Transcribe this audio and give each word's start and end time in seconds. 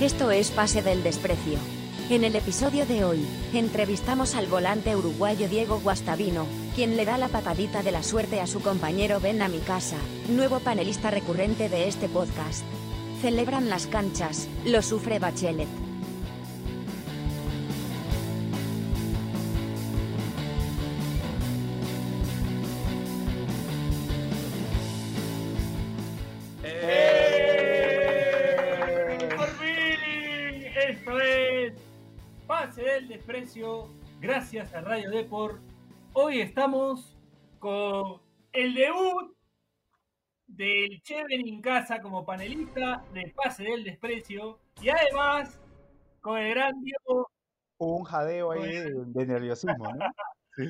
Esto 0.00 0.30
es 0.30 0.52
Pase 0.52 0.80
del 0.80 1.02
Desprecio. 1.02 1.58
En 2.08 2.22
el 2.22 2.36
episodio 2.36 2.86
de 2.86 3.02
hoy, 3.02 3.26
entrevistamos 3.52 4.36
al 4.36 4.46
volante 4.46 4.94
uruguayo 4.94 5.48
Diego 5.48 5.80
Guastavino, 5.80 6.46
quien 6.76 6.96
le 6.96 7.04
da 7.04 7.18
la 7.18 7.26
patadita 7.26 7.82
de 7.82 7.90
la 7.90 8.04
suerte 8.04 8.40
a 8.40 8.46
su 8.46 8.60
compañero 8.60 9.18
Ben 9.18 9.42
a 9.42 9.48
mi 9.48 9.58
casa, 9.58 9.96
nuevo 10.28 10.60
panelista 10.60 11.10
recurrente 11.10 11.68
de 11.68 11.88
este 11.88 12.08
podcast. 12.08 12.62
Celebran 13.22 13.68
las 13.68 13.88
canchas, 13.88 14.46
lo 14.64 14.82
sufre 14.82 15.18
Bachelet. 15.18 15.87
Del 33.48 33.88
gracias 34.20 34.74
a 34.74 34.82
Radio 34.82 35.10
Deport. 35.10 35.58
Hoy 36.12 36.40
estamos 36.42 37.16
con 37.58 38.20
el 38.52 38.74
debut 38.74 39.34
del 40.46 41.00
Cheven 41.02 41.48
en 41.48 41.62
casa 41.62 42.02
como 42.02 42.26
panelista 42.26 43.02
de 43.14 43.32
Pase 43.34 43.62
del 43.62 43.84
Desprecio 43.84 44.60
y 44.82 44.90
además 44.90 45.58
con 46.20 46.36
el 46.38 46.50
gran 46.54 46.82
Diego, 46.82 47.30
Hubo 47.78 47.96
un 47.96 48.04
jadeo 48.04 48.50
ahí 48.50 48.66
de, 48.70 48.92
de 49.06 49.26
nerviosismo, 49.26 49.94
¿no? 49.94 50.06
Sí. 50.56 50.66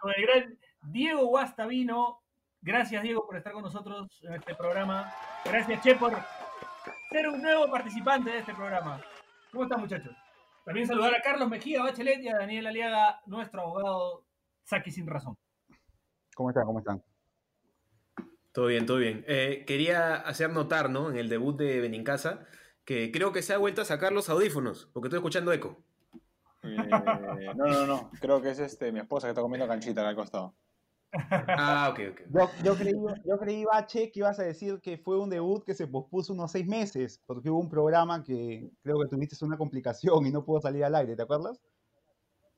con 0.00 0.12
el 0.16 0.26
gran 0.26 0.58
Diego 0.82 1.26
Guastavino. 1.26 2.22
Gracias 2.60 3.02
Diego 3.02 3.24
por 3.24 3.36
estar 3.36 3.52
con 3.52 3.62
nosotros 3.62 4.08
en 4.24 4.32
este 4.32 4.54
programa. 4.56 5.12
Gracias 5.44 5.80
Che 5.82 5.94
por 5.94 6.12
ser 7.10 7.28
un 7.28 7.40
nuevo 7.40 7.70
participante 7.70 8.30
de 8.30 8.38
este 8.38 8.54
programa. 8.54 9.00
¿Cómo 9.52 9.64
están 9.64 9.80
muchachos? 9.80 10.16
También 10.66 10.88
saludar 10.88 11.14
a 11.14 11.22
Carlos 11.22 11.48
Mejía 11.48 11.80
Bachelet 11.80 12.20
y 12.22 12.28
a 12.28 12.38
Daniel 12.38 12.66
Aliaga, 12.66 13.20
nuestro 13.26 13.62
abogado 13.62 14.24
Saki 14.64 14.90
sin 14.90 15.06
razón. 15.06 15.38
¿Cómo 16.34 16.50
están? 16.50 16.66
¿Cómo 16.66 16.80
están? 16.80 17.04
Todo 18.50 18.66
bien, 18.66 18.84
todo 18.84 18.96
bien. 18.96 19.24
Eh, 19.28 19.62
quería 19.64 20.16
hacer 20.16 20.50
notar, 20.50 20.90
¿no? 20.90 21.08
En 21.08 21.18
el 21.18 21.28
debut 21.28 21.56
de 21.56 21.78
Benincasa, 21.78 22.46
que 22.84 23.12
creo 23.12 23.30
que 23.32 23.42
se 23.42 23.54
ha 23.54 23.58
vuelto 23.58 23.80
a 23.80 23.84
sacar 23.84 24.10
los 24.10 24.28
audífonos, 24.28 24.90
porque 24.92 25.06
estoy 25.06 25.18
escuchando 25.18 25.52
eco. 25.52 25.84
Eh, 26.64 26.76
no, 27.54 27.66
no, 27.68 27.86
no. 27.86 28.10
Creo 28.20 28.42
que 28.42 28.50
es 28.50 28.58
este 28.58 28.90
mi 28.90 28.98
esposa 28.98 29.28
que 29.28 29.30
está 29.30 29.42
comiendo 29.42 29.68
canchita 29.68 30.08
al 30.08 30.16
costado. 30.16 30.56
Ah, 31.12 31.88
ok, 31.90 32.00
ok. 32.12 32.20
Yo, 32.30 32.50
yo, 32.64 32.76
creí, 32.76 32.92
yo 33.24 33.38
creí, 33.38 33.64
Bache, 33.64 34.10
que 34.10 34.20
ibas 34.20 34.38
a 34.38 34.44
decir 34.44 34.80
que 34.80 34.98
fue 34.98 35.18
un 35.18 35.30
debut 35.30 35.64
que 35.64 35.74
se 35.74 35.86
pospuso 35.86 36.32
unos 36.32 36.52
seis 36.52 36.66
meses, 36.66 37.22
porque 37.26 37.48
hubo 37.48 37.60
un 37.60 37.70
programa 37.70 38.22
que 38.22 38.70
creo 38.82 38.98
que 39.00 39.08
tuviste 39.08 39.42
una 39.44 39.56
complicación 39.56 40.26
y 40.26 40.30
no 40.30 40.44
pudo 40.44 40.60
salir 40.60 40.84
al 40.84 40.94
aire, 40.94 41.16
¿te 41.16 41.22
acuerdas? 41.22 41.60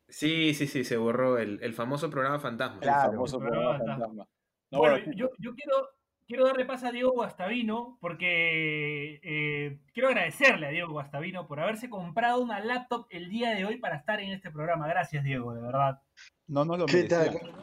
Sí, 0.09 0.55
sí, 0.55 0.67
sí, 0.67 0.85
se 0.85 0.97
borró 0.97 1.39
el, 1.39 1.63
el 1.63 1.75
famoso 1.75 2.11
programa 2.11 2.41
Fantasma. 2.41 2.81
Claro. 2.81 3.11
El 3.11 3.17
famoso 3.17 3.39
programa 3.39 3.77
programa 3.77 3.95
fantasma. 3.95 4.29
No, 4.71 4.79
bueno, 4.79 4.97
bueno, 4.97 5.13
yo, 5.15 5.31
yo 5.39 5.55
quiero, 5.55 5.89
quiero 6.27 6.47
darle 6.47 6.65
paso 6.65 6.87
a 6.87 6.93
Diego 6.93 7.13
Guastavino 7.13 7.99
porque 8.01 9.21
eh, 9.23 9.81
quiero 9.93 10.09
agradecerle 10.09 10.67
a 10.67 10.71
Diego 10.71 10.93
Guastavino 10.93 11.47
por 11.47 11.61
haberse 11.61 11.89
comprado 11.89 12.43
una 12.43 12.61
laptop 12.61 13.07
el 13.11 13.29
día 13.29 13.55
de 13.55 13.65
hoy 13.65 13.77
para 13.79 13.97
estar 13.97 14.21
en 14.21 14.33
este 14.33 14.51
programa. 14.51 14.89
Gracias, 14.89 15.25
Diego, 15.25 15.55
de 15.55 15.63
verdad. 15.63 16.01
No 16.47 16.65
nos 16.65 16.79
lo 16.79 16.87
¿Qué 16.87 16.97
merecía. 16.97 17.31
tal? 17.31 17.55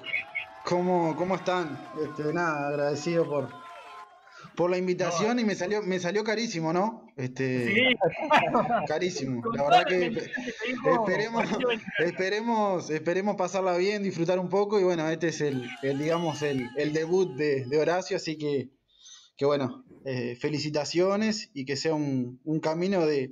¿Cómo, 0.65 1.15
cómo 1.15 1.35
están? 1.35 1.79
Este, 2.03 2.33
nada, 2.33 2.69
agradecido 2.69 3.27
por, 3.29 3.49
por 4.55 4.71
la 4.71 4.77
invitación 4.77 5.37
y 5.39 5.43
me 5.43 5.53
salió, 5.53 5.83
me 5.83 5.99
salió 5.99 6.23
carísimo, 6.23 6.73
¿no? 6.73 7.05
Este, 7.15 7.67
Sí, 7.73 7.81
carísimo. 8.87 9.43
La 9.53 9.63
verdad 9.63 9.85
que 9.85 10.07
esperemos, 10.91 11.45
esperemos, 11.99 12.89
esperemos 12.89 13.35
pasarla 13.35 13.77
bien, 13.77 14.01
disfrutar 14.01 14.39
un 14.39 14.49
poco 14.49 14.79
y 14.79 14.83
bueno, 14.83 15.07
este 15.09 15.27
es 15.27 15.41
el, 15.41 15.69
el, 15.83 15.99
digamos, 15.99 16.41
el, 16.41 16.67
el 16.77 16.93
debut 16.93 17.35
de, 17.35 17.65
de 17.65 17.79
Horacio, 17.79 18.17
así 18.17 18.37
que, 18.37 18.71
que 19.37 19.45
bueno, 19.45 19.85
eh, 20.03 20.35
felicitaciones 20.35 21.51
y 21.53 21.65
que 21.65 21.75
sea 21.75 21.93
un, 21.93 22.39
un 22.43 22.59
camino 22.59 23.05
de 23.05 23.31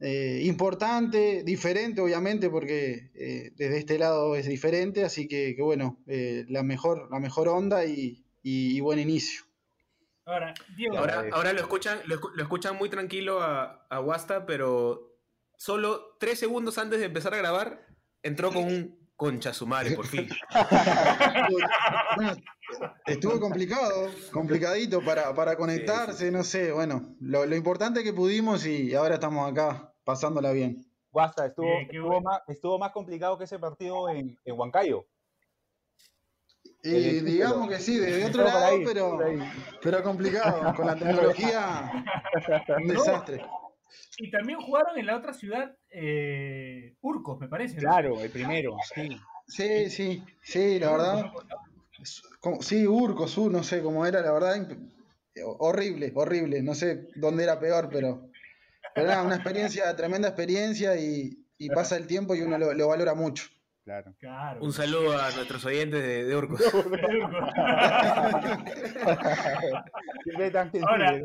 eh, 0.00 0.42
importante, 0.44 1.42
diferente 1.44 2.00
obviamente, 2.00 2.50
porque 2.50 3.10
eh, 3.14 3.52
desde 3.56 3.78
este 3.78 3.98
lado 3.98 4.36
es 4.36 4.46
diferente, 4.46 5.04
así 5.04 5.26
que, 5.28 5.54
que 5.56 5.62
bueno, 5.62 6.02
eh, 6.06 6.44
la 6.48 6.62
mejor, 6.62 7.08
la 7.10 7.18
mejor 7.20 7.48
onda 7.48 7.84
y, 7.86 8.24
y- 8.42 8.76
y 8.76 8.80
buen 8.80 8.98
inicio. 8.98 9.44
Ahora, 10.24 10.54
Diego, 10.76 10.98
Ahora, 10.98 11.24
ahora 11.32 11.52
lo 11.52 11.60
escuchan, 11.60 12.00
lo, 12.06 12.20
escu- 12.20 12.32
lo 12.34 12.42
escuchan 12.42 12.76
muy 12.76 12.88
tranquilo 12.88 13.40
a, 13.40 13.86
a 13.88 14.00
Wasta, 14.00 14.44
pero 14.44 15.16
solo 15.56 16.16
tres 16.18 16.38
segundos 16.40 16.78
antes 16.78 16.98
de 16.98 17.06
empezar 17.06 17.32
a 17.32 17.38
grabar, 17.38 17.86
entró 18.22 18.52
con 18.52 18.64
un 18.64 19.05
concha 19.16 19.52
su 19.52 19.66
madre, 19.66 19.94
por 19.96 20.06
fin. 20.06 20.28
Bueno, 22.16 22.34
estuvo 23.06 23.38
complicado, 23.38 24.10
complicadito 24.32 25.04
para, 25.04 25.32
para 25.34 25.56
conectarse, 25.56 26.30
no 26.32 26.42
sé, 26.42 26.72
bueno, 26.72 27.14
lo, 27.20 27.46
lo 27.46 27.54
importante 27.54 28.00
es 28.00 28.04
que 28.04 28.12
pudimos 28.12 28.66
y 28.66 28.94
ahora 28.94 29.14
estamos 29.14 29.48
acá 29.50 29.92
pasándola 30.02 30.50
bien. 30.52 30.84
Guasta, 31.10 31.46
estuvo, 31.46 31.68
estuvo, 31.80 32.06
bueno. 32.06 32.22
más, 32.22 32.40
estuvo 32.48 32.78
más 32.78 32.92
complicado 32.92 33.38
que 33.38 33.44
ese 33.44 33.58
partido 33.58 34.08
en, 34.08 34.38
en 34.44 34.58
Huancayo. 34.58 35.06
Y 36.82 36.94
El 36.94 37.02
título. 37.04 37.30
digamos 37.30 37.68
que 37.68 37.78
sí, 37.78 37.98
desde 37.98 38.24
otro 38.28 38.44
lado, 38.44 38.64
ahí, 38.64 38.82
pero, 38.84 39.18
pero 39.82 40.02
complicado, 40.02 40.74
con 40.74 40.86
la 40.86 40.96
tecnología, 40.96 42.04
un 42.78 42.86
desastre. 42.88 43.44
Y 44.18 44.30
también 44.30 44.60
jugaron 44.60 44.98
en 44.98 45.06
la 45.06 45.16
otra 45.16 45.32
ciudad, 45.32 45.74
eh, 45.90 46.94
Urcos, 47.00 47.38
me 47.40 47.48
parece. 47.48 47.76
¿no? 47.76 47.80
Claro, 47.82 48.20
el 48.20 48.30
primero, 48.30 48.76
sí. 48.94 49.08
Sí, 49.48 49.90
sí, 49.90 50.22
sí, 50.42 50.78
la 50.78 50.90
verdad. 50.92 51.32
como- 52.40 52.62
sí, 52.62 52.86
Urco, 52.86 53.28
Sur, 53.28 53.50
no 53.52 53.62
sé 53.62 53.82
cómo 53.82 54.04
era, 54.06 54.20
la 54.20 54.32
verdad. 54.32 54.66
Horrible, 55.44 56.12
horrible. 56.14 56.62
No 56.62 56.74
sé 56.74 57.08
dónde 57.14 57.44
era 57.44 57.58
peor, 57.60 57.88
pero. 57.92 58.30
Pero 58.94 59.08
nada, 59.08 59.22
una 59.22 59.34
experiencia, 59.36 59.94
tremenda 59.94 60.28
experiencia 60.28 60.96
y, 60.96 61.36
y 61.58 61.68
pasa 61.68 61.96
el 61.96 62.06
tiempo 62.06 62.34
y 62.34 62.40
uno 62.40 62.56
lo, 62.56 62.72
lo 62.72 62.88
valora 62.88 63.14
mucho. 63.14 63.44
Claro. 63.84 64.14
Claro. 64.18 64.64
Un 64.64 64.72
saludo 64.72 65.12
a 65.20 65.30
nuestros 65.30 65.64
oyentes 65.64 66.02
de, 66.02 66.24
de 66.24 66.34
gentil, 70.52 70.82
Ahora, 70.88 71.14
eh, 71.14 71.22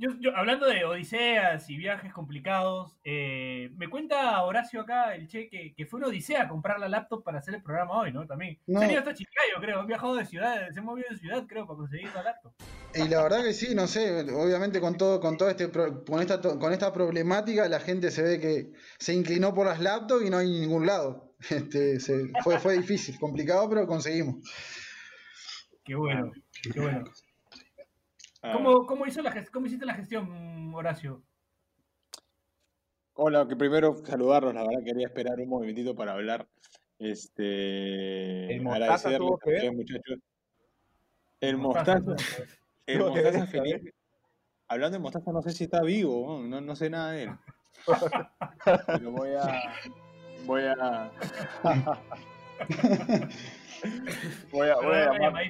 yo, 0.00 0.10
yo- 0.18 0.34
hablando 0.36 0.66
de 0.66 0.84
odiseas 0.84 1.68
y 1.68 1.76
viajes 1.76 2.12
complicados, 2.12 2.96
eh, 3.04 3.70
me 3.76 3.88
cuenta 3.88 4.42
Horacio 4.42 4.80
acá, 4.80 5.14
el 5.14 5.28
che, 5.28 5.48
que, 5.48 5.74
que 5.76 5.86
fue 5.86 5.98
una 5.98 6.08
odisea 6.08 6.48
comprar 6.48 6.80
la 6.80 6.88
laptop 6.88 7.22
para 7.22 7.38
hacer 7.38 7.54
el 7.54 7.62
programa 7.62 8.00
hoy, 8.00 8.12
¿no? 8.12 8.26
También. 8.26 8.58
No. 8.66 8.80
Se 8.80 8.96
hasta 8.96 9.14
Chiclayo, 9.14 9.60
creo. 9.60 9.80
Han 9.80 9.86
viajado 9.86 10.16
de 10.16 10.24
ciudad, 10.24 10.68
se 10.72 10.78
han 10.80 10.84
movido 10.86 11.06
de 11.10 11.18
ciudad, 11.18 11.44
creo, 11.46 11.66
para 11.66 11.76
conseguir 11.76 12.08
la 12.14 12.22
laptop. 12.22 12.52
Y 12.94 13.06
la 13.08 13.22
verdad 13.22 13.44
que 13.44 13.52
sí, 13.52 13.74
no 13.74 13.86
sé, 13.86 14.22
obviamente 14.32 14.80
con 14.80 14.96
todo, 14.96 15.20
con 15.20 15.36
todo 15.36 15.48
este 15.50 15.70
con 15.70 16.20
esta 16.20 16.40
to- 16.40 16.58
con 16.58 16.72
esta 16.72 16.92
problemática 16.92 17.68
la 17.68 17.78
gente 17.78 18.10
se 18.10 18.22
ve 18.22 18.40
que 18.40 18.72
se 18.98 19.14
inclinó 19.14 19.54
por 19.54 19.66
las 19.66 19.78
laptops 19.80 20.24
y 20.26 20.30
no 20.30 20.38
hay 20.38 20.48
ningún 20.50 20.86
lado. 20.86 21.28
Este, 21.50 22.00
se- 22.00 22.30
fue, 22.42 22.58
fue 22.58 22.74
difícil, 22.78 23.18
complicado, 23.18 23.68
pero 23.70 23.86
conseguimos. 23.86 24.36
Qué 25.84 25.94
bueno, 25.94 26.32
qué 26.72 26.80
bueno. 26.80 27.04
Ah, 28.42 28.52
¿Cómo, 28.52 28.86
cómo, 28.86 29.06
hizo 29.06 29.22
la, 29.22 29.44
¿Cómo 29.52 29.66
hiciste 29.66 29.86
la 29.86 29.94
gestión, 29.94 30.72
Horacio? 30.74 31.22
Hola, 33.14 33.46
que 33.46 33.56
primero 33.56 33.96
saludarlos, 34.04 34.54
la 34.54 34.62
verdad 34.62 34.82
quería 34.84 35.06
esperar 35.06 35.38
un 35.40 35.48
momentito 35.48 35.94
para 35.94 36.12
hablar. 36.12 36.48
Este, 36.98 38.54
El 38.54 38.62
Mostaza 38.62 39.08
agradecerles 39.08 39.18
tuvo 39.18 39.34
a 39.34 39.60
que 39.60 39.70
muchachos. 39.70 40.18
El 41.40 41.56
Mostaza, 41.56 42.16
el 42.86 42.98
Mostaza 43.00 43.46
feliz. 43.46 43.82
Hablando 44.68 44.98
de 44.98 45.02
Mostaza, 45.02 45.32
no 45.32 45.42
sé 45.42 45.52
si 45.52 45.64
está 45.64 45.82
vivo, 45.82 46.40
no, 46.42 46.60
no 46.60 46.76
sé 46.76 46.88
nada 46.90 47.12
de 47.12 47.24
él. 47.24 47.30
Pero 48.86 49.10
voy 49.10 49.30
a. 49.30 49.72
Voy 50.46 50.62
a. 50.62 51.10
voy 54.52 54.68
a, 54.68 54.74
voy 54.76 54.98
a 54.98 55.10
Una 55.10 55.18
llamar. 55.18 55.44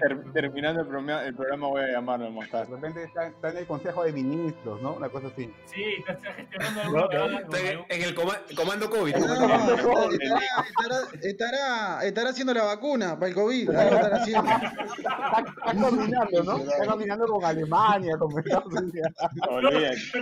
ter- 0.00 0.32
terminando 0.32 0.80
el 0.82 0.86
programa, 0.88 1.24
el 1.24 1.34
programa, 1.34 1.66
voy 1.68 1.82
a 1.82 1.88
llamarlo 1.92 2.26
al 2.26 2.34
De 2.34 2.64
repente 2.76 3.04
está, 3.04 3.26
está 3.28 3.50
en 3.50 3.56
el 3.58 3.66
Consejo 3.66 4.04
de 4.04 4.12
Ministros, 4.12 4.80
¿no? 4.82 4.94
Una 4.94 5.08
cosa 5.08 5.28
así. 5.28 5.52
Sí, 5.66 5.84
está, 5.98 6.14
gestionando 6.34 7.10
Está 7.10 7.58
en, 7.88 8.02
el 8.02 8.14
coma- 8.14 8.40
comando 8.56 8.88
COVID. 8.90 9.12
COVID. 9.14 10.22
estará, 10.22 10.46
estará- 10.62 11.08
estará- 11.22 12.04
estará 12.04 12.30
haciendo 12.30 12.54
la 12.54 12.64
vacuna 12.64 13.14
para 13.18 13.28
el 13.28 13.34
COVID, 13.34 13.70
algo 13.70 13.94
estará 13.96 14.16
haciendo. 14.16 14.50
Está, 14.50 15.38
está 15.38 15.74
coordinando, 15.80 16.42
¿no? 16.44 16.56
Está 16.58 16.86
coordinando 16.86 17.26
con 17.26 17.44
Alemania, 17.44 18.16
con 18.18 18.38
Estados 18.38 18.66
Unidos. 18.74 19.12
Está 19.16 20.18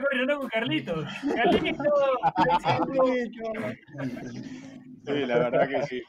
coordinando 0.00 0.38
con 0.38 0.48
Carlitos. 0.48 1.04
Carlitos. 1.34 1.88
Sí, 5.04 5.26
la 5.26 5.36
verdad 5.38 5.68
que 5.68 5.82
sí. 5.86 6.02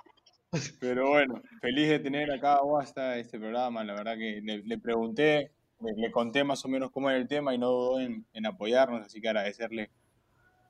Pero 0.80 1.10
bueno, 1.10 1.42
feliz 1.62 1.90
de 1.90 2.00
tener 2.00 2.32
acá 2.32 2.56
a 2.56 2.64
Wasta 2.64 3.18
este 3.18 3.40
programa. 3.40 3.84
La 3.84 3.94
verdad 3.94 4.16
que 4.18 4.40
le, 4.44 4.60
le 4.60 4.78
pregunté 4.78 5.52
le, 5.82 5.94
le 5.98 6.12
conté 6.12 6.44
más 6.44 6.64
o 6.66 6.70
menos 6.70 6.92
cómo 6.92 7.10
era 7.10 7.18
el 7.20 7.28
tema 7.28 7.54
y 7.54 7.58
no 7.58 7.70
dudó 7.70 8.00
en, 8.00 8.26
en 8.34 8.46
apoyarnos, 8.46 9.06
así 9.06 9.20
que 9.20 9.28
agradecerle 9.30 9.90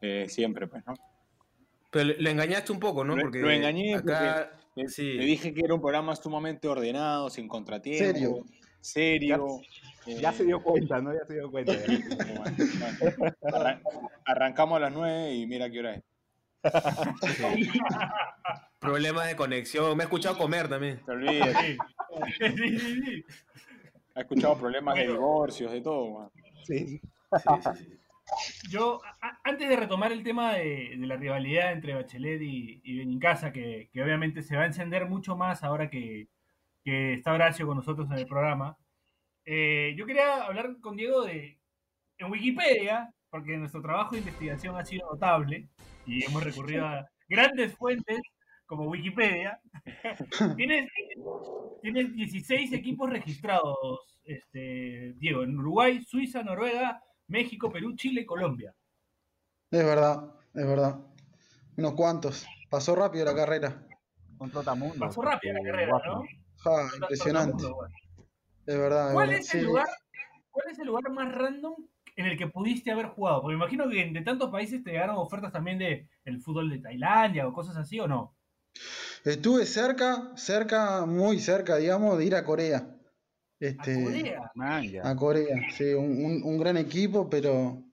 eh, 0.01 0.25
siempre, 0.29 0.67
pues, 0.67 0.83
¿no? 0.87 0.93
Pero 1.91 2.05
le, 2.05 2.17
le 2.17 2.31
engañaste 2.31 2.71
un 2.71 2.79
poco, 2.79 3.03
¿no? 3.03 3.15
Lo- 3.15 3.21
Porque 3.23 3.39
lo 3.39 3.51
engañé 3.51 3.95
acá, 3.95 4.51
Le, 4.75 4.87
sí. 4.87 5.13
le 5.13 5.25
dije 5.25 5.53
que 5.53 5.61
era 5.63 5.73
un 5.75 5.81
programa 5.81 6.15
sumamente 6.15 6.67
ordenado, 6.67 7.29
sin 7.29 7.47
contratiempo. 7.47 8.03
Serio. 8.13 8.45
Serio. 8.81 9.61
Ya 10.07 10.29
eh, 10.31 10.33
se 10.33 10.43
dio 10.45 10.61
cuenta, 10.63 10.99
¿no? 10.99 11.13
Ya 11.13 11.25
se 11.25 11.35
dio 11.35 11.51
cuenta. 11.51 11.73
bueno. 12.35 13.33
Arran- 13.43 13.81
arrancamos 14.25 14.77
a 14.77 14.79
las 14.79 14.93
9 14.93 15.35
y 15.35 15.45
mira 15.45 15.69
qué 15.69 15.79
hora 15.79 15.93
es. 15.95 16.03
Problemas 18.83 19.27
de 19.27 19.35
conexión. 19.35 19.97
Me 19.97 20.03
he 20.03 20.05
escuchado 20.05 20.37
comer 20.37 20.67
también. 20.67 21.01
Te 21.05 21.11
olvides. 21.11 21.57
Sí. 21.57 21.77
Sí, 22.39 22.57
sí, 22.57 22.79
sí. 22.79 23.25
Ha 24.15 24.21
escuchado 24.21 24.57
problemas 24.57 24.95
de 24.95 25.07
divorcios, 25.07 25.71
de 25.71 25.81
todo. 25.81 26.19
man. 26.19 26.29
Sí. 26.65 26.87
Sí, 26.87 26.99
sí, 27.63 27.73
sí. 27.85 27.99
Yo, 28.69 29.01
a- 29.21 29.39
antes 29.43 29.67
de 29.67 29.75
retomar 29.75 30.11
el 30.11 30.23
tema 30.23 30.53
de, 30.53 30.95
de 30.97 31.07
la 31.07 31.17
rivalidad 31.17 31.71
entre 31.71 31.93
Bachelet 31.95 32.41
y, 32.41 32.81
y 32.83 32.97
Benincasa, 32.99 33.51
que, 33.51 33.89
que 33.91 34.01
obviamente 34.03 34.41
se 34.41 34.55
va 34.55 34.63
a 34.63 34.67
encender 34.67 35.07
mucho 35.07 35.35
más 35.35 35.63
ahora 35.63 35.89
que, 35.89 36.27
que 36.83 37.13
está 37.13 37.33
Horacio 37.33 37.65
con 37.67 37.77
nosotros 37.77 38.07
en 38.11 38.17
el 38.19 38.27
programa, 38.27 38.77
eh, 39.45 39.93
yo 39.97 40.05
quería 40.05 40.45
hablar 40.45 40.77
con 40.81 40.95
Diego 40.95 41.23
de, 41.25 41.59
en 42.17 42.31
Wikipedia, 42.31 43.13
porque 43.29 43.57
nuestro 43.57 43.81
trabajo 43.81 44.11
de 44.11 44.19
investigación 44.19 44.77
ha 44.77 44.85
sido 44.85 45.09
notable 45.11 45.67
y 46.05 46.23
hemos 46.23 46.43
recurrido 46.43 46.85
a 46.85 47.09
grandes 47.27 47.75
fuentes 47.75 48.21
como 48.75 48.89
Wikipedia. 48.89 49.59
tienes, 50.57 50.89
tienes 51.81 52.13
16 52.13 52.73
equipos 52.73 53.09
registrados, 53.09 54.19
este, 54.23 55.13
Diego, 55.17 55.43
en 55.43 55.57
Uruguay, 55.57 56.01
Suiza, 56.03 56.43
Noruega, 56.43 57.01
México, 57.27 57.71
Perú, 57.71 57.95
Chile 57.95 58.21
y 58.21 58.25
Colombia. 58.25 58.73
Es 59.71 59.83
verdad, 59.83 60.35
es 60.53 60.67
verdad. 60.67 60.99
Unos 61.77 61.93
cuantos. 61.93 62.45
Pasó 62.69 62.95
rápido 62.95 63.25
la 63.25 63.35
carrera. 63.35 63.87
Un 64.39 64.51
trotamundo. 64.51 64.99
Pasó 64.99 65.21
rápido 65.21 65.53
la 65.55 65.63
carrera. 65.63 66.01
¿no? 66.05 66.23
Ja, 66.57 66.87
impresionante. 66.95 67.63
Es 68.65 68.77
verdad, 68.77 69.07
es 69.07 69.13
¿Cuál 69.13 69.27
verdad. 69.29 69.41
es, 69.41 69.47
Sí. 69.47 69.57
el 69.57 69.65
lugar, 69.65 69.87
¿Cuál 70.51 70.67
es 70.71 70.79
el 70.79 70.85
lugar 70.87 71.11
más 71.11 71.33
random 71.33 71.75
en 72.15 72.25
el 72.27 72.37
que 72.37 72.47
pudiste 72.47 72.91
haber 72.91 73.07
jugado? 73.07 73.41
Porque 73.41 73.57
me 73.57 73.63
imagino 73.63 73.89
que 73.89 74.05
de 74.05 74.21
tantos 74.21 74.51
países 74.51 74.83
te 74.83 74.91
llegaron 74.91 75.15
ofertas 75.17 75.51
también 75.51 75.79
de 75.79 76.07
el 76.25 76.39
fútbol 76.41 76.69
de 76.69 76.79
Tailandia 76.79 77.47
o 77.47 77.53
cosas 77.53 77.75
así, 77.75 77.99
¿o 77.99 78.07
no? 78.07 78.35
Estuve 79.23 79.65
cerca, 79.65 80.33
cerca, 80.35 81.05
muy 81.05 81.39
cerca, 81.39 81.77
digamos, 81.77 82.17
de 82.17 82.25
ir 82.25 82.35
a 82.35 82.43
Corea. 82.43 82.77
A 82.77 82.95
Este, 83.59 84.03
Corea. 84.03 84.51
Man, 84.55 84.83
ya. 84.91 85.09
A 85.09 85.15
Corea, 85.15 85.55
sí, 85.77 85.93
un, 85.93 86.25
un- 86.25 86.43
un 86.43 86.57
gran 86.57 86.77
equipo, 86.77 87.29
pero, 87.29 87.83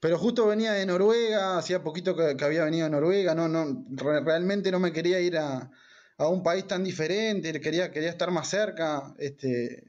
pero 0.00 0.18
justo 0.18 0.46
venía 0.46 0.72
de 0.72 0.86
Noruega, 0.86 1.58
hacía 1.58 1.82
poquito 1.82 2.16
que, 2.16 2.36
que 2.36 2.44
había 2.44 2.64
venido 2.64 2.84
de 2.84 2.90
Noruega, 2.90 3.34
no, 3.34 3.48
no, 3.48 3.86
re- 3.90 4.20
realmente 4.22 4.70
no 4.70 4.80
me 4.80 4.92
quería 4.92 5.20
ir 5.20 5.38
a, 5.38 5.70
a 6.18 6.28
un 6.28 6.42
país 6.42 6.66
tan 6.66 6.84
diferente, 6.84 7.60
quería, 7.60 7.90
quería 7.90 8.10
estar 8.10 8.30
más 8.30 8.48
cerca, 8.48 9.14
este, 9.18 9.84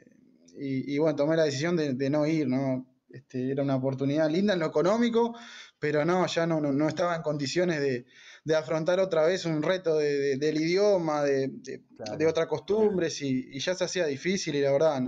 y, 0.60 0.96
y 0.96 0.98
bueno, 1.00 1.16
tomé 1.16 1.36
la 1.38 1.44
decisión 1.46 1.76
de, 1.76 1.94
de 1.94 2.10
no 2.10 2.26
ir, 2.28 2.48
¿no? 2.48 2.88
Este, 3.10 3.52
era 3.52 3.64
una 3.64 3.76
oportunidad 3.76 4.30
linda 4.30 4.54
en 4.54 4.60
lo 4.60 4.66
económico, 4.68 5.36
pero 5.80 6.04
no, 6.06 6.26
ya 6.28 6.48
no, 6.48 6.60
no, 6.62 6.72
no 6.72 6.88
estaba 6.88 7.16
en 7.16 7.22
condiciones 7.22 7.80
de, 7.80 8.06
de 8.46 8.56
afrontar 8.56 9.00
otra 9.00 9.26
vez 9.26 9.46
un 9.46 9.62
reto 9.64 9.98
de- 9.98 10.18
de- 10.18 10.38
del 10.38 10.60
idioma, 10.62 11.24
de, 11.24 11.50
de, 11.52 11.84
Claro. 11.96 12.18
de 12.18 12.28
otras 12.28 12.48
costumbres, 12.48 13.22
y, 13.22 13.48
y 13.52 13.60
ya 13.60 13.74
se 13.76 13.84
hacía 13.86 14.06
difícil, 14.06 14.56
y 14.56 14.62
la 14.62 14.72
verdad, 14.72 15.02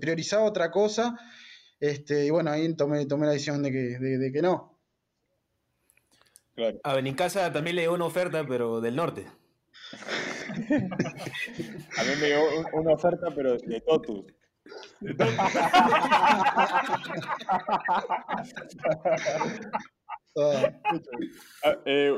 priorizaba 0.00 0.44
otra 0.44 0.70
cosa, 0.70 1.18
este, 1.78 2.26
y 2.26 2.30
bueno, 2.30 2.50
ahí 2.50 2.74
tomé, 2.76 3.06
tomé 3.06 3.26
la 3.26 3.32
decisión 3.32 3.62
de 3.62 3.70
que, 3.72 3.98
de, 3.98 4.18
de 4.18 4.32
que 4.32 4.42
no. 4.42 4.78
Claro. 6.54 6.78
A 6.84 6.94
Benincasa 6.94 7.50
también 7.52 7.76
le 7.76 7.82
dio 7.82 7.94
una 7.94 8.04
oferta, 8.04 8.44
pero 8.46 8.80
del 8.82 8.96
norte. 8.96 9.26
A 9.92 9.96
mí 12.04 12.10
me 12.20 12.28
llegó 12.28 12.42
un- 12.58 12.66
una 12.80 12.92
oferta, 12.92 13.28
pero 13.34 13.56
de 13.56 13.80
Totus. 13.80 14.26
Ah, 15.18 15.48
Ah, 17.48 18.44
eh, 21.84 22.12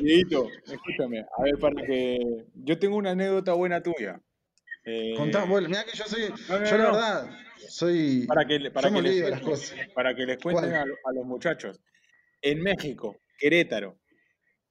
Dieguito, 0.00 0.48
escúchame. 0.66 1.20
A 1.20 1.42
ver, 1.42 1.58
para 1.58 1.84
que. 1.86 2.18
Yo 2.54 2.78
tengo 2.78 2.96
una 2.96 3.10
anécdota 3.10 3.52
buena 3.54 3.82
tuya. 3.82 4.20
Eh, 4.84 5.14
contá, 5.16 5.44
bueno, 5.44 5.68
mirá 5.68 5.84
que 5.84 5.96
yo 5.96 6.04
soy, 6.04 6.22
no, 6.48 6.58
no, 6.58 6.64
yo 6.64 6.78
la 6.78 6.84
verdad, 6.84 7.30
soy, 7.68 8.24
para 8.26 8.46
que, 8.46 8.70
para 8.70 8.90
que 8.90 9.02
les, 9.02 9.30
las 9.30 9.40
cosas. 9.42 9.76
para 9.94 10.14
que 10.14 10.24
les 10.24 10.38
cuenten 10.38 10.72
a, 10.74 10.86
lo- 10.86 10.94
a 11.04 11.12
los 11.12 11.26
muchachos. 11.26 11.78
En 12.40 12.62
México, 12.62 13.16
Querétaro, 13.38 13.98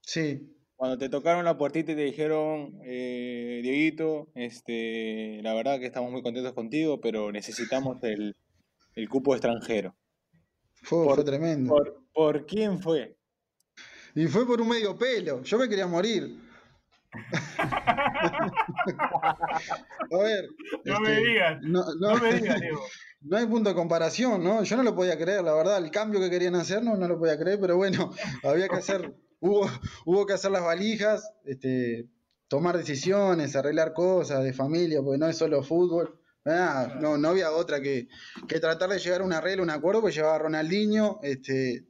Sí, 0.02 0.56
cuando 0.76 0.98
te 0.98 1.10
tocaron 1.10 1.46
la 1.46 1.56
puertita 1.60 1.92
y 1.92 1.96
te 1.96 2.04
dijeron, 2.06 2.80
eh, 2.84 3.60
Dieguito, 3.62 4.32
este, 4.34 5.40
la 5.44 5.54
verdad 5.54 5.80
que 5.80 5.86
estamos 5.86 6.12
muy 6.12 6.24
contentos 6.24 6.54
contigo, 6.54 7.00
pero 7.00 7.32
necesitamos 7.32 8.02
el, 8.04 8.36
el 8.96 9.10
cupo 9.10 9.36
extranjero. 9.36 9.96
fue, 10.82 11.06
Por- 11.06 11.16
fue 11.18 11.24
tremendo. 11.24 11.70
¿Por, 11.76 12.02
por 12.20 12.46
quién 12.46 12.82
fue? 12.82 13.16
Y 14.14 14.28
fue 14.28 14.46
por 14.46 14.60
un 14.60 14.68
medio 14.68 14.98
pelo, 14.98 15.42
yo 15.42 15.58
me 15.58 15.70
quería 15.70 15.88
morir. 15.88 16.38
A 19.00 20.18
ver. 20.22 20.50
No 20.84 21.00
me 21.00 21.12
este, 21.14 21.26
digas, 21.26 21.62
No, 21.62 21.82
No 21.98 22.16
no- 22.16 22.22
me 22.22 22.34
digas, 22.34 22.60
Diego. 22.62 22.82
no 23.22 23.38
hay 23.38 23.46
punto 23.46 23.70
de 23.70 23.76
comparación, 23.76 24.44
¿no? 24.44 24.64
Yo 24.64 24.76
no 24.76 24.84
lo 24.84 24.94
podía 24.98 25.18
creer, 25.18 25.46
la 25.46 25.54
verdad, 25.54 25.78
el 25.78 25.92
cambio 25.92 26.20
que 26.20 26.30
querían 26.30 26.56
hacer 26.56 26.84
no, 26.84 26.98
no 26.98 27.08
lo 27.08 27.18
podía 27.18 27.40
creer, 27.40 27.58
pero 27.62 27.78
bueno, 27.78 28.12
había 28.44 28.68
que 28.68 28.76
hacer, 28.76 29.16
hubo, 29.40 29.70
hubo 30.06 30.26
que 30.26 30.34
hacer 30.34 30.52
las 30.52 30.64
valijas, 30.66 31.32
este, 31.46 32.10
tomar 32.50 32.78
decisiones, 32.78 33.56
arreglar 33.56 33.94
cosas 33.94 34.44
de 34.44 34.52
familia, 34.52 35.02
porque 35.02 35.20
no 35.20 35.28
es 35.30 35.38
solo 35.38 35.64
fútbol. 35.64 36.20
Ah, 36.46 36.98
no, 37.00 37.18
no 37.18 37.30
había 37.30 37.52
otra 37.52 37.80
que, 37.80 38.10
que 38.46 38.60
tratar 38.60 38.90
de 38.90 39.00
llegar 39.00 39.22
a 39.22 39.24
un 39.24 39.32
arreglo, 39.32 39.64
un 39.64 39.70
acuerdo, 39.70 40.02
pues 40.02 40.16
llevaba 40.16 40.36
a 40.36 40.40
Ronaldinho, 40.40 41.20
este, 41.24 41.86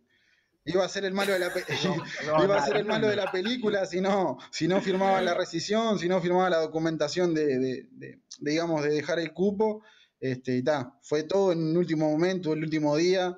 iba 0.70 0.86
a 0.86 0.90
ser 0.90 1.06
el 1.06 1.14
malo 1.14 1.34
de 1.34 1.40
la 1.40 1.54
pe- 1.54 1.66
iba 2.44 2.58
a 2.58 2.66
ser 2.66 2.78
el 2.78 2.86
malo 2.86 3.08
de 3.08 3.16
la 3.16 3.32
película 3.32 3.86
si 3.86 4.02
no, 4.02 4.38
si 4.52 4.68
no 4.68 4.82
firmaba 4.82 5.22
la 5.22 5.34
rescisión, 5.34 6.00
si 6.00 6.08
no 6.08 6.22
firmaba 6.22 6.50
la 6.50 6.58
documentación 6.60 7.34
de, 7.34 7.46
de- 7.60 7.88
de- 7.92 8.22
digamos, 8.40 8.84
de 8.84 8.90
dejar 8.90 9.20
el 9.20 9.34
cupo, 9.34 9.84
este, 10.20 10.58
y 10.58 10.64
ta, 10.64 10.98
fue 11.04 11.24
todo 11.24 11.52
en 11.52 11.60
un 11.60 11.78
último 11.78 12.10
momento, 12.10 12.54
el 12.54 12.64
último 12.64 12.96
día, 12.98 13.38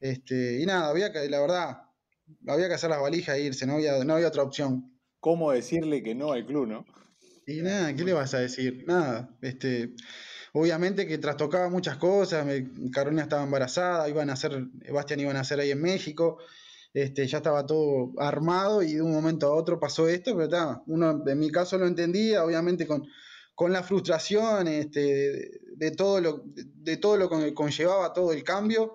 este, 0.00 0.60
y 0.60 0.66
nada, 0.66 0.88
había 0.88 1.12
que, 1.12 1.28
la 1.28 1.40
verdad, 1.40 1.78
había 2.46 2.68
que 2.68 2.74
hacer 2.74 2.90
las 2.90 3.00
valijas 3.00 3.36
e 3.36 3.42
irse, 3.42 3.66
no 3.66 3.74
había, 3.74 4.02
no 4.04 4.14
había 4.14 4.28
otra 4.28 4.42
opción. 4.42 4.98
¿Cómo 5.20 5.52
decirle 5.52 6.02
que 6.02 6.14
no 6.14 6.32
al 6.32 6.44
club, 6.46 6.66
no? 6.66 6.84
Y 7.46 7.62
nada, 7.62 7.94
¿qué 7.94 8.04
le 8.04 8.12
vas 8.12 8.34
a 8.34 8.38
decir? 8.38 8.84
Nada, 8.86 9.36
este, 9.42 9.94
obviamente 10.52 11.06
que 11.06 11.18
trastocaba 11.18 11.68
muchas 11.68 11.96
cosas, 11.96 12.46
Carolina 12.92 13.22
estaba 13.22 13.42
embarazada, 13.42 14.08
iban 14.08 14.30
a 14.30 14.34
hacer, 14.34 14.64
Bastian 14.92 15.20
iban 15.20 15.36
a 15.36 15.40
hacer 15.40 15.58
ahí 15.60 15.70
en 15.72 15.80
México, 15.82 16.38
este, 16.94 17.26
ya 17.26 17.38
estaba 17.38 17.64
todo 17.66 18.12
armado 18.18 18.82
y 18.82 18.94
de 18.94 19.02
un 19.02 19.12
momento 19.12 19.46
a 19.46 19.54
otro 19.54 19.80
pasó 19.80 20.08
esto, 20.08 20.32
pero 20.32 20.44
está, 20.44 20.82
uno 20.86 21.22
en 21.26 21.38
mi 21.38 21.50
caso 21.50 21.78
lo 21.78 21.86
entendía, 21.86 22.44
obviamente 22.44 22.86
con, 22.86 23.06
con 23.54 23.72
la 23.72 23.82
frustración 23.82 24.68
este, 24.68 25.00
de, 25.00 25.60
de 25.76 25.90
todo 25.92 26.20
lo, 26.20 26.42
de 26.44 26.96
todo 26.98 27.16
lo 27.16 27.30
que 27.30 27.54
conllevaba 27.54 28.12
todo 28.12 28.32
el 28.32 28.44
cambio, 28.44 28.94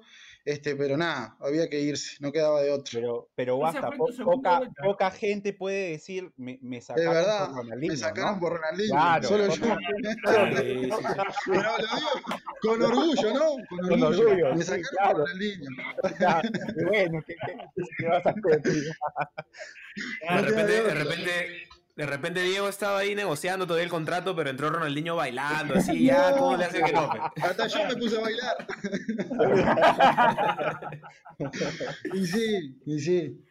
este, 0.49 0.75
pero 0.77 0.95
nada, 0.95 1.35
había 1.41 1.69
que 1.69 1.79
irse, 1.81 2.15
no 2.21 2.31
quedaba 2.31 2.61
de 2.61 2.71
otro. 2.71 2.91
Pero, 2.93 3.29
pero 3.35 3.57
basta, 3.59 3.91
po- 3.91 4.07
poca, 4.23 4.61
poca 4.81 5.11
gente 5.11 5.51
puede 5.51 5.91
decir, 5.91 6.31
me, 6.37 6.57
me 6.61 6.77
Es 6.77 6.85
sacaron 6.85 7.13
verdad, 7.13 7.47
por 7.47 7.55
Ronaldinho, 7.57 7.91
me 7.93 7.97
sacaron 7.97 8.33
¿no? 8.35 8.39
por 8.39 8.53
Ronaldinho, 8.53 8.93
Claro, 8.93 9.27
solo 9.27 9.45
yo. 9.47 9.53
Sí, 9.53 9.61
sí, 9.61 10.89
sí. 10.89 10.89
Pero 11.45 11.77
lo 11.77 11.95
digo 11.95 12.09
con 12.61 12.81
orgullo, 12.81 13.33
¿no? 13.33 13.45
Con 13.67 13.79
Con 13.89 14.03
orgullo. 14.03 14.27
orgullo, 14.29 14.55
Me 14.55 14.63
sí, 14.63 14.63
sacaron 14.63 14.87
claro. 14.91 15.17
por 15.17 15.27
Ronaldinho. 15.27 15.69
Y 16.77 16.83
bueno, 16.85 17.23
¿qué, 17.27 17.35
qué- 17.45 17.83
qué 17.97 18.05
vas 18.07 18.25
a 18.25 18.29
hacer? 18.29 18.61
tío? 18.63 18.93
De 20.29 20.41
repente, 20.41 20.71
de 20.83 20.93
repente, 20.93 21.67
de 21.97 22.05
repente 22.05 22.43
Diego 22.43 22.69
estaba 22.69 22.99
ahí 22.99 23.15
negociando 23.15 23.65
todavía 23.65 23.85
el 23.85 23.89
contrato, 23.89 24.35
pero 24.35 24.51
entró 24.51 24.69
Ronaldinho 24.69 25.15
bailando, 25.15 25.73
así 25.73 26.03
ya, 26.05 26.31
¿cómo 26.37 26.55
le 26.55 26.65
hace 26.65 26.83
que 26.83 26.93
no? 26.93 27.09
Hasta 27.41 27.67
yo 27.67 27.79
me 27.87 27.95
puse 27.95 28.17
a 28.17 28.21
bailar. 28.21 28.67
y 32.13 32.25
sí, 32.27 32.81
y 32.85 32.99
sí. 32.99 33.43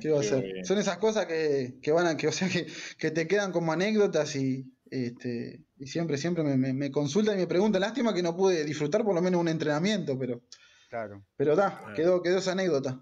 ¿Qué 0.00 0.10
va 0.10 0.18
a 0.18 0.20
hacer? 0.20 0.44
Son 0.64 0.78
esas 0.78 0.98
cosas 0.98 1.26
que, 1.26 1.78
que 1.80 1.92
van 1.92 2.08
a, 2.08 2.16
que, 2.16 2.26
o 2.26 2.32
sea, 2.32 2.48
que, 2.48 2.66
que 2.98 3.12
te 3.12 3.28
quedan 3.28 3.52
como 3.52 3.72
anécdotas 3.72 4.34
y, 4.34 4.66
este, 4.90 5.62
y 5.78 5.86
siempre, 5.86 6.18
siempre 6.18 6.42
me, 6.42 6.56
me, 6.56 6.72
me 6.72 6.90
consultan 6.90 7.36
y 7.36 7.42
me 7.42 7.46
preguntan. 7.46 7.80
Lástima 7.82 8.12
que 8.12 8.22
no 8.22 8.36
pude 8.36 8.64
disfrutar 8.64 9.04
por 9.04 9.14
lo 9.14 9.22
menos 9.22 9.40
un 9.40 9.46
entrenamiento, 9.48 10.18
pero, 10.18 10.42
Claro. 10.88 11.24
pero 11.36 11.54
da, 11.54 11.92
quedó, 11.94 12.20
quedó 12.20 12.38
esa 12.38 12.50
anécdota. 12.50 13.00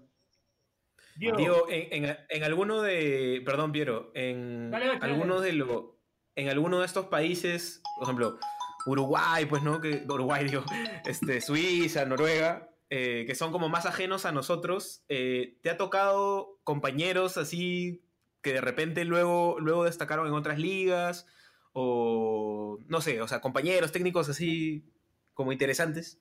Diego, 1.19 1.37
Diego, 1.37 1.65
en, 1.69 2.05
en, 2.05 2.17
en 2.29 2.43
alguno 2.43 2.81
de, 2.81 3.41
perdón 3.45 3.71
Piero, 3.71 4.11
en 4.15 4.71
Dale, 4.71 4.87
dale, 4.87 4.99
dale. 4.99 5.13
alguno 5.13 5.41
de 5.41 5.53
lo, 5.53 5.99
en 6.35 6.49
alguno 6.49 6.79
de 6.79 6.85
estos 6.85 7.07
países, 7.07 7.81
por 7.97 8.05
ejemplo, 8.05 8.39
Uruguay, 8.85 9.45
pues, 9.45 9.61
¿no? 9.61 9.81
Que, 9.81 10.05
Uruguay, 10.07 10.45
digo, 10.49 10.63
este, 11.05 11.41
Suiza, 11.41 12.05
Noruega, 12.05 12.69
eh, 12.89 13.25
que 13.27 13.35
son 13.35 13.51
como 13.51 13.69
más 13.69 13.85
ajenos 13.85 14.25
a 14.25 14.31
nosotros. 14.31 15.03
Eh, 15.09 15.57
¿Te 15.61 15.69
ha 15.69 15.77
tocado 15.77 16.59
compañeros 16.63 17.37
así 17.37 18.03
que 18.41 18.53
de 18.53 18.61
repente 18.61 19.03
luego, 19.03 19.57
luego 19.59 19.83
destacaron 19.83 20.25
en 20.27 20.33
otras 20.33 20.57
ligas? 20.57 21.27
O 21.73 22.79
no 22.87 23.01
sé, 23.01 23.21
o 23.21 23.27
sea, 23.27 23.41
compañeros 23.41 23.91
técnicos 23.91 24.27
así 24.29 24.85
como 25.33 25.51
interesantes. 25.51 26.19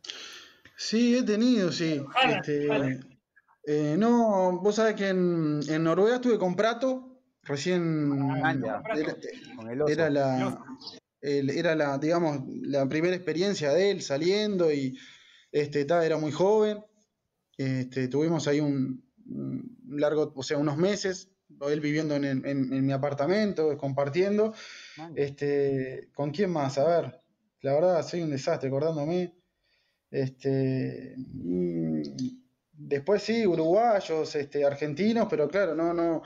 Sí, 0.77 1.17
he 1.17 1.23
tenido, 1.23 1.73
sí. 1.73 2.01
Ojalá, 2.05 2.37
Este, 2.39 2.67
ojalá. 2.69 2.99
Eh, 3.65 3.97
no, 3.99 4.61
vos 4.61 4.75
sabés 4.77 4.95
que 4.95 5.09
en, 5.09 5.61
en 5.69 5.85
Noruega 5.85 6.17
estuve 6.17 6.39
con 6.39 6.55
Prato, 6.57 7.21
recién 7.43 8.13
Ah, 8.23 8.53
era, 9.89 10.11
la, 10.11 10.65
el- 11.21 11.51
era 11.51 11.75
la, 11.75 11.99
digamos, 11.99 12.43
la 12.63 12.89
primera 12.89 13.15
experiencia 13.17 13.73
de 13.73 13.91
él 13.91 14.03
saliendo 14.03 14.73
y 14.73 14.97
este, 15.53 15.85
ta, 15.85 16.05
era 16.05 16.17
muy 16.19 16.33
joven. 16.33 16.85
Este, 17.57 18.09
tuvimos 18.09 18.47
ahí 18.49 18.61
un, 18.61 19.03
un 19.27 19.77
largo, 20.01 20.33
o 20.35 20.43
sea, 20.43 20.59
unos 20.59 20.77
meses, 20.77 21.29
él 21.69 21.81
viviendo 21.81 22.15
en, 22.15 22.25
en- 22.25 22.45
en 22.47 22.87
mi 22.87 22.93
apartamento, 22.93 23.77
compartiendo. 23.77 24.55
Man, 24.97 25.13
Este, 25.17 26.09
¿con 26.15 26.31
quién 26.31 26.51
más? 26.51 26.79
A 26.79 26.85
ver, 26.87 27.21
la 27.63 27.75
verdad 27.75 28.07
soy 28.07 28.23
un 28.23 28.31
desastre 28.31 28.69
acordándome. 28.69 29.35
Este, 30.11 31.17
después 32.79 33.23
sí, 33.23 33.47
uruguayos, 33.47 34.35
este, 34.37 34.65
argentinos, 34.65 35.27
pero 35.31 35.49
claro, 35.49 35.75
no, 35.75 35.93
no, 35.95 36.23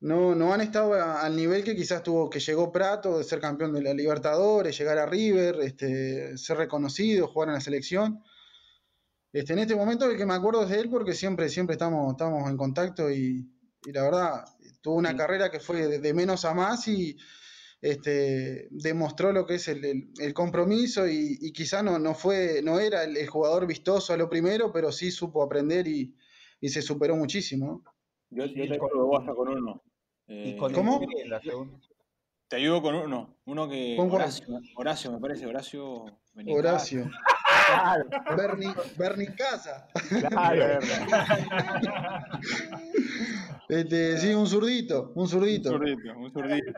no, 0.00 0.34
no 0.34 0.52
han 0.54 0.60
estado 0.62 0.94
a- 0.94 1.22
al 1.22 1.36
nivel 1.36 1.64
que 1.64 1.76
quizás 1.76 2.02
tuvo, 2.02 2.30
que 2.30 2.40
llegó 2.40 2.72
Prato, 2.72 3.18
de 3.18 3.24
ser 3.24 3.40
campeón 3.40 3.72
de 3.74 3.82
la 3.82 3.94
Libertadores, 3.94 4.76
llegar 4.78 4.98
a 4.98 5.06
River, 5.06 5.60
este, 5.62 6.36
ser 6.38 6.58
reconocido, 6.58 7.28
jugar 7.28 7.48
en 7.50 7.54
la 7.54 7.60
selección. 7.60 8.22
Este, 9.32 9.52
en 9.52 9.58
este 9.58 9.74
momento 9.74 10.08
el 10.08 10.16
que 10.16 10.26
me 10.26 10.34
acuerdo 10.34 10.62
es 10.62 10.70
de 10.70 10.78
él 10.80 10.88
porque 10.90 11.12
siempre, 11.12 11.48
siempre 11.48 11.74
estamos, 11.74 12.12
estamos 12.12 12.48
en 12.48 12.56
contacto 12.56 13.10
y, 13.10 13.50
y 13.84 13.92
la 13.92 14.02
verdad, 14.04 14.44
tuvo 14.80 14.94
una 14.96 15.16
carrera 15.16 15.50
que 15.50 15.58
fue 15.60 15.86
de, 15.88 15.98
de 15.98 16.14
menos 16.14 16.44
a 16.44 16.54
más 16.54 16.86
y 16.88 17.16
este, 17.86 18.66
demostró 18.70 19.30
lo 19.30 19.44
que 19.44 19.56
es 19.56 19.68
el, 19.68 19.84
el- 19.84 20.08
el 20.18 20.32
compromiso 20.32 21.06
y, 21.06 21.36
y 21.40 21.52
quizá 21.52 21.82
no, 21.82 21.98
no 21.98 22.14
fue, 22.14 22.62
no 22.62 22.80
era 22.80 23.04
el, 23.04 23.16
el 23.18 23.26
jugador 23.28 23.66
vistoso 23.66 24.14
a 24.14 24.16
lo 24.16 24.30
primero, 24.30 24.72
pero 24.72 24.90
sí 24.90 25.10
supo 25.10 25.42
aprender 25.42 25.86
y, 25.86 26.14
y 26.62 26.68
se 26.70 26.80
superó 26.80 27.14
muchísimo. 27.14 27.66
¿no? 27.66 27.82
Yo, 28.30 28.46
yo 28.46 28.66
te 28.66 28.72
ayudo 28.74 29.06
vos 29.06 29.20
hasta 29.20 29.34
con 29.34 29.48
uno. 29.48 29.82
Y 30.26 30.52
Eh, 30.52 30.56
con 30.56 30.72
¿Cómo? 30.72 30.98
Te 32.48 32.56
ayudo 32.56 32.80
con 32.80 32.94
uno. 32.94 33.36
Uno 33.44 33.68
que. 33.68 33.96
¿Con? 33.98 34.10
Horacio, 34.10 34.46
Horacio, 34.76 35.12
me 35.12 35.18
parece. 35.20 35.44
Horacio. 35.46 36.04
Benincasa. 36.34 36.58
Horacio. 36.68 37.10
Claro, 37.66 38.04
Berni, 38.36 38.66
Berni 38.98 39.26
Casa. 39.36 39.86
claro. 40.28 40.78
Este, 43.68 44.18
sí, 44.18 44.34
un 44.34 44.46
zurdito, 44.46 45.12
un 45.14 45.22
Un 45.22 45.28
zurdito. 45.28 45.70
zurdito, 45.70 46.18
un 46.18 46.32
zurdito. 46.32 46.72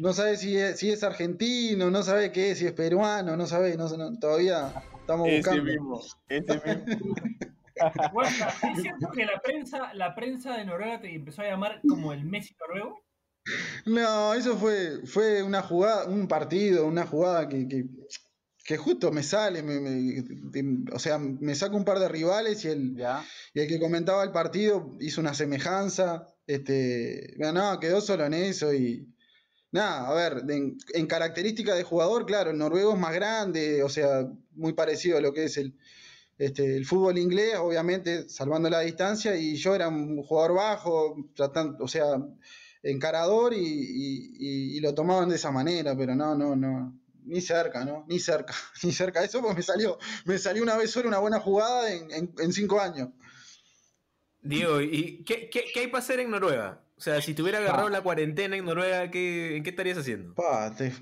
No 0.00 0.12
sabe 0.12 0.36
si 0.36 0.56
es, 0.56 0.78
si 0.78 0.90
es 0.90 1.02
argentino, 1.02 1.90
no 1.90 2.02
sabe 2.02 2.32
qué 2.32 2.50
es, 2.50 2.58
si 2.58 2.66
es 2.66 2.72
peruano, 2.72 3.36
no 3.36 3.46
sabe, 3.46 3.76
no, 3.76 3.88
no, 3.96 4.18
todavía 4.18 4.72
estamos 5.00 5.28
Ese 5.28 5.36
buscando. 5.38 5.64
mismo. 5.64 6.02
Ese 6.28 6.54
mismo. 6.54 7.14
Guasta, 8.12 8.48
¿Es 8.72 8.80
cierto 8.80 9.10
que 9.10 9.26
la 9.26 9.38
prensa, 9.40 9.92
la 9.94 10.14
prensa 10.14 10.56
de 10.56 10.64
Noruega 10.64 11.00
te 11.00 11.14
empezó 11.14 11.42
a 11.42 11.46
llamar 11.46 11.82
como 11.86 12.12
el 12.12 12.24
Messi 12.24 12.54
noruego? 12.58 13.02
No, 13.84 14.32
eso 14.34 14.56
fue, 14.56 15.06
fue 15.06 15.42
una 15.42 15.62
jugada, 15.62 16.06
un 16.06 16.26
partido, 16.26 16.86
una 16.86 17.06
jugada 17.06 17.48
que, 17.48 17.68
que, 17.68 17.84
que 18.64 18.76
justo 18.78 19.12
me 19.12 19.22
sale, 19.22 19.62
me, 19.62 19.78
me- 19.78 20.22
de- 20.22 20.84
o 20.92 20.98
sea, 20.98 21.18
me 21.18 21.54
saca 21.54 21.76
un 21.76 21.84
par 21.84 21.98
de 21.98 22.08
rivales 22.08 22.64
y 22.64 22.68
el, 22.68 22.96
Ya. 22.96 23.24
y 23.54 23.60
el 23.60 23.68
que 23.68 23.78
comentaba 23.78 24.24
el 24.24 24.32
partido 24.32 24.96
hizo 25.00 25.20
una 25.20 25.34
semejanza, 25.34 26.26
este, 26.46 27.34
no, 27.38 27.78
quedó 27.78 28.00
solo 28.00 28.24
en 28.24 28.34
eso 28.34 28.72
y 28.72 29.06
nada, 29.76 30.08
a 30.08 30.14
ver, 30.14 30.44
en, 30.48 30.76
en 30.92 31.06
característica 31.06 31.74
de 31.74 31.84
jugador, 31.84 32.26
claro, 32.26 32.50
el 32.50 32.58
noruego 32.58 32.94
es 32.94 32.98
más 32.98 33.14
grande, 33.14 33.82
o 33.82 33.88
sea, 33.88 34.28
muy 34.52 34.72
parecido 34.72 35.18
a 35.18 35.20
lo 35.20 35.32
que 35.32 35.44
es 35.44 35.56
el, 35.56 35.74
este, 36.38 36.84
fútbol 36.84 37.16
inglés, 37.18 37.56
obviamente, 37.56 38.28
salvando 38.28 38.68
la 38.68 38.80
distancia, 38.80 39.36
y 39.36 39.56
yo 39.56 39.74
era 39.74 39.88
un 39.88 40.22
jugador 40.22 40.54
bajo, 40.54 41.16
o 41.80 41.88
sea, 41.88 42.22
encarador 42.82 43.54
y, 43.54 44.78
lo 44.80 44.94
tomaban 44.94 45.28
de 45.28 45.36
esa 45.36 45.50
manera, 45.50 45.96
pero 45.96 46.14
no, 46.14 46.34
no, 46.34 46.54
no, 46.54 46.98
ni 47.24 47.40
cerca, 47.40 47.84
¿no? 47.84 48.04
Ni 48.08 48.20
cerca, 48.20 48.54
ni 48.82 48.92
cerca. 48.92 49.24
Eso 49.24 49.40
pues 49.40 49.56
me 49.56 49.62
salió, 49.62 49.98
me 50.24 50.38
salió 50.38 50.62
una 50.62 50.76
vez 50.76 50.90
sola 50.90 51.08
una 51.08 51.18
buena 51.18 51.40
jugada 51.40 51.90
en, 51.92 52.52
cinco 52.52 52.80
años. 52.80 53.08
Diego, 54.42 54.80
¿y 54.80 55.24
qué 55.24 55.50
hay 55.74 55.88
para 55.88 56.04
hacer 56.04 56.20
en 56.20 56.30
Noruega? 56.30 56.85
O 56.96 57.00
sea, 57.00 57.20
si 57.20 57.34
te 57.34 57.42
hubiera 57.42 57.58
agarrado 57.58 57.88
Ah. 57.88 57.90
la 57.90 58.02
cuarentena 58.02 58.56
en 58.56 58.64
Noruega, 58.64 59.10
¿qué, 59.10 59.60
¿qué 59.62 59.70
estarías 59.70 59.98
haciendo? 59.98 60.34
Pa, 60.34 60.74
te, 60.76 60.92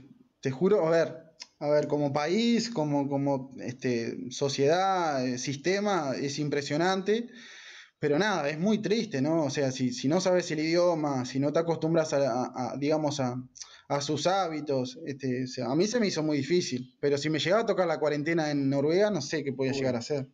te 0.40 0.50
juro, 0.50 0.86
a 0.86 0.90
ver, 0.90 1.14
a 1.60 1.68
ver, 1.68 1.86
como 1.86 2.12
país, 2.12 2.68
como, 2.70 3.08
como 3.08 3.54
este, 3.60 4.30
sociedad, 4.30 5.24
eh, 5.26 5.38
sistema, 5.38 6.12
es 6.20 6.38
impresionante, 6.38 7.28
pero 8.00 8.18
nada, 8.18 8.48
es 8.48 8.58
muy 8.58 8.78
triste, 8.82 9.22
¿no? 9.22 9.44
O 9.44 9.50
sea, 9.50 9.70
si, 9.70 9.92
si 9.92 10.08
no 10.08 10.20
sabes 10.20 10.50
el 10.50 10.60
idioma, 10.60 11.24
si 11.24 11.38
no 11.38 11.52
te 11.52 11.60
acostumbras 11.60 12.12
a, 12.12 12.18
a- 12.44 12.72
a, 12.72 12.76
digamos, 12.76 13.20
a, 13.20 13.36
a 13.88 14.00
sus 14.00 14.26
hábitos, 14.26 14.98
este, 15.06 15.44
o 15.44 15.46
sea, 15.46 15.66
a 15.70 15.76
mí 15.76 15.86
se 15.86 16.00
me 16.00 16.08
hizo 16.08 16.22
muy 16.22 16.38
difícil, 16.38 16.96
pero 17.00 17.16
si 17.18 17.30
me 17.30 17.38
llegaba 17.38 17.62
a 17.62 17.66
tocar 17.66 17.86
la 17.86 18.00
cuarentena 18.00 18.50
en 18.50 18.68
Noruega, 18.68 19.10
no 19.10 19.22
sé 19.22 19.44
qué 19.44 19.52
podía 19.52 19.72
llegar 19.72 19.94
a 19.94 19.98
hacer. 19.98 20.26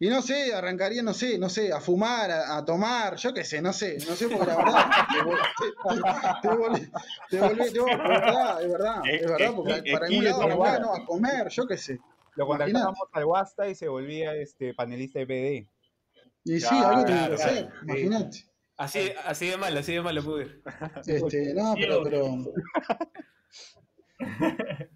Y 0.00 0.08
no 0.08 0.22
sé, 0.22 0.52
arrancaría, 0.52 1.02
no 1.02 1.14
sé, 1.14 1.38
no 1.38 1.48
sé, 1.48 1.72
a 1.72 1.80
fumar, 1.80 2.30
a, 2.30 2.56
a 2.56 2.64
tomar, 2.64 3.16
yo 3.16 3.32
qué 3.32 3.44
sé, 3.44 3.62
no 3.62 3.72
sé, 3.72 3.98
no 3.98 4.14
sé, 4.16 4.28
porque 4.28 4.46
la 4.46 4.56
verdad, 4.56 4.90
te, 5.12 5.18
vol- 5.22 5.38
te, 5.58 6.48
te 6.48 6.54
volvés- 6.54 6.90
te 7.30 7.36
es 7.36 7.42
verdad, 8.08 8.62
es 8.62 8.70
verdad, 8.70 9.02
es 9.10 9.20
verdad, 9.30 9.52
porque 9.54 9.72
Eh, 9.72 9.82
eh, 9.86 9.92
para 9.92 10.06
algún 10.06 10.24
lado, 10.24 10.50
igual. 10.50 10.80
no, 10.80 10.94
a 10.94 11.04
comer, 11.04 11.48
yo 11.48 11.66
qué 11.66 11.76
sé. 11.76 11.98
Lo 12.36 12.46
Imagínate. 12.46 12.72
contactábamos 12.72 13.08
al 13.12 13.24
Wasta 13.26 13.68
y 13.68 13.74
se 13.76 13.86
volvía 13.88 14.34
este 14.34 14.74
panelista 14.74 15.20
de 15.20 15.26
PD. 15.26 15.68
Y 16.44 16.60
sí, 16.60 16.66
Claro, 16.68 16.88
algo 16.88 17.04
tiene 17.04 17.20
que 17.20 17.26
claro, 17.26 17.34
hacer, 17.34 17.68
claro. 17.68 17.82
imagínate. 17.82 18.44
Así, 18.76 19.12
así 19.24 19.46
de 19.48 19.56
mal, 19.56 19.76
así 19.76 19.92
de 19.94 20.02
mal 20.02 20.14
lo 20.16 20.24
pude. 20.24 20.60
Este, 21.06 21.54
no, 21.54 21.74
pero, 21.78 22.02
pero, 22.02 22.26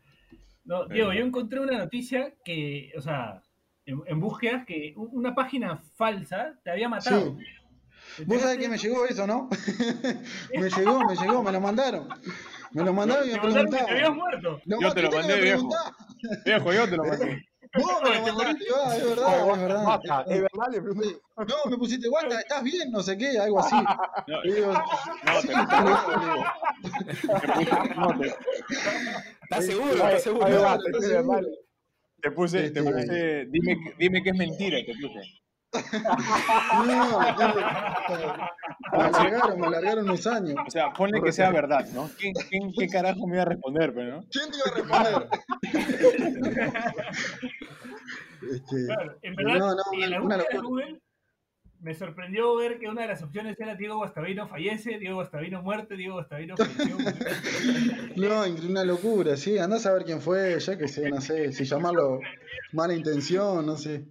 No, 0.65 0.87
Diego, 0.87 1.13
yo 1.13 1.25
encontré 1.25 1.61
una 1.61 1.79
noticia 1.79 2.35
que, 2.45 2.93
o 2.97 3.01
sea, 3.01 3.41
en, 3.89 4.03
en 4.07 4.21
búsquedas, 4.21 4.67
que 4.67 4.93
una 4.97 5.35
página 5.35 5.79
falsa 5.97 6.55
te 6.63 6.71
había 6.71 6.89
matado. 6.89 7.37
¿Te 8.17 8.25
vos 8.25 8.41
sabés 8.41 8.59
que 8.59 8.69
me 8.69 8.79
llegó 8.79 9.07
eso, 9.07 9.27
¿no? 9.27 9.49
me 10.55 10.69
llegó, 10.71 11.01
me 11.05 11.17
llegó, 11.17 11.43
me 11.43 11.53
lo 11.53 11.61
mandaron. 11.61 12.09
Me 12.73 12.85
lo 12.85 12.93
mandaron 12.93 13.29
y 13.29 13.33
me 13.33 13.39
mandaron 13.39 13.71
que 13.71 13.79
te 13.79 13.91
habías 13.91 14.15
muerto. 14.15 14.61
No, 14.67 14.81
Yo 14.81 14.93
te 14.93 15.03
lo 15.03 15.09
¿viste 15.09 15.27
que 15.27 15.29
mandé, 15.29 15.41
viejo. 15.41 15.69
Viejo, 16.45 16.73
yo 16.73 16.89
te 16.89 16.97
lo 16.97 17.05
mandé. 17.05 17.45
Vos 17.79 18.03
me 18.03 18.15
lo 18.15 18.35
mandaste, 18.35 18.65
ah, 18.75 18.97
es 18.97 19.05
verdad, 19.09 19.53
es 19.53 19.61
verdad. 19.61 19.85
Wasta, 19.85 20.23
¿es 20.23 20.41
verdad? 20.41 20.67
Le 20.71 20.81
pregunté. 20.81 21.21
No, 21.37 21.71
me 21.71 21.77
pusiste, 21.77 22.09
guarda, 22.09 22.41
¿estás 22.41 22.63
bien? 22.63 22.91
No 22.91 23.03
sé 23.03 23.19
qué, 23.19 23.39
algo 23.39 23.61
así. 23.61 23.77
No, 24.27 24.43
digo, 24.43 24.73
no, 24.73 25.41
sí, 25.41 25.49
te, 25.49 25.55
no, 27.95 28.11
¿Estás 29.43 29.67
seguro? 29.67 29.93
¿Estás 29.93 30.23
seguro? 30.23 30.49
Te 32.21 32.31
puse, 32.31 32.71
te 32.71 32.83
puse, 32.83 33.47
dime, 33.51 33.77
que- 33.77 33.95
dime 33.99 34.23
que 34.23 34.31
es 34.31 34.37
mentira, 34.37 34.79
te 34.85 34.93
puse. 34.95 35.21
No, 36.73 36.85
no, 36.85 37.19
me 37.21 37.27
alargaron, 39.05 39.61
me 39.61 39.67
alargaron 39.67 40.05
unos 40.05 40.27
años. 40.27 40.55
O 40.67 40.71
sea, 40.71 40.93
ponle 40.93 41.21
que 41.23 41.31
sea 41.33 41.51
verdad, 41.51 41.87
¿no? 41.93 42.09
¿Quién, 42.19 42.33
quién, 42.49 42.73
qué 42.79 42.87
carajo 42.89 43.27
me 43.27 43.35
iba 43.35 43.43
a 43.43 43.47
responder, 43.47 43.93
pero 43.95 44.17
no? 44.17 44.25
¿Quién 44.31 44.51
te 44.51 44.57
iba 44.57 44.67
a 44.67 44.75
responder? 44.75 45.29
Este, 48.41 48.87
Claro, 48.87 49.19
en 49.23 49.35
verdad, 49.35 49.59
no, 49.59 49.75
no, 49.75 49.83
en 49.93 50.11
la 50.11 50.23
una 50.23 50.37
búsqueda 50.37 50.61
de. 50.63 50.67
Google 50.67 51.01
me 51.81 51.95
sorprendió 51.95 52.57
ver 52.57 52.79
que 52.79 52.89
una 52.89 53.03
de 53.03 53.09
las 53.09 53.23
opciones 53.23 53.59
era 53.61 53.75
Diego 53.75 53.97
Guastavino 53.97 54.49
fallece, 54.49 54.99
Diego 54.99 55.17
Guastavino 55.17 55.63
muerte, 55.63 55.97
Diego 55.97 56.15
Guastavino 56.15 56.57
falleció. 56.57 56.97
No, 58.17 58.43
una 58.69 58.85
locura, 58.85 59.37
sí, 59.37 59.59
andás 59.59 59.87
a 59.87 59.93
ver 59.93 60.05
quién 60.05 60.21
fue, 60.21 60.59
ya 60.59 60.77
que 60.77 60.89
sé, 60.89 61.09
no 61.09 61.21
sé, 61.21 61.53
si 61.53 61.65
llamarlo 61.65 62.21
mala 62.73 62.95
intención, 62.95 63.65
no 63.65 63.77
sé. 63.77 64.07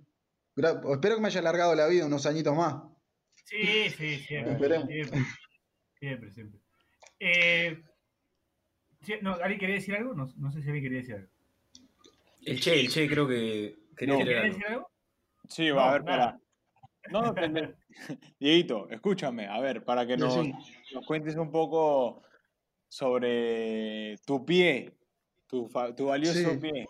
Gra- 0.56 0.82
Espero 0.94 1.16
que 1.16 1.22
me 1.22 1.28
haya 1.28 1.42
alargado 1.42 1.76
la 1.76 1.88
vida 1.88 2.06
unos 2.06 2.26
añitos 2.26 2.56
más. 2.56 2.76
Sí, 3.44 3.90
sí, 3.90 4.18
siempre. 4.20 4.54
Esperemos. 4.54 4.88
Siempre, 4.88 5.20
siempre. 6.00 6.32
siempre. 6.32 6.60
Eh, 7.20 7.82
no, 9.22 9.34
¿Alguien 9.36 9.60
quería 9.60 9.76
decir 9.76 9.96
algo? 9.96 10.14
No, 10.14 10.32
no 10.38 10.52
sé 10.52 10.62
si 10.62 10.68
alguien 10.68 10.84
quería 10.84 11.00
decir 11.00 11.16
algo. 11.16 11.28
El 12.46 12.60
Che, 12.62 12.80
el 12.80 12.90
Che 12.90 13.08
creo 13.10 13.28
que 13.28 13.76
quería 13.96 14.14
No. 14.14 14.20
decir 14.20 14.28
¿Quería 14.28 14.42
algo. 14.42 14.54
decir 14.58 14.68
algo? 14.68 14.90
Sí, 15.50 15.68
No, 15.70 15.76
va, 15.76 15.90
a 15.90 15.94
ver, 15.94 16.04
nada. 16.06 16.18
para. 16.32 16.40
No. 17.12 17.34
Dieguito, 18.40 18.90
escúchame, 18.90 19.48
a 19.48 19.60
ver, 19.60 19.84
para 19.84 20.06
que 20.06 20.18
nos, 20.18 20.34
Sí. 20.34 20.54
nos 20.94 21.06
cuentes 21.06 21.36
un 21.36 21.52
poco 21.52 22.22
sobre 22.88 24.16
tu 24.26 24.46
pie, 24.46 24.94
tu, 25.48 25.70
valioso 26.06 26.52
Sí. 26.52 26.58
pie. 26.58 26.86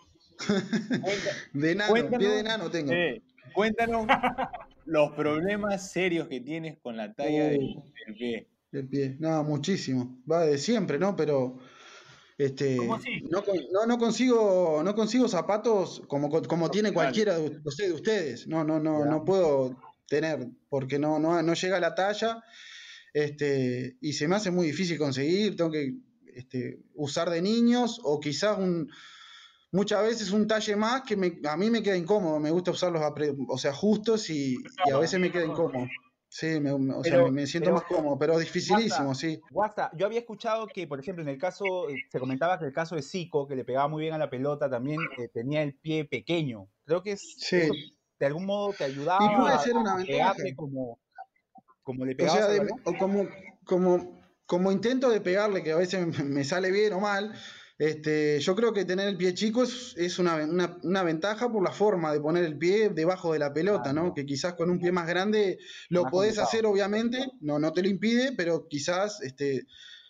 Cuenta- 1.00 1.30
De 1.52 1.76
Cuéntanos. 1.88 2.18
pie 2.18 2.28
de 2.28 2.40
enano 2.40 2.70
tengo. 2.70 2.92
eh, 2.92 3.22
cuéntanos 3.54 4.06
los 4.84 5.12
problemas 5.12 5.90
serios 5.90 6.28
que 6.28 6.40
tienes 6.40 6.78
con 6.80 6.96
la 6.96 7.12
talla 7.14 7.44
del, 7.48 7.60
Uh. 7.76 7.82
del 8.06 8.14
pie. 8.16 8.48
El 8.72 8.88
pie. 8.88 9.16
No, 9.18 9.42
muchísimo. 9.44 10.18
Va 10.30 10.44
de 10.44 10.58
siempre, 10.58 10.98
¿no? 10.98 11.16
Pero 11.16 11.58
este 12.36 12.76
no, 12.76 13.42
no, 13.72 13.86
no 13.86 13.98
consigo 13.98 14.82
no 14.84 14.94
consigo 14.94 15.26
zapatos 15.26 16.02
como, 16.06 16.28
co- 16.28 16.42
como 16.42 16.70
tiene 16.70 16.92
cualquiera 16.92 17.36
de, 17.38 17.58
ustedes. 17.92 18.46
No, 18.46 18.62
no, 18.64 18.78
no, 18.78 19.04
no 19.06 19.24
puedo 19.24 19.76
tener 20.08 20.48
porque 20.68 20.98
no, 20.98 21.18
no, 21.18 21.40
no 21.42 21.54
llega 21.54 21.76
a 21.76 21.80
la 21.80 21.94
talla. 21.94 22.42
Este, 23.12 23.96
y 24.00 24.12
se 24.12 24.28
me 24.28 24.36
hace 24.36 24.50
muy 24.50 24.66
difícil 24.66 24.98
conseguir, 24.98 25.56
tengo 25.56 25.70
que 25.70 25.94
este, 26.34 26.78
usar 26.94 27.30
de 27.30 27.40
niños 27.42 28.00
o 28.04 28.20
quizás 28.20 28.58
un 28.58 28.90
muchas 29.72 30.02
veces 30.02 30.30
un 30.30 30.46
talle 30.46 30.76
más 30.76 31.02
que 31.02 31.16
me- 31.16 31.40
a 31.48 31.56
mí 31.56 31.68
me 31.70 31.82
queda 31.82 31.96
incómodo, 31.96 32.38
me 32.40 32.50
gusta 32.50 32.70
usarlos 32.70 33.02
o 33.48 33.58
sea, 33.58 33.72
justos 33.72 34.30
y, 34.30 34.56
y 34.86 34.90
a 34.90 34.98
veces 34.98 35.20
me 35.20 35.30
queda 35.30 35.44
incómodo. 35.44 35.86
Sí, 36.30 36.60
me, 36.60 36.76
me- 36.78 36.94
o 36.94 37.02
sea, 37.02 37.12
Pero- 37.14 37.24
me, 37.26 37.32
me 37.42 37.46
siento 37.46 37.66
pero- 37.70 37.76
más 37.76 37.84
cómodo, 37.84 38.18
pero 38.18 38.38
dificilísimo, 38.38 39.14
sí. 39.14 39.40
Guasta, 39.50 39.90
yo 39.96 40.06
había 40.06 40.20
escuchado 40.20 40.66
que, 40.66 40.86
por 40.86 41.00
ejemplo, 41.00 41.22
en 41.22 41.28
el 41.30 41.38
caso, 41.38 41.88
eh, 41.88 41.96
se 42.10 42.18
comentaba 42.20 42.58
que 42.58 42.66
el 42.66 42.72
caso 42.72 42.94
de 42.94 43.02
Zico, 43.02 43.46
que 43.48 43.56
le 43.56 43.64
pegaba 43.64 43.88
muy 43.88 44.02
bien 44.02 44.14
a 44.14 44.18
la 44.18 44.28
pelota, 44.30 44.68
también 44.70 45.00
eh, 45.18 45.28
tenía 45.32 45.62
el 45.62 45.74
pie 45.74 46.04
pequeño. 46.04 46.68
Creo 46.84 47.02
que 47.02 47.12
es, 47.12 47.34
Sí. 47.38 47.56
eso 47.56 47.72
de 48.18 48.26
algún 48.26 48.46
modo 48.46 48.72
te 48.74 48.84
ayudaba 48.84 49.24
Y 49.24 49.36
puede 49.36 49.54
a- 49.54 49.58
ser 49.58 49.76
una 49.76 49.96
ventaja. 49.96 50.34
como, 50.56 50.98
como 51.82 52.04
le 52.04 52.14
O 52.24 52.28
sea, 52.28 52.48
de- 52.48 52.68
o 52.84 52.96
como, 52.96 53.28
como, 53.64 54.20
como 54.46 54.72
intento 54.72 55.10
de 55.10 55.20
pegarle, 55.20 55.62
que 55.62 55.72
a 55.72 55.76
veces 55.76 56.06
me, 56.24 56.44
sale 56.44 56.70
bien 56.70 56.92
o 56.94 57.00
mal, 57.00 57.32
este, 57.78 58.40
yo 58.40 58.56
creo 58.56 58.72
que 58.72 58.84
tener 58.84 59.06
el 59.08 59.16
pie 59.16 59.34
chico 59.34 59.62
es, 59.62 59.94
es 59.96 60.18
una, 60.18 60.34
una- 60.44 60.78
una 60.82 61.02
ventaja 61.04 61.50
por 61.50 61.62
la 61.62 61.70
forma 61.70 62.12
de 62.12 62.20
poner 62.20 62.44
el 62.44 62.58
pie 62.58 62.88
debajo 62.88 63.32
de 63.32 63.38
la 63.38 63.52
pelota, 63.52 63.92
¿no? 63.92 64.14
Que 64.14 64.26
quizás 64.26 64.54
con 64.54 64.68
un 64.70 64.80
pie 64.80 64.90
más 64.90 65.06
grande 65.06 65.58
lo 65.88 66.02
Más 66.02 66.10
podés 66.10 66.30
complicado. 66.38 66.48
hacer, 66.48 66.66
obviamente, 66.66 67.30
no, 67.40 67.58
no 67.60 67.72
te 67.72 67.82
lo 67.82 67.88
impide, 67.88 68.32
pero 68.32 68.66
quizás 68.66 69.20
este, 69.22 69.62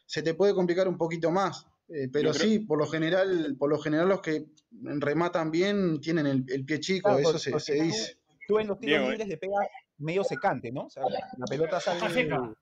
se 0.06 0.22
te 0.22 0.32
puede 0.32 0.54
complicar 0.54 0.88
un 0.88 0.96
poquito 0.96 1.30
más. 1.30 1.66
Eh, 1.88 2.08
pero 2.12 2.32
creo- 2.32 2.42
sí, 2.42 2.58
por 2.60 2.78
lo 2.78 2.86
general, 2.86 3.56
por 3.58 3.70
lo 3.70 3.78
general 3.78 4.08
los 4.08 4.20
que 4.20 4.46
rematan 4.82 5.50
bien 5.50 6.00
tienen 6.00 6.26
el, 6.26 6.44
el 6.48 6.64
pie 6.64 6.80
chico, 6.80 7.08
Claro, 7.10 7.20
eso 7.30 7.38
se, 7.38 7.50
porque 7.50 7.64
se 7.64 7.76
tú- 7.78 7.82
dice. 7.84 8.18
Tú 8.46 8.58
en 8.58 8.66
los 8.68 8.78
tiros 8.78 8.90
Diego, 8.92 9.06
eh. 9.06 9.10
libres 9.12 9.28
le 9.28 9.36
pegas 9.36 9.66
medio 9.98 10.24
secante, 10.24 10.72
¿no? 10.72 10.84
O 10.86 10.90
sea, 10.90 11.02
la 11.36 11.46
pelota 11.46 11.80
sale. 11.80 12.08
Seca. 12.12 12.52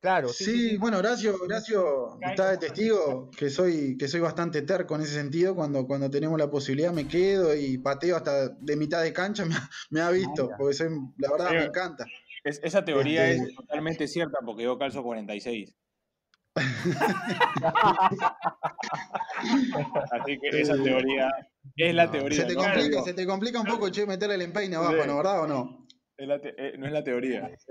Claro, 0.00 0.28
sí. 0.28 0.44
Sí, 0.44 0.52
sí, 0.52 0.70
sí. 0.70 0.76
bueno, 0.76 0.98
Horacio, 0.98 1.36
Horacio 1.42 2.18
está 2.20 2.50
de 2.50 2.58
testigo 2.58 3.30
que 3.36 3.48
soy, 3.50 3.96
que 3.96 4.08
soy 4.08 4.20
bastante 4.20 4.62
terco 4.62 4.94
en 4.96 5.02
ese 5.02 5.14
sentido. 5.14 5.54
Cuando, 5.54 5.86
cuando 5.86 6.10
tenemos 6.10 6.38
la 6.38 6.50
posibilidad 6.50 6.92
me 6.92 7.08
quedo 7.08 7.54
y 7.56 7.78
pateo 7.78 8.16
hasta 8.16 8.48
de 8.50 8.76
mitad 8.76 9.02
de 9.02 9.12
cancha, 9.12 9.44
me, 9.46 9.54
ha- 9.54 9.70
me 9.90 10.00
ha 10.00 10.10
visto, 10.10 10.48
ya. 10.50 10.56
porque 10.56 10.74
soy, 10.74 10.88
la 11.18 11.30
verdad 11.30 11.50
me 11.52 11.64
encanta. 11.64 12.06
Es- 12.44 12.60
esa 12.62 12.84
teoría 12.84 13.28
Este- 13.30 13.50
es 13.50 13.56
totalmente 13.56 14.06
cierta 14.08 14.38
porque 14.44 14.64
yo 14.64 14.78
calzo 14.78 15.02
46. 15.02 15.74
Así 20.10 20.38
que 20.38 20.48
esa 20.60 20.74
Eh, 20.74 20.78
teoría 20.82 21.30
es 21.76 21.94
la 21.94 22.06
no. 22.06 22.10
teoría. 22.12 22.40
Se 22.40 22.44
te 22.46 22.54
¿no? 22.54 22.60
complica, 22.62 22.88
Digo, 22.88 23.04
se 23.04 23.14
te 23.14 23.26
complica 23.26 23.60
un 23.60 23.66
poco, 23.66 23.88
che, 23.90 24.06
meterle 24.06 24.34
el 24.36 24.42
empeine 24.42 24.76
abajo, 24.76 25.02
Sí. 25.02 25.08
¿no? 25.08 25.16
¿Verdad 25.18 25.42
o 25.42 25.46
no? 25.46 25.86
es 26.18 26.26
la 26.26 26.36
eh, 26.42 26.74
no 26.78 26.86
es 26.86 26.92
la 26.92 27.04
teoría. 27.04 27.46
Es- 27.48 27.66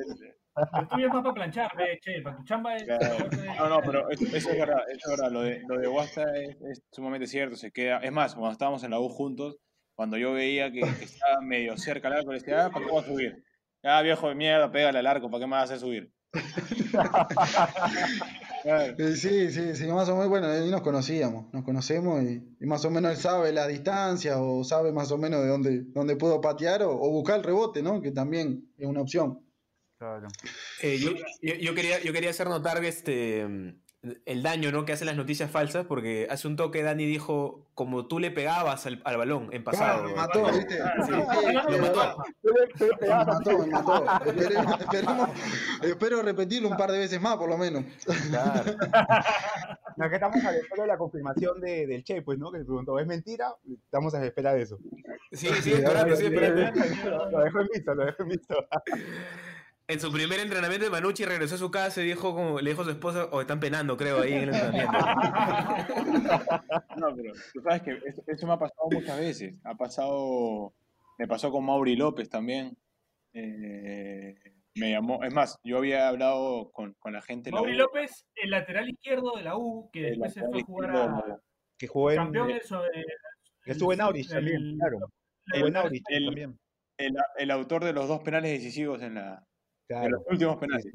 El 0.80 0.88
tuyo 0.88 1.08
es 1.08 1.14
más 1.14 1.22
para 1.24 1.34
planchar, 1.34 1.72
ve, 1.76 2.00
che, 2.02 2.22
para 2.22 2.38
tu 2.38 2.44
chamba 2.46 2.76
es. 2.76 2.84
Claro. 2.84 3.18
No, 3.58 3.70
no, 3.70 3.82
pero 3.82 4.10
eso, 4.10 4.24
eso 4.34 4.52
es 4.52 4.60
verdad, 4.60 4.80
eso 4.90 5.12
es 5.12 5.18
verdad. 5.18 5.32
Lo 5.32 5.42
de, 5.42 5.62
lo 5.68 5.78
de 5.80 5.88
Guasta 5.88 6.24
es, 6.38 6.56
es 6.72 6.82
sumamente 6.92 7.28
cierto. 7.28 7.56
Se 7.58 7.72
queda, 7.72 7.98
es 7.98 8.12
más, 8.12 8.36
cuando 8.36 8.52
estábamos 8.54 8.84
en 8.84 8.92
la 8.92 9.00
U 9.00 9.10
juntos, 9.10 9.58
cuando 9.96 10.18
yo 10.18 10.32
veía 10.34 10.72
que, 10.72 10.80
que 10.82 11.06
estaba 11.06 11.42
medio 11.42 11.76
cerca 11.78 12.08
al 12.08 12.16
arco, 12.20 12.32
le 12.32 12.40
decía, 12.40 12.66
ah, 12.66 12.70
¿para 12.70 12.86
qué 12.86 12.92
voy 12.92 13.04
a 13.04 13.06
subir? 13.06 13.44
Ah, 13.84 14.02
viejo 14.02 14.30
de 14.30 14.36
mierda, 14.36 14.72
pégale 14.72 15.00
al 15.00 15.08
arco, 15.08 15.30
¿para 15.30 15.42
qué 15.42 15.48
me 15.48 15.52
vas 15.54 15.62
a 15.72 15.74
hacer 15.74 15.80
subir? 15.80 16.12
Claro. 18.66 18.96
Eh, 18.98 19.16
Sí, 19.16 19.52
sí, 19.52 19.76
sí, 19.76 19.86
más 19.86 20.10
o 20.10 20.16
menos, 20.16 20.28
bueno, 20.30 20.48
ahí 20.48 20.72
nos 20.72 20.82
conocíamos, 20.82 21.54
nos 21.54 21.64
conocemos 21.64 22.24
y, 22.24 22.42
y 22.60 22.66
más 22.66 22.84
o 22.84 22.90
menos 22.90 23.12
él 23.12 23.18
sabe 23.18 23.52
la 23.52 23.68
distancia 23.68 24.42
o 24.42 24.64
sabe 24.64 24.92
más 24.92 25.12
o 25.12 25.20
menos 25.20 25.44
de 25.44 25.50
dónde, 25.50 25.84
dónde 25.94 26.16
puedo 26.16 26.42
patear 26.42 26.82
o, 26.82 26.90
o 26.92 27.12
buscar 27.12 27.38
el 27.38 27.44
rebote, 27.44 27.84
¿no? 27.84 28.02
Que 28.02 28.12
también 28.12 28.72
es 28.80 28.88
una 28.88 29.02
opción. 29.02 29.40
Claro. 30.00 30.28
Eh, 30.82 30.98
yo, 30.98 31.12
yo- 31.44 31.54
yo 31.62 31.76
quería, 31.76 32.02
yo 32.02 32.12
quería 32.12 32.32
hacer 32.32 32.48
notar 32.50 32.84
este, 32.84 33.46
mm, 33.48 33.82
el 34.26 34.44
daño 34.44 34.72
¿no? 34.72 34.86
que 34.86 34.94
hacen 34.94 35.08
las 35.08 35.16
noticias 35.18 35.50
falsas, 35.52 35.86
porque 35.86 36.28
hace 36.30 36.48
un 36.48 36.56
toque 36.56 36.84
Dani 36.84 37.06
dijo, 37.06 37.66
como 37.74 38.08
tú 38.08 38.20
le 38.20 38.32
pegabas 38.32 38.86
al, 38.86 39.02
al 39.06 39.18
balón 39.18 39.50
en 39.52 39.64
pasado. 39.64 40.04
Claro, 40.04 40.10
me 40.10 40.16
mató, 40.16 41.70
me 41.70 41.78
mató. 41.78 41.96
Baja. 41.96 42.24
Me 43.02 43.08
mató, 43.08 43.58
me 43.60 43.68
mató. 43.68 44.06
Esperemos- 44.26 44.80
esperemos- 44.80 45.30
espero 45.84 46.22
repetirlo 46.22 46.70
un 46.70 46.78
par 46.78 46.92
de 46.92 47.00
veces 47.00 47.22
más, 47.22 47.38
por 47.38 47.50
lo 47.50 47.58
menos. 47.58 47.84
Claro. 48.30 48.76
No, 49.98 50.10
que 50.10 50.16
estamos 50.16 50.44
a 50.44 50.52
la 50.52 50.58
espera 50.58 50.84
de 50.84 50.88
la 50.88 50.98
confirmación 50.98 51.62
de, 51.62 51.88
del 51.88 52.04
Che, 52.04 52.22
pues, 52.22 52.38
¿no? 52.38 52.52
Que 52.52 52.58
le 52.60 52.66
preguntó, 52.66 53.00
¿es 53.00 53.08
mentira? 53.08 53.54
Estamos 53.86 54.14
a 54.14 54.20
la 54.20 54.26
espera 54.26 54.54
de 54.54 54.64
eso. 54.64 54.78
Sí, 55.32 55.48
sí, 55.62 55.72
esperando, 55.74 56.16
sí, 56.18 56.26
esperando. 56.26 56.62
Lo 57.32 57.40
dejo 57.40 57.62
en 57.62 57.68
visto, 57.74 57.96
lo 57.96 58.06
dejo 58.06 58.24
en 58.24 58.30
visto. 58.30 58.56
En 59.88 60.00
su 60.00 60.12
primer 60.12 60.40
entrenamiento 60.40 60.86
de 60.86 60.90
Manucci 60.92 61.26
regresó 61.26 61.56
a 61.56 61.58
su 61.60 61.70
casa 61.70 62.02
y 62.02 62.06
dijo 62.06 62.34
como, 62.34 62.60
le 62.60 62.72
dijo 62.72 62.82
a 62.82 62.86
su 62.86 62.90
esposa, 62.92 63.26
o 63.32 63.40
están 63.42 63.60
penando, 63.60 63.96
creo, 63.96 64.22
ahí 64.22 64.34
en 64.34 64.50
el 64.50 64.56
entrenamiento. 64.56 64.98
No, 66.98 67.16
pero 67.16 67.34
tú 67.54 67.62
sabes 67.62 67.82
que 67.84 67.92
eso, 68.08 68.24
eso 68.26 68.48
me 68.48 68.54
ha 68.54 68.58
pasado 68.60 68.88
muchas 68.90 69.20
veces. 69.20 69.54
Ha 69.64 69.76
pasado, 69.76 70.74
me 71.20 71.28
pasó 71.28 71.52
con 71.52 71.66
Mauri 71.66 71.96
López 71.96 72.30
también. 72.30 72.76
Eh, 73.34 74.34
me 74.76 74.92
llamó, 74.92 75.24
es 75.24 75.34
más, 75.34 75.60
yo 75.64 75.78
había 75.78 76.08
hablado 76.08 76.72
con, 76.72 76.94
con 76.96 77.14
la 77.14 77.22
gente 77.22 77.52
la 77.52 77.58
Mauri 77.58 77.76
López, 77.76 78.26
el 78.36 78.50
lateral 78.50 78.90
izquierdo 78.90 79.36
de 79.36 79.44
la 79.44 79.56
U, 79.58 79.90
que 79.92 80.00
el 80.00 80.20
después 80.20 80.34
se 80.34 80.42
fue 80.48 80.62
a 80.62 80.64
jugar 80.64 80.96
a 80.96 81.40
Que 81.78 81.88
jugó 81.88 82.12
en, 82.12 82.18
campeón 82.18 82.52
estuvo 83.66 83.94
en 83.94 84.02
Aurich 84.02 84.28
el- 84.30 84.34
también, 84.36 84.78
claro. 84.78 84.98
el- 85.54 85.68
en 85.68 85.74
también. 85.74 86.60
el, 86.98 87.16
el 87.38 87.52
autor 87.52 87.84
de 87.84 87.94
los 87.94 88.08
dos 88.08 88.22
penales 88.22 88.52
decisivos 88.52 89.02
en 89.02 89.16
la, 89.16 89.44
de 89.88 89.96
Claro. 89.96 90.10
los 90.10 90.24
últimos 90.30 90.58
penales, 90.58 90.88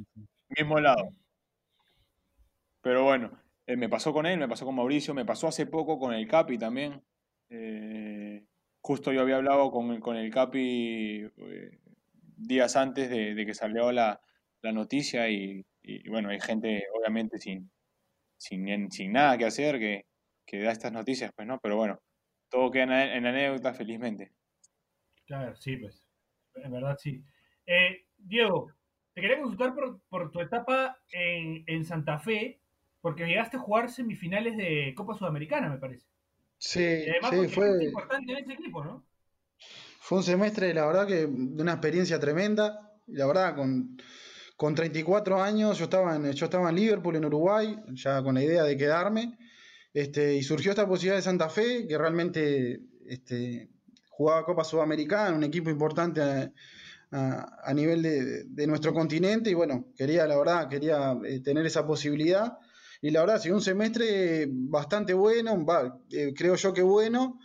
mismo 0.48 0.80
lado. 0.80 1.10
Pero 2.82 3.04
bueno, 3.04 3.38
eh, 3.66 3.76
me 3.76 3.88
pasó 3.88 4.12
con 4.12 4.26
él, 4.26 4.38
me 4.38 4.48
pasó 4.48 4.64
con 4.64 4.74
Mauricio, 4.74 5.14
me 5.14 5.24
pasó 5.24 5.48
hace 5.48 5.66
poco 5.66 5.98
con 5.98 6.14
el 6.14 6.26
Capi 6.26 6.58
también. 6.58 7.02
Eh, 7.48 8.44
justo 8.80 9.12
yo 9.12 9.20
había 9.22 9.36
hablado 9.36 9.70
con, 9.70 9.90
el- 9.90 10.00
con 10.00 10.16
el 10.16 10.30
Capi 10.32 11.24
eh, 11.36 11.78
días 12.36 12.76
antes 12.76 13.10
de, 13.10 13.34
de 13.34 13.46
que 13.46 13.54
salió 13.54 13.92
la, 13.92 14.20
la 14.62 14.72
noticia 14.72 15.28
y, 15.28 15.64
y, 15.82 16.08
bueno, 16.08 16.30
hay 16.30 16.40
gente 16.40 16.84
obviamente 16.94 17.38
sin, 17.38 17.70
sin, 18.38 18.90
sin 18.90 19.12
nada 19.12 19.36
que 19.38 19.46
hacer 19.46 19.78
que, 19.78 20.06
que 20.46 20.60
da 20.62 20.72
estas 20.72 20.92
noticias, 20.92 21.32
pues 21.36 21.46
no, 21.46 21.58
pero 21.60 21.76
bueno, 21.76 22.00
todo 22.48 22.70
queda 22.70 22.84
en, 23.04 23.12
en 23.18 23.26
anécdota 23.26 23.74
felizmente. 23.74 24.32
Claro, 25.26 25.54
sí, 25.56 25.76
pues. 25.76 26.02
En 26.56 26.72
verdad, 26.72 26.96
sí. 26.98 27.22
Eh, 27.66 28.06
Diego, 28.16 28.72
te 29.20 29.28
quería 29.28 29.42
consultar 29.42 29.74
por, 29.74 30.00
por 30.08 30.30
tu 30.30 30.40
etapa 30.40 30.96
en, 31.12 31.62
en 31.66 31.84
Santa 31.84 32.18
Fe, 32.18 32.60
porque 33.02 33.26
llegaste 33.26 33.58
a 33.58 33.60
jugar 33.60 33.90
semifinales 33.90 34.56
de 34.56 34.94
Copa 34.96 35.14
Sudamericana, 35.14 35.68
me 35.68 35.78
parece. 35.78 36.06
Sí, 36.56 36.80
Y 36.80 37.10
además, 37.10 37.30
sí, 37.30 37.48
fue, 37.48 37.84
importante 37.84 38.32
en 38.32 38.38
ese 38.38 38.52
equipo, 38.54 38.82
¿no? 38.82 39.04
fue 40.00 40.18
un 40.18 40.24
semestre, 40.24 40.72
la 40.72 40.86
verdad, 40.86 41.06
que 41.06 41.26
de 41.26 41.62
una 41.62 41.72
experiencia 41.72 42.18
tremenda. 42.18 42.98
La 43.08 43.26
verdad, 43.26 43.54
con, 43.56 43.98
con 44.56 44.74
34 44.74 45.42
años, 45.42 45.78
yo 45.78 45.84
estaba, 45.84 46.16
en, 46.16 46.32
yo 46.32 46.46
estaba 46.46 46.70
en 46.70 46.76
Liverpool, 46.76 47.16
en 47.16 47.26
Uruguay, 47.26 47.76
ya 47.92 48.22
con 48.22 48.34
la 48.34 48.42
idea 48.42 48.62
de 48.62 48.76
quedarme. 48.76 49.38
Este, 49.92 50.34
y 50.34 50.42
surgió 50.42 50.70
esta 50.70 50.88
posibilidad 50.88 51.16
de 51.16 51.22
Santa 51.22 51.50
Fe, 51.50 51.86
que 51.86 51.98
realmente 51.98 52.80
este, 53.06 53.68
jugaba 54.08 54.46
Copa 54.46 54.64
Sudamericana, 54.64 55.36
un 55.36 55.44
equipo 55.44 55.68
importante 55.68 56.52
a, 57.12 57.72
nivel 57.74 58.02
de, 58.02 58.44
de 58.44 58.66
nuestro 58.66 58.94
continente. 58.94 59.50
Y 59.50 59.54
bueno, 59.54 59.86
quería, 59.96 60.26
la 60.26 60.38
verdad, 60.38 60.68
quería 60.68 61.16
eh, 61.24 61.40
tener 61.40 61.66
esa 61.66 61.86
posibilidad. 61.86 62.58
Y 63.02 63.10
la 63.10 63.20
verdad, 63.20 63.40
sido 63.40 63.54
un 63.56 63.62
semestre 63.62 64.46
bastante 64.50 65.14
bueno, 65.14 65.64
va, 65.64 65.98
eh, 66.10 66.32
creo 66.36 66.54
yo 66.56 66.72
que 66.74 66.82
bueno, 66.82 67.38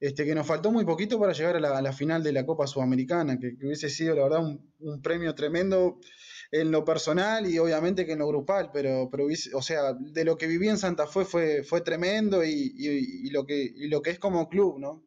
este, 0.00 0.24
que 0.24 0.34
nos 0.34 0.46
faltó 0.46 0.72
muy 0.72 0.84
poquito 0.84 1.20
para 1.20 1.32
llegar 1.32 1.56
a 1.56 1.80
la, 1.80 1.92
final 1.92 2.22
de 2.22 2.32
la 2.32 2.46
Copa 2.46 2.66
Sudamericana, 2.66 3.38
que, 3.38 3.54
hubiese 3.62 3.90
sido, 3.90 4.16
la 4.16 4.24
verdad, 4.24 4.40
un, 4.40 5.02
premio 5.02 5.34
tremendo 5.34 6.00
en 6.50 6.70
lo 6.70 6.84
personal 6.84 7.46
y 7.46 7.58
obviamente 7.58 8.04
que 8.04 8.12
en 8.12 8.18
lo 8.18 8.26
grupal, 8.28 8.70
pero, 8.72 9.08
pero 9.10 9.26
o 9.54 9.62
sea, 9.62 9.94
de 9.94 10.24
lo 10.24 10.36
que 10.36 10.46
viví 10.46 10.68
en 10.68 10.78
Santa 10.78 11.06
Fe 11.06 11.24
fue, 11.24 11.62
fue 11.62 11.82
tremendo 11.82 12.42
y, 12.44 12.72
y- 12.76 13.30
lo 13.30 13.46
que, 13.46 13.62
y 13.62 13.88
lo 13.88 14.02
que 14.02 14.10
es 14.10 14.18
como 14.18 14.48
club, 14.48 14.78
¿no? 14.80 15.04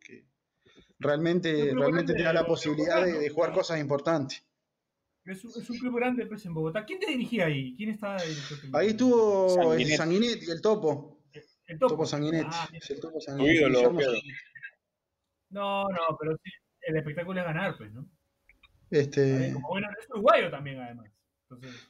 Realmente, 1.00 1.74
realmente 1.74 2.14
grande 2.14 2.14
te 2.14 2.24
da 2.24 2.34
la 2.34 2.46
posibilidad 2.46 3.04
de, 3.06 3.30
jugar 3.30 3.54
cosas 3.54 3.80
importantes. 3.80 4.44
Es 5.26 5.44
un, 5.44 5.52
es 5.60 5.70
un 5.70 5.78
club 5.80 5.96
grande 5.96 6.26
pues, 6.28 6.46
en 6.46 6.54
Bogotá. 6.54 6.86
¿Quién 6.86 7.00
te 7.00 7.08
dirigía 7.08 7.46
ahí? 7.46 7.76
¿Quién 7.76 7.90
director 8.28 8.58
técnico? 8.58 8.78
Ahí 8.78 8.88
estuvo 8.90 9.46
el 9.46 9.80
Sanguinetti. 9.80 9.98
Sanguinetti, 9.98 10.52
el 10.52 10.62
topo, 10.62 11.20
El 11.68 11.80
Topo, 11.80 11.94
Topo. 11.94 12.06
Sanguinetti, 12.06 12.50
Ah, 12.52 12.70
el 12.90 13.00
Topo 13.00 13.20
Sanguinetti. 13.20 13.58
ídolo. 13.58 13.82
Sanguinetti. 13.82 14.32
No, 15.50 15.84
no, 15.84 16.18
pero 16.20 16.38
sí, 16.44 16.52
el 16.82 16.98
espectáculo 16.98 17.40
es 17.40 17.46
ganar, 17.46 17.78
pues, 17.78 17.92
¿no? 17.92 18.08
Este, 18.92 19.52
Como 19.54 19.68
bueno, 19.70 19.88
es 20.00 20.10
uruguayo 20.10 20.52
también, 20.52 20.80
además. 20.80 21.15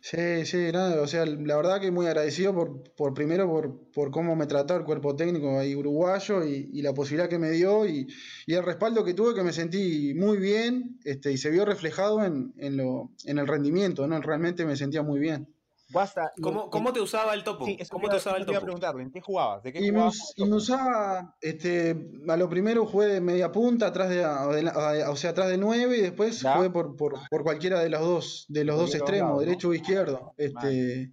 Sí, 0.02 0.46
sí, 0.46 0.58
nada, 0.72 1.02
o 1.02 1.08
sea, 1.08 1.26
la 1.26 1.56
verdad 1.58 1.82
que 1.82 1.92
muy 1.92 2.06
agradecido 2.08 2.54
por, 2.54 2.84
por 2.96 3.14
primero 3.14 3.48
por, 3.50 3.92
por 3.92 4.12
cómo 4.12 4.36
me 4.36 4.46
trató 4.48 4.76
el 4.78 4.84
cuerpo 4.86 5.16
técnico 5.16 5.58
ahí 5.60 5.76
uruguayo 5.76 6.44
y, 6.46 6.70
y 6.74 6.82
la 6.82 6.94
posibilidad 6.94 7.30
que 7.30 7.40
me 7.40 7.52
dio 7.52 7.86
y, 7.88 8.08
y 8.46 8.54
el 8.54 8.64
respaldo 8.64 9.04
que 9.04 9.14
tuve 9.14 9.34
que 9.34 9.44
me 9.44 9.52
sentí 9.54 10.14
muy 10.14 10.38
bien 10.38 11.00
este, 11.04 11.32
y 11.32 11.38
se 11.38 11.50
vio 11.50 11.66
reflejado 11.66 12.24
en, 12.24 12.54
en, 12.58 12.78
lo, 12.78 13.12
en 13.26 13.38
el 13.40 13.48
rendimiento, 13.48 14.08
¿no? 14.08 14.20
Realmente 14.22 14.66
me 14.66 14.76
sentía 14.78 15.02
muy 15.04 15.20
bien. 15.20 15.55
Guasta, 15.88 16.32
¿Cómo, 16.42 16.70
cómo 16.70 16.92
te 16.94 17.00
usaba 17.02 17.34
el 17.34 17.44
topo? 17.44 17.66
sí, 17.66 17.78
eso 17.80 17.90
¿Cómo 17.92 18.10
te 18.10 18.16
usaba 18.18 18.38
el 18.38 18.44
eso 18.44 18.46
te 18.48 18.52
iba 18.54 18.58
a 18.58 18.62
topo? 18.62 18.66
preguntar, 18.66 19.00
¿en 19.00 19.12
qué 19.12 19.22
jugabas? 19.22 19.64
¿De 19.64 19.72
qué 19.72 19.80
Y 19.80 19.92
me, 19.92 20.00
jugabas? 20.00 20.16
us- 20.18 20.34
y 20.38 20.46
me 20.46 20.56
usaba, 20.56 21.36
este, 21.42 21.96
a 22.28 22.38
lo 22.38 22.50
primero 22.50 22.86
jugué 22.86 23.08
de 23.08 23.22
media 23.22 23.52
punta, 23.52 23.88
atrás 23.88 24.10
de, 24.10 24.26
o 24.26 25.16
sea, 25.16 25.30
atrás 25.32 25.50
de 25.50 25.58
nueve, 25.58 25.98
y 25.98 26.02
después 26.02 26.44
Ya. 26.44 26.54
jugué 26.56 26.70
por, 26.70 26.96
por, 26.96 27.14
por 27.30 27.44
cualquiera 27.44 27.80
de 27.82 27.90
los 27.90 28.02
dos, 28.02 28.46
de 28.50 28.64
los 28.66 28.78
dos 28.78 28.96
extremos, 28.96 29.40
derecho 29.40 29.70
o 29.70 29.74
izquierdo. 29.74 30.34
Este, 30.38 31.04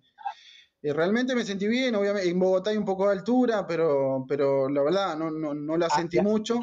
eh, 0.82 0.92
realmente 0.92 1.35
me 1.35 1.44
sentí 1.44 1.68
bien, 1.68 1.94
obviamente, 1.94 2.28
en 2.28 2.38
Bogotá 2.38 2.70
hay 2.70 2.76
un 2.78 2.85
poco 2.85 3.06
de 3.06 3.12
altura, 3.12 3.66
pero, 3.66 4.24
pero 4.28 4.68
la 4.68 4.82
verdad 4.82 5.16
no, 5.16 5.30
no, 5.30 5.54
no 5.54 5.76
la 5.76 5.90
Ah, 5.90 5.96
sentí 5.96 6.16
ya. 6.16 6.22
mucho. 6.22 6.61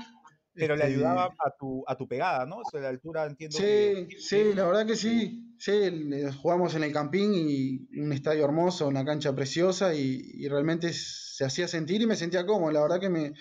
Pero 0.59 0.75
le 0.75 0.83
Este, 0.83 0.95
ayudaba 0.95 1.25
a 1.25 1.51
tu, 1.57 1.83
a 1.87 1.95
tu 1.95 2.07
pegada, 2.07 2.45
¿no? 2.45 2.61
De 2.71 2.81
la 2.81 2.89
altura 2.89 3.25
entiendo 3.25 3.57
Sí, 3.57 3.63
que... 3.63 4.15
sí, 4.19 4.53
la 4.53 4.65
verdad 4.65 4.85
que 4.85 4.95
sí. 4.95 5.45
Sí, 5.57 5.71
jugamos 6.41 6.75
en 6.75 6.83
el 6.83 6.93
Campín 6.93 7.33
y 7.35 7.79
un 7.99 8.13
estadio 8.13 8.45
hermoso, 8.45 8.87
una 8.87 9.03
cancha 9.03 9.35
preciosa 9.35 9.93
y, 9.93 10.21
y 10.33 10.47
realmente 10.47 10.93
se 10.93 11.43
hacía 11.45 11.67
sentir 11.67 12.01
y 12.01 12.05
me 12.07 12.15
sentía 12.15 12.45
cómodo. 12.45 12.71
La 12.71 12.81
verdad 12.81 12.99
que 12.99 13.09
me, 13.09 13.33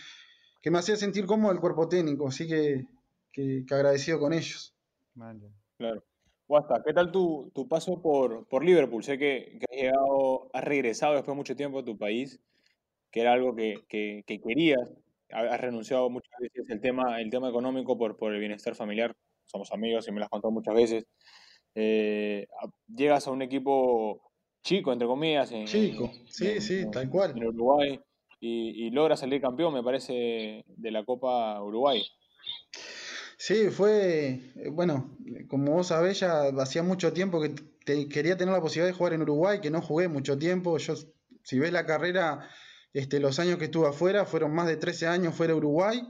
que 0.63 0.71
me 0.71 0.79
hacía 0.79 0.97
sentir 0.97 1.27
cómodo 1.27 1.53
el 1.53 1.61
cuerpo 1.61 1.89
técnico, 1.89 2.29
así 2.29 2.49
que, 2.49 2.87
que, 3.33 3.65
que 3.67 3.75
agradecido 3.75 4.19
con 4.19 4.33
ellos. 4.33 4.75
Ya. 5.15 5.33
Claro. 5.77 6.05
Guasta, 6.49 6.83
¿qué 6.85 6.93
tal 6.95 7.13
tu, 7.13 7.51
tu 7.55 7.69
paso 7.69 8.01
por, 8.01 8.47
por 8.49 8.65
Liverpool? 8.65 9.05
Sé 9.05 9.19
que, 9.19 9.59
que 9.61 9.67
has 9.71 9.77
llegado, 9.83 10.51
has 10.55 10.65
regresado 10.65 11.15
después 11.15 11.35
de 11.35 11.37
mucho 11.37 11.57
tiempo 11.57 11.81
a 11.81 11.85
tu 11.85 11.99
país, 11.99 12.41
que 13.11 13.21
era 13.21 13.33
algo 13.35 13.55
que, 13.55 13.85
que- 13.89 14.25
que 14.27 14.41
querías. 14.41 14.91
Ha- 15.31 15.55
Has 15.55 15.61
renunciado 15.61 16.09
muchas 16.11 16.33
veces 16.41 16.69
el 16.69 16.81
tema, 16.81 17.21
el 17.21 17.31
tema 17.31 17.49
económico 17.49 17.97
por, 17.99 18.17
por 18.17 18.33
el 18.35 18.41
bienestar 18.41 18.75
familiar. 18.75 19.15
Somos 19.47 19.73
amigos 19.73 20.07
y 20.09 20.13
me 20.13 20.19
lo 20.19 20.25
has 20.25 20.31
contado 20.31 20.53
muchas 20.53 20.75
veces. 20.75 21.05
Eh, 21.75 22.47
llegas 22.89 23.27
a 23.27 23.31
un 23.31 23.43
equipo 23.43 24.33
chico, 24.63 24.93
entre 24.93 25.07
comillas, 25.09 25.53
en, 25.53 25.67
Chico, 25.67 26.11
sí, 26.29 26.49
en- 26.49 26.63
sí, 26.63 26.79
en- 26.81 26.91
tal 26.91 27.09
cual. 27.09 27.33
en 27.37 27.47
Uruguay 27.47 28.01
y, 28.41 28.87
y 28.87 28.91
logras 28.91 29.21
salir 29.21 29.41
campeón, 29.41 29.75
me 29.75 29.83
parece, 29.83 30.65
de 30.67 30.91
la 30.91 31.05
Copa 31.05 31.63
Uruguay. 31.63 32.03
Sí, 33.37 33.71
fue, 33.71 34.41
eh, 34.57 34.69
bueno, 34.71 35.17
como 35.49 35.73
vos 35.73 35.89
sabés, 35.89 36.21
ya 36.21 36.49
hacía 36.61 36.83
mucho 36.83 37.13
tiempo 37.13 37.41
que 37.41 37.51
te- 37.85 38.09
quería 38.09 38.37
tener 38.37 38.53
la 38.55 38.61
posibilidad 38.61 38.93
de 38.93 38.99
jugar 38.99 39.13
en 39.13 39.23
Uruguay, 39.23 39.61
que 39.61 39.71
no 39.71 39.81
jugué 39.81 40.09
mucho 40.09 40.37
tiempo. 40.39 40.77
Yo, 40.79 40.95
si 41.45 41.59
ves 41.59 41.73
la 41.73 41.87
carrera, 41.87 42.49
este, 42.93 43.21
los 43.21 43.39
años 43.39 43.59
que 43.59 43.67
estuve 43.67 43.89
afuera, 43.89 44.25
fueron 44.27 44.55
más 44.55 44.67
de 44.69 44.77
13 44.77 45.07
años 45.07 45.35
fuera 45.35 45.53
de 45.53 45.59
Uruguay, 45.59 46.03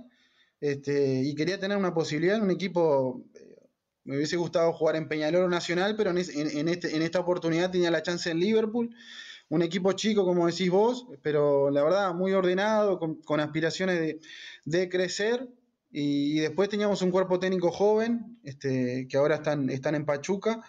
este, 0.61 1.23
y 1.25 1.35
quería 1.35 1.61
tener 1.61 1.77
una 1.79 1.95
posibilidad 1.95 2.37
en 2.37 2.43
un 2.43 2.51
equipo, 2.51 3.25
eh, 3.35 3.57
me 4.05 4.17
hubiese 4.17 4.37
gustado 4.37 4.73
jugar 4.73 4.97
en 4.97 5.09
Peñarol 5.09 5.45
o 5.45 5.49
Nacional, 5.49 5.95
pero 5.97 6.11
en, 6.11 6.19
es- 6.19 6.35
en- 6.35 6.57
en 6.59 6.69
este, 6.69 6.97
en 6.97 7.03
esta 7.03 7.21
oportunidad 7.21 7.71
tenía 7.71 7.91
la 7.91 8.03
chance 8.03 8.31
en 8.31 8.41
Liverpool. 8.41 8.91
Un 9.51 9.62
equipo 9.62 9.93
chico, 9.93 10.25
como 10.25 10.47
decís 10.47 10.71
vos, 10.71 11.07
pero 11.23 11.71
la 11.71 11.83
verdad 11.83 12.14
muy 12.14 12.33
ordenado, 12.33 12.99
con, 12.99 13.17
con 13.23 13.41
aspiraciones 13.41 13.99
de, 14.01 14.21
de 14.64 14.88
crecer. 14.88 15.49
Y, 15.91 16.37
y 16.38 16.41
después 16.41 16.69
teníamos 16.69 17.01
un 17.03 17.11
cuerpo 17.11 17.38
técnico 17.38 17.71
joven, 17.71 18.38
este, 18.45 19.07
que 19.09 19.17
ahora 19.17 19.37
están, 19.37 19.71
están 19.71 19.95
en 19.95 20.05
Pachuca. 20.05 20.62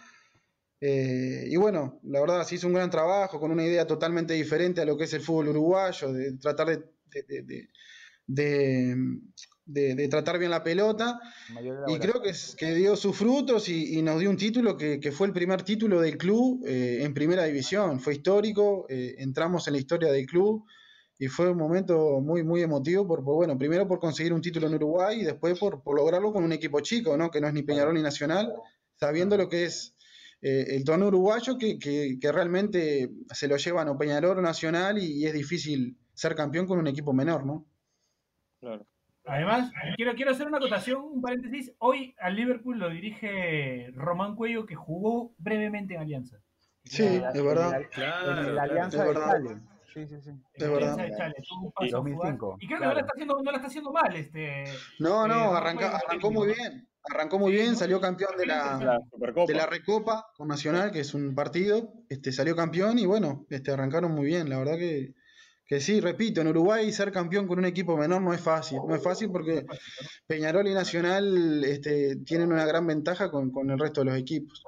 Eh, 0.82 1.46
y 1.48 1.56
bueno, 1.58 2.00
la 2.04 2.22
verdad 2.22 2.44
se 2.46 2.56
hizo 2.56 2.68
un 2.68 2.74
gran 2.74 2.90
trabajo 2.90 3.40
con 3.40 3.52
una 3.52 3.66
idea 3.66 3.86
totalmente 3.86 4.34
diferente 4.34 4.82
a 4.82 4.86
lo 4.86 4.96
que 4.98 5.04
es 5.06 5.14
el 5.14 5.22
fútbol 5.22 5.50
uruguayo, 5.50 6.14
de 6.14 6.38
tratar 6.38 6.68
de, 6.68 6.84
de- 8.28 9.96
de- 9.96 10.08
tratar 10.08 10.40
bien 10.40 10.52
la 10.52 10.64
pelota. 10.64 11.20
Y 11.88 12.00
creo 12.00 12.22
que, 12.22 12.32
que 12.58 12.74
dio 12.74 12.96
sus 12.96 13.16
frutos 13.16 13.70
y, 13.70 13.98
y 13.98 14.02
nos 14.02 14.20
dio 14.20 14.30
un 14.30 14.38
título 14.38 14.78
que, 14.78 15.00
que 15.00 15.12
fue 15.12 15.28
el 15.28 15.34
primer 15.34 15.62
título 15.64 16.02
del 16.02 16.18
club 16.18 16.64
eh, 16.66 17.00
en 17.04 17.14
primera 17.14 17.44
división. 17.44 18.00
Fue 18.00 18.14
histórico, 18.14 18.86
eh, 18.90 19.16
entramos 19.20 19.68
en 19.68 19.74
la 19.74 19.80
historia 19.80 20.12
del 20.12 20.26
club 20.26 20.64
y 21.18 21.28
fue 21.28 21.50
un 21.52 21.58
momento 21.58 22.20
muy, 22.22 22.44
muy 22.44 22.62
emotivo, 22.62 23.06
por, 23.08 23.24
por, 23.24 23.36
bueno, 23.36 23.58
primero 23.58 23.88
por 23.88 24.00
conseguir 24.00 24.32
un 24.34 24.42
título 24.42 24.68
en 24.68 24.76
Uruguay 24.76 25.20
y 25.22 25.24
después 25.26 25.60
por, 25.60 25.84
por 25.84 25.96
lograrlo 25.96 26.32
con 26.32 26.44
un 26.44 26.54
equipo 26.54 26.80
chico, 26.80 27.18
¿no? 27.18 27.30
que 27.30 27.42
no 27.42 27.48
es 27.48 27.54
ni 27.54 27.62
Peñarol 27.64 27.94
ni 27.94 28.02
Nacional, 28.02 28.54
sabiendo 28.96 29.36
lo 29.38 29.50
que 29.50 29.66
es 29.66 29.96
eh, 30.42 30.66
el 30.76 30.84
torneo 30.84 31.08
uruguayo, 31.10 31.58
que, 31.58 31.78
que- 31.80 32.18
que 32.20 32.32
realmente 32.32 33.10
se 33.32 33.48
lo 33.48 33.58
llevan 33.58 33.90
o 33.90 33.98
Peñarol 33.98 34.38
o 34.38 34.42
Nacional 34.42 34.98
y, 34.98 35.22
y 35.22 35.26
es 35.26 35.34
difícil 35.34 35.98
ser 36.14 36.36
campeón 36.36 36.66
con 36.68 36.80
un 36.80 36.88
equipo 36.88 37.14
menor, 37.14 37.46
¿no? 37.46 37.66
Claro. 38.60 38.86
Además, 39.26 39.72
quiero, 39.96 40.16
quiero 40.16 40.32
hacer 40.32 40.48
una 40.48 40.58
acotación, 40.58 41.04
un 41.04 41.22
paréntesis. 41.22 41.72
Hoy 41.80 42.16
al 42.20 42.36
Liverpool 42.36 42.80
lo 42.80 42.90
dirige 42.90 43.92
Román 43.94 44.36
Cuello, 44.36 44.66
que 44.66 44.76
jugó 44.76 45.34
brevemente 45.38 45.94
en 45.94 46.02
Alianza. 46.02 46.38
Sí, 46.84 47.04
el- 47.04 47.24
es 47.34 47.44
verdad. 47.44 47.82
En 47.82 47.88
Claro, 47.90 48.26
claro. 48.54 48.62
Alianza 48.62 49.04
Es 49.08 49.44
de. 49.44 49.58
Sí, 49.94 50.06
sí, 50.08 50.16
sí. 50.22 50.32
Verdad. 50.60 50.98
De 50.98 51.10
Chale, 51.12 51.36
a 51.38 51.56
jugar. 51.60 51.90
2005, 51.92 52.58
Y 52.60 52.68
creo 52.68 52.80
que 52.80 52.86
no 52.86 52.94
la 52.94 53.00
está 53.02 53.12
haciendo, 53.14 53.36
no 53.42 53.52
la 53.52 53.58
está 53.58 53.68
haciendo 53.68 53.92
mal. 53.92 54.16
Este, 54.16 54.64
No, 55.00 55.26
Eh, 55.26 55.28
no, 55.30 55.52
no 55.52 55.56
arranca- 55.56 55.98
arrancó 56.08 56.32
muy 56.32 56.48
bien. 56.48 56.88
Arrancó 57.12 57.40
muy 57.40 57.52
Sí, 57.54 57.58
bien, 57.62 57.76
salió 57.76 58.00
campeón 58.02 58.32
de 58.38 58.46
La 58.46 58.78
de 59.48 59.54
la 59.56 59.66
Recopa 59.66 60.28
con 60.36 60.48
Nacional, 60.50 60.92
que 60.92 61.00
es 61.00 61.14
un 61.14 61.34
partido, 61.34 61.94
este, 62.10 62.32
salió 62.32 62.56
campeón 62.56 63.00
y 63.00 63.06
bueno, 63.06 63.46
este, 63.50 63.72
arrancaron 63.72 64.12
muy 64.12 64.26
bien. 64.26 64.50
La 64.50 64.60
verdad 64.60 64.78
que, 64.78 65.14
que 65.66 65.80
sí, 65.80 66.02
repito, 66.02 66.42
en 66.42 66.48
Uruguay 66.50 66.92
ser 66.92 67.12
campeón 67.12 67.48
con 67.48 67.58
un 67.58 67.66
equipo 67.66 67.96
menor 67.98 68.22
no 68.22 68.34
es 68.34 68.42
fácil. 68.42 68.80
No 68.88 68.94
es 68.96 69.02
fácil 69.04 69.32
porque 69.32 69.66
Peñarol 70.28 70.68
y 70.68 70.74
Nacional 70.74 71.64
este, 71.64 72.18
tienen 72.18 72.52
una 72.52 72.66
gran 72.66 72.86
ventaja 72.86 73.32
con, 73.32 73.50
con 73.50 73.70
el 73.72 73.80
resto 73.80 74.02
de 74.02 74.06
los 74.12 74.18
equipos. 74.18 74.62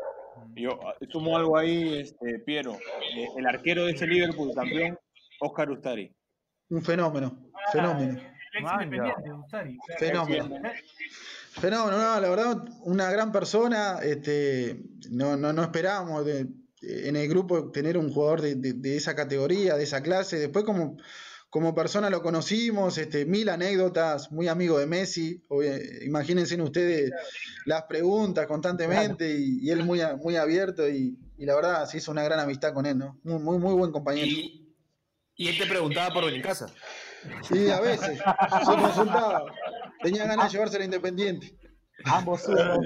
Yo 0.55 0.79
ah, 0.85 0.95
sumo 1.09 1.37
algo 1.37 1.57
ahí, 1.57 1.99
este, 1.99 2.39
Piero. 2.39 2.73
Eh, 2.73 3.27
el 3.37 3.45
arquero 3.45 3.85
de 3.85 3.91
este 3.91 4.07
Liverpool 4.07 4.51
campeón, 4.55 4.97
Oscar 5.41 5.69
Ustari. 5.71 6.15
Un 6.69 6.81
fenómeno, 6.83 7.49
ah, 7.53 7.71
fenómeno. 7.71 8.13
El 8.13 8.19
ex 8.57 8.63
Manja. 8.63 8.83
independiente, 8.83 9.33
Ustari. 9.33 9.77
claro. 9.97 10.25
Fenómeno. 10.27 10.61
Fenómeno, 11.51 11.97
no, 11.97 12.19
la 12.19 12.29
verdad, 12.29 12.57
una 12.83 13.11
gran 13.11 13.31
persona. 13.31 13.99
Este, 14.03 14.83
no, 15.09 15.35
no, 15.35 15.51
no 15.51 15.63
esperábamos 15.63 16.25
de- 16.25 16.47
en 16.81 17.15
el 17.15 17.27
grupo 17.27 17.71
tener 17.71 17.97
un 17.97 18.11
jugador 18.11 18.41
de, 18.41 18.55
de- 18.55 18.73
de 18.73 18.95
esa 18.97 19.15
categoría, 19.15 19.75
de 19.75 19.83
esa 19.83 20.01
clase. 20.01 20.37
Después, 20.39 20.63
como, 20.65 20.97
como 21.49 21.75
persona 21.75 22.09
lo 22.09 22.21
conocimos, 22.23 22.97
este, 22.97 23.25
mil 23.25 23.49
anécdotas, 23.49 24.31
muy 24.31 24.47
amigo 24.47 24.79
de 24.79 24.85
Messi. 24.87 25.43
Imagínense 26.05 26.59
ustedes 26.61 27.11
las 27.65 27.83
preguntas 27.83 28.47
constantemente 28.47 29.29
y, 29.37 29.59
y 29.61 29.69
él 29.71 29.83
muy, 29.83 29.99
muy 30.23 30.37
abierto. 30.37 30.87
Y, 30.89 31.17
y 31.37 31.45
la 31.45 31.55
verdad, 31.55 31.85
se 31.85 31.97
hizo 31.97 32.11
una 32.11 32.23
gran 32.23 32.39
amistad 32.39 32.73
con 32.73 32.85
él, 32.85 32.97
¿no? 32.97 33.19
Muy, 33.23 33.39
muy, 33.39 33.57
muy 33.59 33.73
buen 33.75 33.91
compañero. 33.91 34.27
Y, 34.27 34.60
y 35.41 35.47
él 35.47 35.57
te 35.57 35.65
preguntaba 35.65 36.13
por 36.13 36.25
Benincasa. 36.25 36.67
Sí, 37.41 37.69
a 37.69 37.81
veces 37.81 38.17
se 38.19 38.65
consultaba. 38.65 39.45
Tenía 40.03 40.25
ganas 40.25 40.45
de 40.45 40.51
llevarse 40.51 40.75
a 40.75 40.79
la 40.79 40.85
Independiente. 40.85 41.55
Ambos 42.05 42.47
uno. 42.47 42.79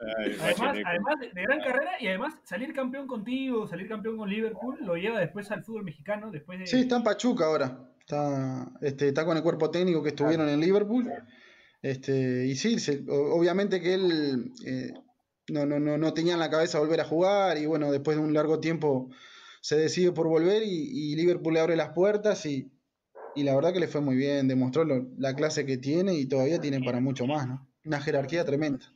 Además, 0.00 0.76
además 0.86 1.14
de, 1.20 1.42
gran 1.42 1.60
carrera 1.60 1.92
y 1.98 2.06
además 2.06 2.34
salir 2.44 2.72
campeón 2.72 3.08
contigo, 3.08 3.66
salir 3.66 3.88
campeón 3.88 4.16
con 4.16 4.30
Liverpool, 4.30 4.76
lo 4.82 4.94
lleva 4.94 5.18
después 5.18 5.50
al 5.50 5.64
fútbol 5.64 5.82
mexicano, 5.82 6.30
después 6.30 6.60
de... 6.60 6.66
Sí, 6.68 6.80
está 6.80 6.96
en 6.98 7.02
Pachuca 7.02 7.46
ahora. 7.46 7.90
Está, 7.98 8.70
este, 8.80 9.08
está 9.08 9.24
con 9.24 9.36
el 9.36 9.42
cuerpo 9.42 9.70
técnico 9.70 10.02
que 10.02 10.10
estuvieron 10.10 10.48
en 10.48 10.60
Liverpool. 10.60 11.10
Este, 11.82 12.46
y 12.46 12.54
sí, 12.54 12.78
se- 12.78 13.04
obviamente 13.08 13.80
que 13.80 13.94
él 13.94 14.52
eh, 14.64 14.92
no, 15.48 15.66
no, 15.66 15.80
no, 15.80 15.98
no 15.98 16.14
tenía 16.14 16.34
en 16.34 16.40
la 16.40 16.50
cabeza 16.50 16.78
volver 16.78 17.00
a 17.00 17.04
jugar 17.04 17.58
y 17.58 17.66
bueno, 17.66 17.90
después 17.90 18.16
de 18.16 18.22
un 18.22 18.32
largo 18.32 18.60
tiempo 18.60 19.10
se 19.68 19.76
decide 19.76 20.12
por 20.12 20.26
volver 20.28 20.62
y, 20.62 21.12
y 21.12 21.14
Liverpool 21.14 21.52
le 21.52 21.60
abre 21.60 21.76
las 21.76 21.90
puertas 21.90 22.46
y, 22.46 22.72
y 23.34 23.42
la 23.42 23.54
verdad 23.54 23.70
que 23.74 23.80
le 23.80 23.86
fue 23.88 24.00
muy 24.00 24.16
bien, 24.16 24.48
demostró 24.48 24.82
lo- 24.82 25.06
la 25.18 25.34
clase 25.34 25.66
que 25.66 25.76
tiene 25.76 26.14
y 26.14 26.24
todavía 26.26 26.58
tiene 26.58 26.80
para 26.80 27.00
mucho 27.00 27.26
más, 27.26 27.46
¿no? 27.46 27.68
Una 27.84 28.00
jerarquía 28.00 28.46
tremenda. 28.46 28.86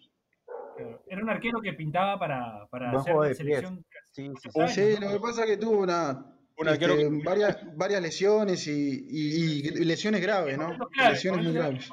Era 1.06 1.22
un 1.22 1.28
arquero 1.28 1.60
que 1.60 1.74
pintaba 1.74 2.18
para, 2.18 2.66
para 2.70 2.90
hacer 2.98 3.14
la 3.14 3.34
selección. 3.34 3.84
Sí, 4.12 4.30
sí, 4.68 4.94
lo 4.98 5.10
que 5.12 5.20
pasa 5.20 5.44
es 5.44 5.50
que 5.50 5.56
tuvo 5.58 5.80
una, 5.80 6.24
Un 6.56 6.68
arquero 6.68 6.94
este, 6.94 7.10
que- 7.18 7.22
varias, 7.22 7.76
varias 7.76 8.00
lesiones 8.00 8.66
y, 8.66 9.06
y- 9.10 9.58
y 9.68 9.84
lesiones 9.84 10.22
graves, 10.22 10.56
¿no? 10.56 10.68
Claves, 10.88 11.12
Lesiones 11.12 11.44
muy 11.44 11.52
graves. 11.52 11.90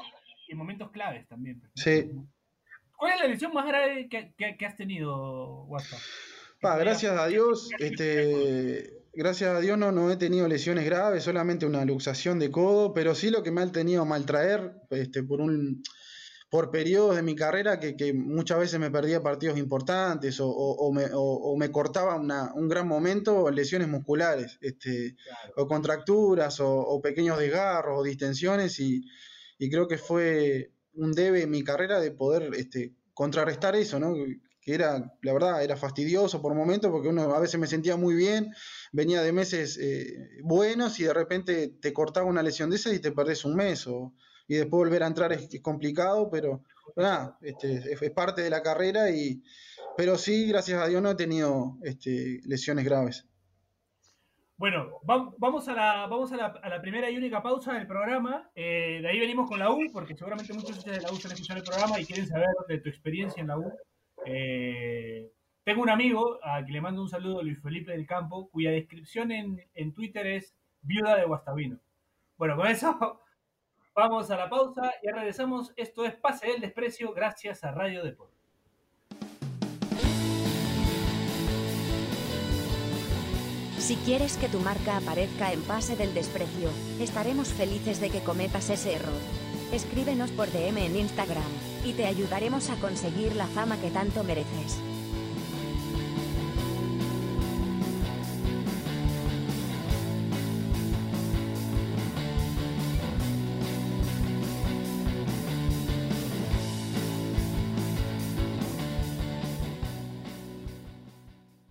Y 0.48 0.54
en 0.54 0.58
momentos 0.58 0.90
claves 0.92 1.28
también. 1.28 1.62
Sí. 1.76 2.10
¿Cuál 2.98 3.14
es 3.16 3.20
la 3.20 3.28
lesión 3.28 3.54
más 3.54 3.66
grave 3.68 4.08
que, 4.08 4.34
que- 4.38 4.56
que 4.58 4.66
has 4.66 4.78
tenido, 4.78 5.66
WhatsApp? 5.66 6.00
Pa, 6.62 6.78
gracias 6.78 7.18
a 7.18 7.28
Dios, 7.28 7.70
este, 7.80 8.92
gracias 9.14 9.56
a 9.56 9.60
Dios 9.62 9.78
no, 9.78 9.92
no 9.94 10.12
he 10.12 10.18
tenido 10.18 10.48
lesiones 10.48 10.84
graves, 10.86 11.24
solamente 11.24 11.66
una 11.66 11.86
luxación 11.86 12.38
de 12.38 12.52
codo, 12.52 12.94
pero 12.94 13.16
sí 13.16 13.30
lo 13.30 13.44
que 13.44 13.52
me 13.52 13.62
ha 13.62 13.72
tenido 13.72 14.06
maltraer 14.06 14.74
este, 14.90 15.24
por 15.24 15.40
un 15.42 15.82
por 16.52 16.72
periodos 16.72 17.16
de 17.16 17.22
mi 17.22 17.36
carrera 17.36 17.80
que, 17.80 17.96
que 17.96 18.12
muchas 18.14 18.58
veces 18.60 18.80
me 18.80 18.90
perdía 18.90 19.22
partidos 19.22 19.60
importantes 19.60 20.40
o, 20.40 20.48
o- 20.50 20.74
o 20.88 20.92
me, 20.92 21.06
o- 21.14 21.56
me 21.58 21.72
cortaba 21.72 22.16
una- 22.16 22.52
un 22.56 22.68
gran 22.68 22.88
momento 22.88 23.52
lesiones 23.52 23.88
musculares, 23.88 24.58
este, 24.62 25.16
o 25.56 25.68
contracturas 25.68 26.60
o, 26.60 26.70
o 26.80 27.02
pequeños 27.02 27.38
desgarros 27.40 28.00
o 28.00 28.04
distensiones 28.04 28.80
y, 28.80 29.04
y 29.60 29.70
creo 29.70 29.88
que 29.88 29.98
fue 30.00 30.72
un 30.96 31.12
debe 31.14 31.44
en 31.44 31.52
mi 31.52 31.64
carrera 31.64 32.00
de 32.00 32.12
poder 32.12 32.52
este, 32.56 32.94
contrarrestar 33.14 33.76
eso, 33.76 34.00
¿no? 34.00 34.16
Era, 34.72 35.14
la 35.22 35.34
verdad, 35.34 35.64
era 35.64 35.76
fastidioso 35.76 36.42
por 36.42 36.56
momentos 36.56 36.92
porque 36.92 37.10
uno 37.10 37.34
a 37.34 37.40
veces 37.40 37.60
me 37.60 37.68
sentía 37.68 37.96
muy 37.96 38.16
bien, 38.16 38.54
venía 38.92 39.22
de 39.22 39.32
meses 39.32 39.78
eh, 39.78 40.40
buenos 40.44 41.00
y 41.00 41.04
de 41.04 41.14
repente 41.14 41.68
te 41.68 41.94
cortaba 41.94 42.26
una 42.28 42.44
lesión 42.44 42.70
de 42.70 42.76
esas 42.78 42.94
y 42.94 43.00
te 43.00 43.12
perdés 43.12 43.46
un 43.46 43.56
mes 43.56 43.88
o, 43.88 44.14
y 44.48 44.56
después 44.56 44.80
volver 44.80 45.04
a 45.04 45.08
entrar 45.08 45.32
es, 45.32 45.50
complicado, 45.62 46.30
pero, 46.30 46.64
nada, 46.96 47.38
este, 47.42 47.94
es, 47.94 48.12
parte 48.12 48.42
de 48.42 48.50
la 48.50 48.64
carrera 48.64 49.10
y 49.12 49.42
pero 49.96 50.18
sí, 50.18 50.48
gracias 50.48 50.82
a 50.82 50.88
Dios 50.88 51.02
no 51.02 51.12
he 51.12 51.16
tenido 51.16 51.78
este, 51.84 52.40
lesiones 52.46 52.86
graves. 52.86 53.26
Bueno, 54.60 55.00
vam- 55.04 55.34
vamos 55.38 55.70
a 55.70 55.74
la, 55.74 56.08
vamos 56.08 56.34
a 56.34 56.38
la, 56.38 56.82
primera 56.82 57.10
y 57.10 57.16
única 57.16 57.42
pausa 57.42 57.74
del 57.74 57.88
programa. 57.88 58.52
Eh, 58.56 59.00
de 59.02 59.08
ahí 59.08 59.18
venimos 59.18 59.50
con 59.50 59.58
la 59.58 59.72
U, 59.72 59.80
porque 59.94 60.18
seguramente 60.18 60.54
muchos 60.54 60.84
de 60.84 61.00
la 61.00 61.12
U 61.12 61.16
están 61.16 61.32
escuchando 61.32 61.64
el 61.64 61.70
programa 61.70 61.98
y 61.98 62.06
quieren 62.06 62.28
saber 62.28 62.48
de 62.68 62.80
tu 62.80 62.90
experiencia 62.90 63.40
en 63.40 63.48
la 63.48 63.58
U. 63.58 63.72
Eh, 64.26 65.32
tengo 65.64 65.82
un 65.82 65.90
amigo 65.90 66.40
a 66.44 66.64
quien 66.64 66.74
le 66.74 66.82
mando 66.82 67.02
un 67.02 67.10
saludo, 67.10 67.44
Luis 67.44 67.62
Felipe 67.62 67.92
del 67.92 68.08
Campo, 68.08 68.50
cuya 68.50 68.72
descripción 68.72 69.32
en, 69.32 69.64
en 69.74 69.94
Twitter 69.94 70.26
es 70.28 70.56
viuda 70.82 71.16
de 71.16 71.26
Guastavino. 71.26 71.80
Bueno, 72.38 72.56
con 72.56 72.68
eso 72.68 73.22
vamos 73.96 74.32
a 74.32 74.38
la 74.38 74.50
pausa 74.50 74.94
y 75.04 75.12
regresamos. 75.12 75.74
Esto 75.76 76.06
es 76.06 76.16
Pase 76.16 76.48
del 76.48 76.62
Desprecio, 76.62 77.14
gracias 77.14 77.64
a 77.64 77.72
Radio 77.72 78.04
Deportes. 78.04 78.40
Si 83.78 83.96
quieres 83.96 84.38
que 84.38 84.50
tu 84.50 84.60
marca 84.60 84.98
aparezca 84.98 85.52
en 85.52 85.64
Pase 85.64 85.96
del 85.96 86.14
Desprecio, 86.14 86.70
estaremos 87.00 87.52
felices 87.54 88.00
de 88.00 88.10
que 88.10 88.20
cometas 88.22 88.70
ese 88.70 88.94
error. 88.94 89.49
Escríbenos 89.72 90.32
por 90.32 90.52
DM 90.52 90.86
en 90.86 90.98
Instagram, 90.98 91.44
y 91.86 91.94
te 91.94 92.06
ayudaremos 92.06 92.70
a 92.70 92.76
conseguir 92.78 93.36
la 93.36 93.46
fama 93.48 93.80
que 93.80 93.92
tanto 93.92 94.24
mereces. 94.24 94.80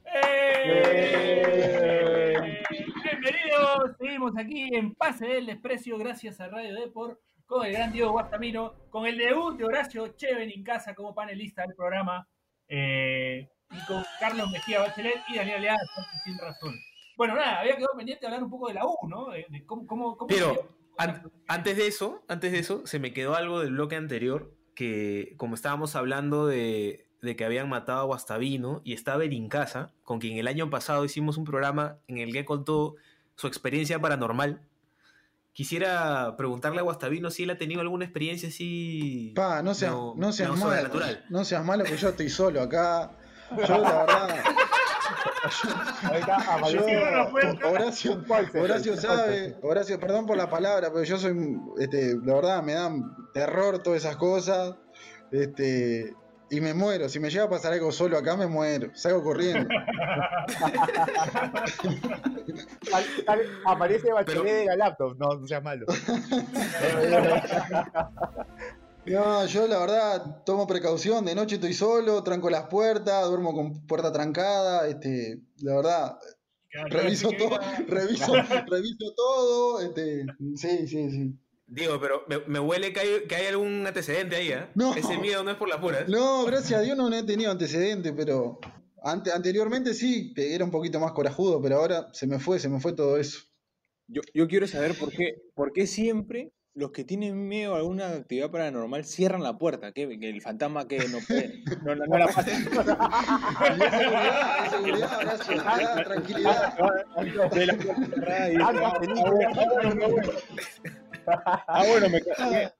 ¡Eh! 0.04 0.64
Aquí 4.36 4.68
en 4.72 4.94
Pase 4.94 5.26
del 5.26 5.46
Desprecio, 5.46 5.98
gracias 5.98 6.40
a 6.40 6.48
Radio 6.48 6.74
Deport, 6.74 7.18
con 7.48 7.64
el 7.66 7.72
gran 7.72 7.90
Diego 7.90 8.12
Guastamino, 8.12 8.74
con 8.90 9.06
el 9.06 9.16
debut 9.16 9.56
de 9.56 9.64
Horacio 9.64 10.08
Cheven 10.08 10.50
en 10.50 10.62
casa 10.62 10.94
como 10.94 11.14
panelista 11.14 11.62
del 11.62 11.74
programa, 11.74 12.28
eh, 12.68 13.48
y 13.70 13.86
con 13.86 14.04
Carlos 14.20 14.50
Mejía 14.50 14.80
Bachelet 14.80 15.22
y 15.28 15.36
Daniel 15.36 15.62
Leal, 15.62 15.78
sin 16.24 16.38
razón. 16.38 16.74
Bueno, 17.16 17.34
nada, 17.34 17.60
había 17.60 17.76
quedado 17.76 17.96
pendiente 17.96 18.20
de 18.20 18.26
hablar 18.26 18.44
un 18.44 18.50
poco 18.50 18.68
de 18.68 18.74
la 18.74 18.84
U, 18.84 18.96
¿no? 19.08 19.30
De, 19.30 19.46
de 19.48 19.64
cómo, 19.64 19.86
cómo, 19.86 20.16
cómo 20.16 20.28
Pero 20.28 20.68
an- 20.98 21.22
antes 21.48 21.76
de 21.78 21.86
eso, 21.86 22.22
antes 22.28 22.52
de 22.52 22.58
eso, 22.58 22.86
se 22.86 22.98
me 22.98 23.12
quedó 23.14 23.34
algo 23.34 23.60
del 23.60 23.72
bloque 23.72 23.96
anterior, 23.96 24.54
que 24.74 25.34
como 25.38 25.54
estábamos 25.54 25.96
hablando 25.96 26.46
de, 26.46 27.06
de 27.22 27.34
que 27.34 27.46
habían 27.46 27.70
matado 27.70 28.00
a 28.00 28.04
Guastavino 28.04 28.82
y 28.84 28.92
estaba 28.92 29.24
en 29.24 29.48
casa, 29.48 29.94
con 30.04 30.18
quien 30.20 30.36
el 30.36 30.48
año 30.48 30.68
pasado 30.68 31.04
hicimos 31.04 31.38
un 31.38 31.44
programa 31.44 31.96
en 32.08 32.18
el 32.18 32.32
que 32.32 32.44
contó 32.44 32.94
su 33.36 33.46
experiencia 33.46 33.98
paranormal. 34.00 34.60
Quisiera 35.58 36.36
preguntarle 36.36 36.78
a 36.78 36.82
Guastavino 36.82 37.32
si 37.32 37.42
él 37.42 37.50
ha 37.50 37.58
tenido 37.58 37.80
alguna 37.80 38.04
experiencia 38.04 38.48
así. 38.48 39.32
Pa, 39.34 39.60
no 39.60 39.74
seas, 39.74 39.90
no- 39.90 40.14
no, 40.16 40.30
seas 40.32 40.50
no 40.50 40.56
malo. 40.56 40.88
No 41.30 41.44
seas 41.44 41.64
malo 41.64 41.82
que 41.82 41.96
yo 41.96 42.10
estoy 42.10 42.28
solo 42.28 42.62
acá. 42.62 43.10
Yo 43.66 43.78
la 43.78 44.04
verdad. 44.04 44.36
Cierra 46.68 47.24
la 47.24 47.30
puerta. 47.32 47.66
Horacio, 47.66 48.24
Horacio 48.54 48.96
sabe. 48.96 49.56
Horacio, 49.60 49.98
perdón 49.98 50.26
por 50.26 50.36
la 50.36 50.48
palabra, 50.48 50.92
pero 50.92 51.02
yo 51.02 51.18
soy, 51.18 51.34
este, 51.80 52.16
la 52.24 52.34
verdad, 52.34 52.62
me 52.62 52.74
dan 52.74 53.02
terror 53.34 53.82
todas 53.82 54.04
esas 54.04 54.14
cosas, 54.16 54.76
este, 55.32 56.14
y 56.50 56.60
me 56.60 56.74
muero. 56.74 57.08
Si 57.08 57.18
me 57.20 57.30
llega 57.30 57.44
a 57.44 57.48
pasar 57.50 57.72
algo 57.72 57.90
solo 57.92 58.16
acá, 58.18 58.36
me 58.36 58.46
muero. 58.46 58.90
Salgo 58.94 59.22
corriendo. 59.22 59.68
Tal- 62.90 63.04
tal- 63.26 63.40
aparece 63.66 64.12
Bachelet 64.12 64.42
Pero- 64.42 64.56
de 64.56 64.64
la 64.66 64.76
laptop. 64.76 65.16
No, 65.18 65.34
no 65.38 65.46
seas 65.46 65.62
malo. 65.62 65.86
No, 69.06 69.46
yo 69.46 69.66
la 69.66 69.78
verdad 69.78 70.42
tomo 70.44 70.66
precaución. 70.66 71.24
De 71.24 71.34
noche 71.34 71.54
estoy 71.54 71.72
solo, 71.72 72.22
tranco 72.22 72.50
las 72.50 72.64
puertas, 72.66 73.26
duermo 73.26 73.54
con 73.54 73.86
puerta 73.86 74.12
trancada. 74.12 74.86
Este, 74.86 75.40
la 75.62 75.76
verdad, 75.76 76.18
reviso 76.90 77.30
todo, 77.30 77.58
reviso, 77.86 78.34
reviso 78.66 79.14
todo. 79.16 79.80
Este, 79.80 80.26
sí, 80.56 80.86
sí, 80.86 81.10
sí. 81.10 81.34
Digo, 81.70 82.00
pero 82.00 82.24
me, 82.28 82.38
me 82.46 82.58
huele 82.58 82.94
que 82.94 83.00
hay, 83.00 83.08
que 83.28 83.36
hay 83.36 83.46
algún 83.48 83.86
antecedente 83.86 84.36
ahí, 84.36 84.48
¿eh? 84.48 84.68
No. 84.74 84.94
Ese 84.94 85.18
miedo 85.18 85.44
no 85.44 85.50
es 85.50 85.58
por 85.58 85.68
las 85.68 85.78
puras. 85.78 86.08
No, 86.08 86.46
gracias 86.46 86.80
a 86.80 86.82
Dios 86.82 86.96
no 86.96 87.12
he 87.14 87.22
tenido 87.24 87.50
antecedentes, 87.50 88.10
pero 88.16 88.58
ante, 89.02 89.30
anteriormente 89.32 89.92
sí, 89.92 90.32
era 90.34 90.64
un 90.64 90.70
poquito 90.70 90.98
más 90.98 91.12
corajudo, 91.12 91.60
pero 91.60 91.76
ahora 91.76 92.08
se 92.14 92.26
me 92.26 92.38
fue, 92.38 92.58
se 92.58 92.70
me 92.70 92.80
fue 92.80 92.94
todo 92.94 93.18
eso. 93.18 93.40
Yo, 94.06 94.22
yo 94.32 94.48
quiero 94.48 94.66
saber 94.66 94.94
por 94.94 95.10
qué, 95.10 95.42
por 95.54 95.74
qué 95.74 95.86
siempre 95.86 96.54
los 96.72 96.92
que 96.92 97.04
tienen 97.04 97.48
miedo 97.48 97.74
a 97.74 97.78
alguna 97.78 98.12
actividad 98.12 98.50
paranormal 98.50 99.04
cierran 99.04 99.42
la 99.42 99.58
puerta, 99.58 99.92
que, 99.92 100.18
que 100.18 100.30
el 100.30 100.40
fantasma 100.40 100.88
que 100.88 100.98
no 101.08 101.18
puede, 101.26 101.62
no, 101.84 101.94
no, 101.96 102.06
no 102.06 102.18
la 102.18 102.28
pasa. 102.28 102.44
Seguridad, 104.70 104.70
seguridad, 104.70 105.42
seguridad, 105.42 106.04
tranquilidad. 106.04 106.78
Ah, 111.66 111.84
bueno, 111.86 112.08
me 112.08 112.20
ca- 112.20 112.74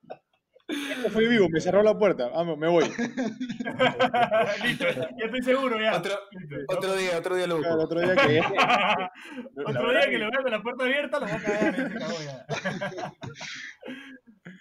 Esto 0.69 1.11
fue 1.11 1.27
vivo, 1.29 1.49
me 1.49 1.61
cerró 1.61 1.83
la 1.83 1.97
puerta. 1.99 2.31
Ah, 2.35 2.45
me 2.45 2.69
voy. 2.69 2.85
Listo, 4.65 4.85
ya 4.85 5.25
estoy 5.25 5.43
seguro 5.43 5.81
ya. 5.81 5.97
Otro, 5.97 6.95
día, 6.97 7.17
otro 7.19 7.37
día 7.37 7.47
lo 7.47 7.59
Claro, 7.59 7.83
otro 7.83 8.01
día 8.01 8.15
que. 8.17 8.41
Otro 9.67 9.91
día 9.91 10.11
que 10.11 10.19
lo 10.19 10.31
vea 10.31 10.43
con 10.43 10.51
la 10.51 10.63
puerta 10.63 10.85
abierta, 10.85 11.21
lo 11.21 11.27
va 11.27 11.35
a 11.35 11.43
cagar. 11.43 11.93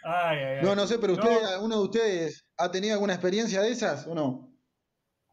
Ay, 0.03 0.37
ay, 0.37 0.39
ay. 0.59 0.63
No, 0.63 0.75
no 0.75 0.87
sé, 0.87 0.97
pero 0.99 1.13
usted, 1.13 1.41
No. 1.41 1.47
¿alguno 1.49 1.75
de 1.77 1.83
ustedes 1.83 2.45
ha 2.57 2.71
tenido 2.71 2.93
alguna 2.93 3.13
experiencia 3.13 3.61
de 3.61 3.71
esas 3.71 4.07
o 4.07 4.15
no? 4.15 4.53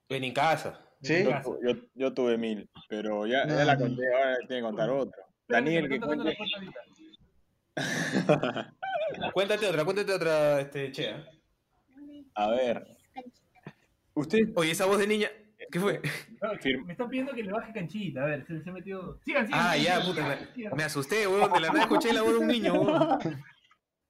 En 0.08 0.32
casa. 0.32 0.80
¿Sí? 1.02 1.22
Yo, 1.24 1.58
yo, 1.62 1.74
yo 1.94 2.14
tuve 2.14 2.38
mil, 2.38 2.68
pero 2.88 3.26
ya, 3.26 3.44
No, 3.44 3.54
ya 3.56 3.64
la 3.64 3.76
conté, 3.76 4.02
ahora 4.12 4.36
tiene 4.48 4.56
que 4.56 4.62
contar 4.62 4.90
otro. 4.90 5.22
Daniel, 5.46 5.88
que 5.88 6.00
cuente. 6.00 6.36
Cuéntate 9.32 9.66
otra, 9.66 9.84
cuéntate 9.84 10.12
otra, 10.12 10.60
este, 10.60 10.92
Chea. 10.92 11.24
A 12.34 12.50
ver. 12.50 12.86
Usted. 14.14 14.50
Oye, 14.54 14.70
esa 14.70 14.86
voz 14.86 14.98
de 14.98 15.06
niña, 15.06 15.28
¿qué 15.70 15.80
fue? 15.80 16.00
Me 16.86 16.92
están 16.92 17.08
pidiendo 17.08 17.32
que 17.32 17.42
le 17.42 17.52
baje 17.52 17.72
canchita. 17.72 18.22
A 18.22 18.26
ver, 18.26 18.46
se, 18.46 18.62
se 18.62 18.70
metió. 18.70 19.18
Sigan, 19.24 19.46
sigan. 19.46 19.60
Ah, 19.60 19.74
sigan, 19.74 20.00
ya, 20.00 20.06
puta, 20.06 20.22
sigan, 20.22 20.38
me, 20.40 20.54
sigan. 20.54 20.76
me 20.76 20.84
asusté, 20.84 21.26
weón, 21.26 21.52
de 21.52 21.60
la 21.60 21.68
nada 21.68 21.82
escuché 21.82 22.12
la 22.12 22.22
voz 22.22 22.32
de 22.32 22.38
un 22.38 22.46
niño, 22.46 22.74
weón. 22.74 23.18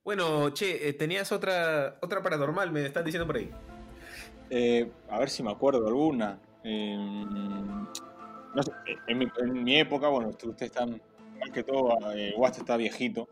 Bueno, 0.05 0.51
che, 0.51 0.89
eh, 0.89 0.93
tenías 0.93 1.33
otra, 1.33 1.97
otra 2.03 2.23
paranormal, 2.23 2.71
me 2.71 2.85
están 2.85 3.05
diciendo 3.05 3.27
por 3.27 3.37
ahí. 3.37 3.51
Eh, 4.51 4.91
a 5.09 5.19
ver 5.19 5.31
si 5.31 5.43
me 5.43 5.51
acuerdo 5.51 5.87
alguna. 5.87 6.39
Eh, 6.63 6.97
no 8.55 8.63
sé, 8.63 8.73
en 9.07 9.19
mi, 9.19 9.27
en 9.39 9.65
mi 9.65 9.81
época, 9.81 10.09
bueno, 10.09 10.29
ustedes 10.29 10.63
están, 10.63 11.01
más 11.41 11.51
que 11.51 11.63
todo, 11.63 11.97
eh, 12.15 12.35
está 12.57 12.77
viejito, 12.77 13.29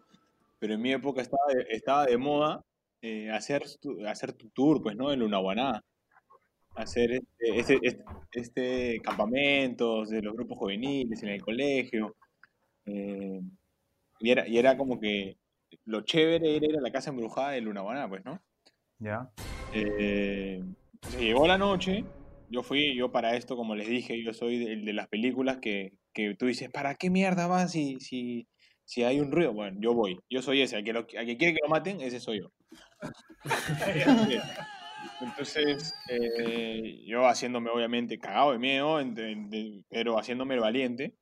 pero 0.63 0.75
en 0.75 0.81
mi 0.81 0.93
época 0.93 1.21
estaba 1.21 1.43
de, 1.53 1.67
estaba 1.71 2.07
de 2.07 2.17
moda 2.17 2.65
eh, 3.01 3.29
hacer, 3.33 3.65
tu, 3.81 4.07
hacer 4.07 4.33
tu 4.33 4.49
tour, 4.51 4.81
pues, 4.81 4.95
¿no? 4.95 5.11
En 5.11 5.19
Lunaguaná. 5.19 5.83
Hacer 6.77 7.15
este, 7.15 7.59
este, 7.59 7.81
este, 7.83 8.05
este 8.31 9.01
campamentos 9.01 10.09
de 10.11 10.23
los 10.23 10.35
grupos 10.35 10.59
juveniles 10.59 11.21
en 11.25 11.31
el 11.31 11.43
colegio. 11.43 12.15
eh, 12.87 13.41
y, 14.21 14.31
era, 14.31 14.47
y 14.47 14.57
era 14.57 14.77
como 14.77 15.01
que 15.01 15.37
lo 15.85 16.03
chévere 16.03 16.55
era 16.55 16.67
ir 16.67 16.79
a 16.79 16.81
la 16.81 16.93
casa 16.93 17.11
embrujada 17.11 17.51
de 17.51 17.61
Lunaguaná, 17.61 18.09
pues, 18.09 18.25
¿no? 18.25 18.41
Ya. 19.01 19.33
Eh, 19.75 20.63
se 21.09 21.25
llegó 21.25 21.49
la 21.49 21.59
noche, 21.59 22.05
yo 22.51 22.63
fui, 22.63 22.95
yo 22.95 23.11
para 23.11 23.35
esto, 23.35 23.57
como 23.57 23.75
les 23.75 23.89
dije, 23.89 24.23
yo 24.23 24.33
soy 24.33 24.65
de, 24.65 24.77
de 24.77 24.93
las 24.93 25.09
películas 25.09 25.59
que, 25.59 25.99
que 26.13 26.37
tú 26.37 26.47
dices, 26.47 26.71
¿para 26.71 26.95
qué 26.95 27.11
mierda 27.11 27.49
vas 27.49 27.73
si, 27.73 27.99
si, 27.99 28.47
si 28.93 29.03
hay 29.05 29.21
un 29.21 29.33
ruido? 29.33 29.55
Bueno, 29.55 29.79
yo 29.81 29.95
voy. 29.95 30.21
Yo 30.29 30.43
soy 30.43 30.61
ese. 30.61 30.77
Al 30.77 30.85
que, 30.85 30.93
lo- 30.93 31.07
al 31.19 31.25
que 31.27 31.37
quiere 31.39 31.55
que 31.55 31.61
lo 31.63 31.71
maten, 31.71 32.03
ese 32.03 32.21
soy 32.21 32.41
yo. 32.41 32.53
Entonces, 35.21 35.95
eh, 36.09 37.03
yo 37.07 37.27
haciéndome 37.27 37.71
obviamente 37.71 38.19
cagado 38.19 38.53
de 38.53 38.59
miedo, 38.59 39.01
ent- 39.01 39.17
ent- 39.17 39.85
pero 39.89 40.19
haciéndome 40.19 40.55
el 40.55 40.61
valiente, 40.61 41.15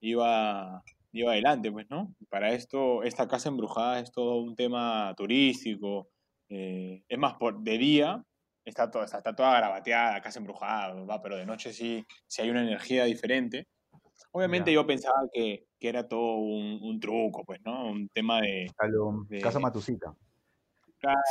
iba, 0.00 0.82
iba 1.12 1.32
adelante, 1.32 1.72
pues, 1.72 1.90
¿no? 1.90 2.14
Para 2.28 2.52
esto, 2.52 3.02
esta 3.02 3.26
casa 3.26 3.48
embrujada 3.48 3.98
es 3.98 4.12
todo 4.12 4.36
un 4.36 4.54
tema 4.54 5.12
turístico. 5.16 6.08
eh, 6.48 7.02
es 7.08 7.18
más, 7.18 7.34
por, 7.34 7.60
de 7.62 7.78
día 7.78 8.22
está, 8.64 8.90
todo, 8.90 9.02
está, 9.02 9.18
está 9.18 9.34
toda 9.34 9.56
grabateada, 9.58 10.20
casa 10.20 10.38
embrujada, 10.38 10.94
va, 11.04 11.20
pero 11.20 11.36
de 11.36 11.46
noche 11.46 11.72
sí, 11.72 12.04
sí 12.28 12.42
hay 12.42 12.50
una 12.50 12.62
energía 12.62 13.04
diferente. 13.04 13.66
Obviamente 14.30 14.70
Ya. 14.70 14.74
yo 14.76 14.86
pensaba 14.86 15.16
que, 15.32 15.64
que 15.82 15.88
era 15.88 16.06
todo 16.06 16.36
un, 16.36 16.78
un 16.80 17.00
truco, 17.00 17.44
pues, 17.44 17.60
¿no? 17.64 17.90
Un 17.90 18.08
tema 18.08 18.40
de... 18.40 18.70
A 18.78 18.86
lo- 18.86 19.26
de- 19.28 19.40
Casa 19.40 19.58
Matusita. 19.58 20.14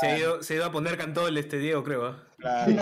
Se 0.01 0.07
ha, 0.07 0.17
ido, 0.19 0.43
se 0.43 0.53
ha 0.53 0.57
ido 0.57 0.65
a 0.65 0.71
poner 0.73 0.97
cantol 0.97 1.37
este 1.37 1.57
Diego, 1.57 1.81
creo. 1.85 2.05
¿ah? 2.05 2.27
Claro. 2.37 2.73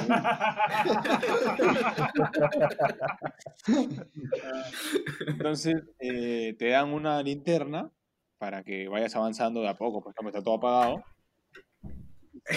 Entonces, 5.27 5.84
eh, 5.99 6.55
te 6.58 6.69
dan 6.69 6.89
una 6.93 7.21
linterna 7.21 7.91
para 8.38 8.63
que 8.63 8.88
vayas 8.88 9.15
avanzando 9.15 9.62
de 9.62 9.69
a 9.69 9.77
poco, 9.77 10.01
por 10.01 10.13
ejemplo, 10.13 10.29
está 10.29 10.43
todo 10.43 10.55
apagado. 10.55 11.03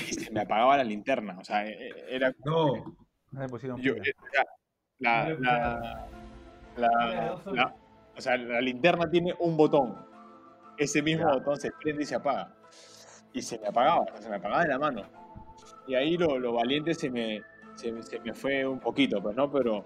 Y 0.08 0.12
se 0.14 0.30
me 0.30 0.40
apagaba 0.40 0.76
la 0.78 0.84
linterna, 0.84 1.36
o 1.38 1.44
sea, 1.44 1.66
eh, 1.68 1.92
era... 2.08 2.32
No. 2.44 2.96
No 3.30 3.40
le 3.40 3.48
pusieron 3.48 3.80
yo- 3.80 3.94
eh, 3.94 4.14
la, 4.98 5.28
la, 5.28 5.36
la- 5.38 6.08
la- 6.76 7.42
la- 7.52 7.74
o 8.16 8.20
sea, 8.20 8.36
la 8.36 8.60
linterna 8.60 9.08
tiene 9.10 9.34
un 9.38 9.56
botón. 9.56 9.96
Ese 10.78 11.02
mismo 11.02 11.26
Ya. 11.28 11.34
botón 11.34 11.58
se 11.60 11.70
prende 11.72 12.02
y 12.02 12.06
se 12.06 12.14
apaga. 12.14 12.54
Y 13.32 13.40
se 13.42 13.58
me 13.58 13.68
apagaba, 13.68 14.04
se 14.20 14.28
me 14.28 14.36
apagaba 14.36 14.62
de 14.62 14.68
la 14.68 14.78
mano. 14.78 15.02
Y 15.86 15.94
ahí 15.94 16.16
lo, 16.16 16.38
lo 16.38 16.52
valiente 16.54 16.94
se 16.94 17.10
me, 17.10 17.42
se, 17.74 17.90
me- 17.92 18.02
se 18.02 18.20
me 18.20 18.34
fue 18.34 18.66
un 18.66 18.78
poquito, 18.80 19.22
pues, 19.22 19.34
¿no? 19.36 19.50
Pero, 19.50 19.84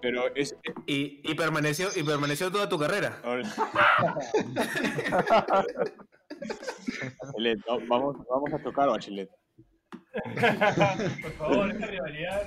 pero 0.00 0.34
es... 0.34 0.56
Y, 0.86 1.20
y 1.28 1.34
permaneció, 1.34 1.88
y 1.94 2.02
permaneció 2.02 2.50
toda 2.52 2.68
tu 2.68 2.78
carrera. 2.78 3.18
Bachelet, 7.22 7.58
no, 7.68 7.78
vamos, 7.88 8.16
vamos 8.28 8.52
a 8.52 8.58
tocar 8.62 8.88
Bachelet. 8.88 9.30
Por 11.22 11.32
favor, 11.32 11.70
esta 11.70 11.86
rivalidad. 11.86 12.42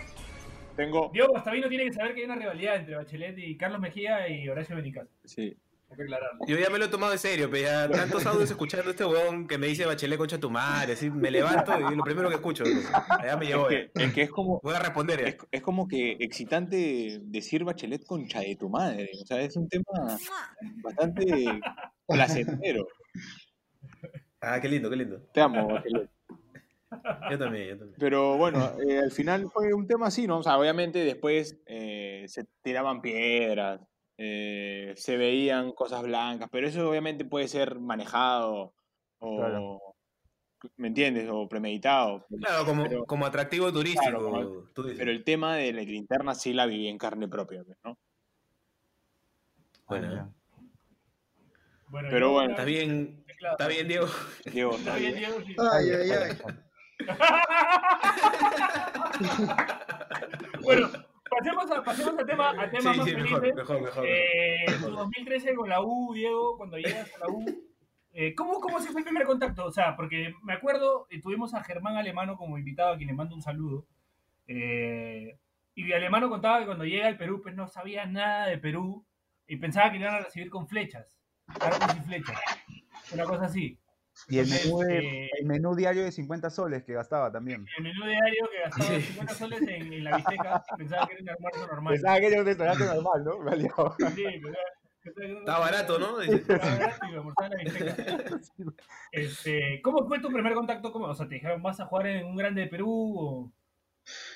Tengo... 0.78 1.10
Diego 1.12 1.30
Guastavino 1.30 1.68
tiene 1.68 1.86
que 1.86 1.94
saber 1.94 2.14
que 2.14 2.22
hay 2.22 2.26
una 2.26 2.36
rivalidad 2.36 2.76
entre 2.78 2.96
Bachelet 2.96 3.38
y 3.40 3.58
Carlos 3.58 3.82
Mejía 3.82 4.30
y 4.30 4.48
Horacio 4.48 4.76
Benicat. 4.76 5.08
Sí. 5.26 5.58
Hay 5.90 5.98
que 5.98 6.04
aclararlo. 6.04 6.46
Yo 6.48 6.58
ya 6.58 6.70
me 6.70 6.78
lo 6.78 6.86
he 6.86 6.88
tomado 6.90 7.14
en 7.14 7.20
serio, 7.20 7.50
pero 7.50 7.64
ya 7.64 7.90
tantos 7.90 8.26
audios 8.26 8.52
escuchando 8.52 8.90
a 8.90 8.92
este 8.92 9.06
weón 9.06 9.48
que 9.48 9.58
me 9.58 9.68
dice 9.68 9.86
Bachelet 9.86 10.18
concha 10.18 10.38
tu 10.38 10.52
madre, 10.52 10.94
así 10.94 11.10
me 11.10 11.32
levanto 11.32 11.72
y 11.80 11.96
lo 11.96 12.04
primero 12.04 12.30
que 12.30 12.36
escucho, 12.36 12.64
pues, 12.64 12.92
allá 12.94 13.38
me 13.38 13.50
Es 13.50 13.58
que, 13.68 13.92
es 13.96 14.14
que 14.14 14.22
es 14.24 14.30
como... 14.30 14.60
Voy 14.62 14.76
a 14.76 14.80
responder. 14.80 15.22
Es, 15.22 15.38
es 15.50 15.62
como 15.62 15.88
que 15.88 16.18
excitante 16.20 17.20
decir 17.24 17.64
Bachelet 17.64 18.06
concha 18.06 18.42
de 18.42 18.56
tu 18.56 18.70
madre. 18.70 19.10
O 19.22 19.26
sea, 19.26 19.42
es 19.42 19.56
un 19.56 19.68
tema 19.68 20.18
bastante 20.84 21.60
placentero. 22.06 22.88
Ah, 24.42 24.60
qué 24.62 24.68
lindo, 24.68 24.90
qué 24.90 24.96
lindo. 24.98 25.22
Te 25.34 25.42
amo, 25.42 25.68
Bachelet. 25.70 26.10
Yo 27.30 27.38
también, 27.38 27.68
yo 27.70 27.78
también. 27.78 27.96
Pero 28.00 28.38
bueno, 28.38 28.72
eh, 28.88 29.00
al 29.00 29.12
final 29.12 29.50
fue 29.52 29.74
un 29.74 29.88
tema 29.88 30.08
así, 30.08 30.26
¿no? 30.28 30.38
O 30.40 30.44
sea, 30.44 30.58
obviamente 30.58 31.00
después 31.00 31.60
eh, 31.66 32.26
se 32.28 32.46
tiraban 32.62 33.02
piedras, 33.02 33.82
eh, 34.18 34.94
se 34.96 35.18
veían 35.18 35.74
cosas 35.74 36.02
blancas, 36.04 36.48
pero 36.52 36.68
eso 36.68 36.90
obviamente 36.90 37.26
puede 37.26 37.48
ser 37.48 37.80
manejado 37.80 38.74
o, 39.20 39.38
Claro. 39.38 39.80
¿me 40.78 40.88
entiendes? 40.88 41.30
O 41.32 41.48
premeditado. 41.50 42.26
Claro, 42.40 42.66
como, 42.66 42.84
Pero- 42.84 43.06
como 43.06 43.26
atractivo 43.26 43.72
turístico, 43.72 44.04
Claro, 44.04 44.24
como- 44.24 44.46
tú 44.74 44.84
dices. 44.84 44.98
Pero 45.00 45.12
el 45.12 45.24
tema 45.24 45.56
de 45.58 45.74
la 45.74 45.82
linterna 45.82 46.36
sí 46.36 46.54
la 46.54 46.66
viví 46.66 46.88
en 46.88 46.98
carne 46.98 47.28
propia, 47.28 47.64
pues, 47.66 47.78
¿no? 47.84 47.98
Bueno. 49.88 50.34
Bueno, 51.90 52.10
Pero 52.12 52.32
bueno, 52.32 52.50
está 52.52 52.66
bien, 52.66 53.24
está 53.52 53.68
bien, 53.68 53.88
Diego. 53.88 54.08
Diego, 54.52 54.72
Está 54.76 54.96
bien, 54.98 55.16
Diego. 55.16 55.38
sí. 55.46 55.56
Ay, 55.72 55.90
ay, 55.90 56.10
ay. 56.12 56.38
bueno, 60.64 60.88
pasemos 61.30 61.72
a, 61.72 61.84
pasemos 61.84 62.20
a 62.20 62.26
tema, 62.26 62.50
a 62.52 62.70
temas 62.70 62.94
Sí, 62.94 62.98
más 63.00 63.08
sí, 63.10 63.16
mejor, 63.16 63.40
felices. 63.42 63.56
mejor, 63.56 63.82
mejor. 63.82 64.06
Eh, 64.08 64.66
tu 64.82 64.90
2013 64.92 65.56
con 65.56 65.70
la 65.70 65.82
U, 65.82 66.14
Diego, 66.14 66.58
cuando 66.58 66.78
llegas 66.78 67.14
a 67.16 67.20
la 67.20 67.28
U. 67.28 67.46
eh, 68.14 68.34
¿cómo, 68.36 68.60
¿Cómo 68.60 68.80
se 68.80 68.92
fue 68.92 69.02
el 69.02 69.06
primer 69.06 69.26
contacto? 69.26 69.66
O 69.66 69.72
sea, 69.72 69.96
porque 69.96 70.34
me 70.44 70.54
acuerdo, 70.54 71.08
eh, 71.10 71.22
tuvimos 71.22 71.54
a 71.54 71.64
Germán 71.64 71.98
Alemano 71.98 72.38
como 72.38 72.58
invitado, 72.58 72.94
a 72.94 72.98
quien 72.98 73.08
le 73.10 73.16
mando 73.16 73.36
un 73.36 73.42
saludo. 73.42 73.86
eh, 74.48 75.38
y 75.76 75.94
Alemano 75.94 76.28
contaba 76.28 76.60
que 76.60 76.66
cuando 76.66 76.86
llega 76.86 77.06
al 77.08 77.18
Perú, 77.18 77.40
pues 77.44 77.54
no 77.54 77.68
sabía 77.68 78.08
nada 78.08 78.48
de 78.48 78.58
Perú 78.58 79.06
y 79.48 79.58
pensaba 79.58 79.92
que 79.92 80.00
le 80.00 80.06
iban 80.06 80.16
a 80.16 80.20
recibir 80.22 80.50
con 80.50 80.68
flechas, 80.68 81.20
arcos 81.60 81.96
y 81.98 82.02
flechas. 82.02 82.40
Una 83.14 83.26
cosa 83.26 83.46
así. 83.46 83.78
Y 84.30 84.40
el 84.40 84.48
menú, 84.48 84.80
de- 84.80 84.98
eh, 85.26 85.30
el 85.40 85.46
menú 85.46 85.76
diario 85.76 86.04
de 86.04 86.12
50 86.12 86.50
soles 86.50 86.84
que 86.84 86.94
gastaba 86.94 87.32
también. 87.32 87.66
el 87.78 87.84
menú 87.84 88.06
diario 88.06 88.50
que 88.52 88.62
gastaba 88.64 89.00
50 89.02 89.34
soles 89.36 89.62
en, 89.62 89.94
en 89.94 90.04
la 90.04 90.16
bisteca, 90.18 90.64
pensaba 90.78 91.08
que 91.08 91.14
era 91.14 91.22
un 91.24 91.30
almuerzo 91.30 91.68
normal. 91.68 91.94
Pensaba 91.94 92.20
que 92.20 92.28
era 92.28 92.40
un 92.40 92.46
restaurante 92.46 92.86
normal, 92.86 93.24
¿no? 93.24 93.96
Sí, 94.16 94.24
Está 95.40 95.60
barato, 95.60 96.00
¿no? 96.00 96.20
Dice, 96.20 96.36
Estaba 96.36 96.58
barato 96.78 97.06
y 97.06 97.12
me 97.12 97.18
almorzaba 97.18 97.48
en 97.48 97.58
la 97.58 97.64
bisteca. 97.64 98.40
Este, 99.12 99.82
¿Cómo 99.82 100.08
fue 100.08 100.20
tu 100.20 100.30
primer 100.30 100.54
contacto? 100.54 100.92
¿Cómo? 100.92 101.06
O 101.06 101.16
sea, 101.16 101.28
¿te 101.28 101.36
dijeron 101.36 101.62
vas 101.64 101.80
a 101.80 101.86
jugar 101.86 102.08
en 102.08 102.26
un 102.26 102.36
grande 102.36 102.62
de 102.62 102.68
Perú? 102.68 103.16
O... 103.18 103.52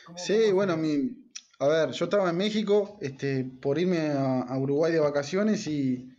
¿Cómo- 0.06 0.18
Sí, 0.18 0.38
cómo 0.46 0.56
bueno, 0.56 0.78
mi, 0.78 1.10
a 1.60 1.68
ver, 1.68 1.92
yo 1.92 2.06
estaba 2.06 2.30
en 2.30 2.38
México 2.38 2.98
este, 3.02 3.44
por 3.62 3.78
irme 3.80 4.12
a, 4.12 4.42
a 4.44 4.58
Uruguay 4.58 4.92
de 4.94 5.00
vacaciones 5.00 5.68
y, 5.68 6.11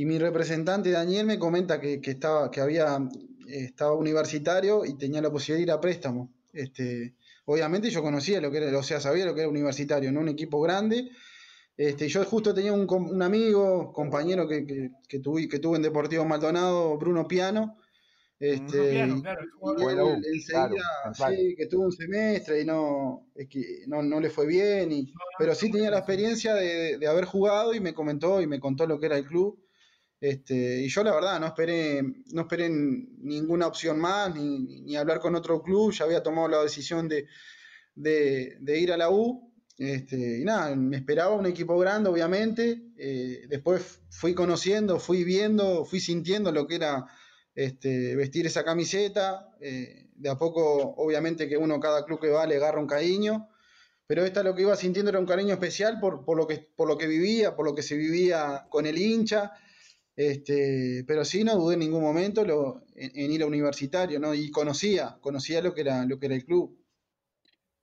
y 0.00 0.06
mi 0.06 0.18
representante 0.18 0.90
Daniel 0.90 1.26
me 1.26 1.38
comenta 1.38 1.80
que, 1.80 2.00
que 2.00 2.12
estaba, 2.12 2.50
que 2.50 2.60
había, 2.60 2.96
eh, 3.48 3.64
estaba 3.64 3.92
universitario 3.94 4.84
y 4.86 4.96
tenía 4.96 5.20
la 5.20 5.30
posibilidad 5.30 5.58
de 5.58 5.62
ir 5.64 5.70
a 5.72 5.80
préstamo. 5.80 6.32
Este, 6.52 7.14
obviamente 7.44 7.90
yo 7.90 8.00
conocía 8.02 8.40
lo 8.40 8.50
que 8.50 8.58
era, 8.58 8.78
o 8.78 8.82
sea, 8.82 8.98
sabía 9.00 9.26
lo 9.26 9.34
que 9.34 9.42
era 9.42 9.50
universitario, 9.50 10.10
¿no? 10.10 10.20
Un 10.20 10.28
equipo 10.30 10.60
grande. 10.60 11.10
Este, 11.76 12.08
yo 12.08 12.24
justo 12.24 12.54
tenía 12.54 12.72
un, 12.72 12.86
com- 12.86 13.10
un 13.10 13.22
amigo, 13.22 13.92
compañero 13.92 14.48
que, 14.48 14.64
que, 14.66 14.90
que 15.08 15.18
tuve, 15.18 15.48
que 15.48 15.58
tuve 15.58 15.76
en 15.76 15.82
Deportivo 15.82 16.24
Maldonado, 16.24 16.96
Bruno 16.98 17.26
Piano. 17.28 17.76
Este, 18.38 18.78
Bruno 18.78 18.90
Piano, 18.90 19.16
y- 19.18 19.22
claro, 19.22 19.40
el 19.42 19.48
y 19.48 19.50
jugador- 19.50 19.82
Bueno, 19.82 20.06
él, 20.16 20.24
él 20.32 20.40
claro, 20.48 20.74
seguía, 20.74 20.84
central. 21.14 21.36
sí, 21.36 21.54
que 21.56 21.66
tuvo 21.66 21.84
un 21.84 21.92
semestre 21.92 22.62
y 22.62 22.64
no, 22.64 23.26
es 23.34 23.48
que 23.48 23.84
no, 23.86 24.02
no 24.02 24.18
le 24.18 24.30
fue 24.30 24.46
bien, 24.46 24.92
y, 24.92 25.12
pero 25.38 25.54
sí 25.54 25.70
tenía 25.70 25.90
la 25.90 25.98
experiencia 25.98 26.54
de- 26.54 26.96
de 26.96 27.06
haber 27.06 27.26
jugado 27.26 27.74
y 27.74 27.80
me 27.80 27.92
comentó 27.92 28.40
y 28.40 28.46
me 28.46 28.60
contó 28.60 28.86
lo 28.86 28.98
que 28.98 29.06
era 29.06 29.18
el 29.18 29.26
club. 29.26 29.58
Este, 30.20 30.82
y 30.82 30.88
yo 30.88 31.02
la 31.02 31.14
verdad 31.14 31.40
no 31.40 31.46
esperé, 31.46 32.02
no 32.32 32.42
esperé 32.42 32.68
ninguna 32.68 33.66
opción 33.66 33.98
más, 33.98 34.34
ni, 34.34 34.82
ni 34.82 34.96
hablar 34.96 35.18
con 35.18 35.34
otro 35.34 35.62
club, 35.62 35.92
ya 35.92 36.04
había 36.04 36.22
tomado 36.22 36.46
la 36.48 36.62
decisión 36.62 37.08
de, 37.08 37.26
de, 37.94 38.78
ir 38.78 38.92
a 38.92 38.96
la 38.96 39.10
U. 39.10 39.50
Este, 39.78 40.40
y 40.40 40.44
nada, 40.44 40.76
me 40.76 40.98
esperaba 40.98 41.34
un 41.34 41.46
equipo 41.46 41.78
grande, 41.78 42.10
obviamente. 42.10 42.82
eh, 42.98 43.46
después 43.48 44.00
fui 44.10 44.34
conociendo, 44.34 45.00
fui 45.00 45.24
viendo, 45.24 45.86
fui 45.86 46.00
sintiendo 46.00 46.52
lo 46.52 46.66
que 46.66 46.74
era 46.74 47.06
este, 47.54 48.14
vestir 48.16 48.46
esa 48.46 48.64
camiseta. 48.64 49.48
eh, 49.60 50.08
de 50.20 50.28
a 50.28 50.36
poco, 50.36 50.94
obviamente, 50.98 51.48
que 51.48 51.56
uno, 51.56 51.80
cada 51.80 52.04
club 52.04 52.20
que 52.20 52.28
va, 52.28 52.46
le 52.46 52.56
agarra 52.56 52.78
un 52.78 52.86
cariño. 52.86 53.48
Pero 54.06 54.24
esta 54.24 54.42
lo 54.42 54.54
que 54.54 54.62
iba 54.62 54.76
sintiendo 54.76 55.08
era 55.10 55.18
un 55.18 55.26
cariño 55.26 55.54
especial 55.54 55.98
por, 55.98 56.24
por, 56.26 56.36
lo, 56.36 56.46
que, 56.46 56.58
por 56.76 56.88
lo 56.88 56.98
que 56.98 57.06
vivía, 57.06 57.56
por 57.56 57.64
lo 57.64 57.74
que 57.74 57.82
se 57.82 57.96
vivía 57.96 58.66
con 58.68 58.84
el 58.84 58.98
hincha. 58.98 59.52
Este, 60.16 61.04
pero 61.06 61.24
sí, 61.24 61.44
no 61.44 61.56
dudé 61.56 61.74
en 61.74 61.80
ningún 61.80 62.02
momento 62.02 62.44
lo- 62.44 62.82
en, 62.94 63.10
en 63.14 63.30
ir 63.32 63.42
a 63.42 63.46
universitario, 63.46 64.20
¿no? 64.20 64.34
Y 64.34 64.50
conocía, 64.50 65.18
conocía 65.20 65.62
lo 65.62 65.74
que 65.74 65.82
era, 65.82 66.04
lo 66.04 66.18
que 66.18 66.26
era 66.26 66.34
el 66.34 66.44
club. 66.44 66.76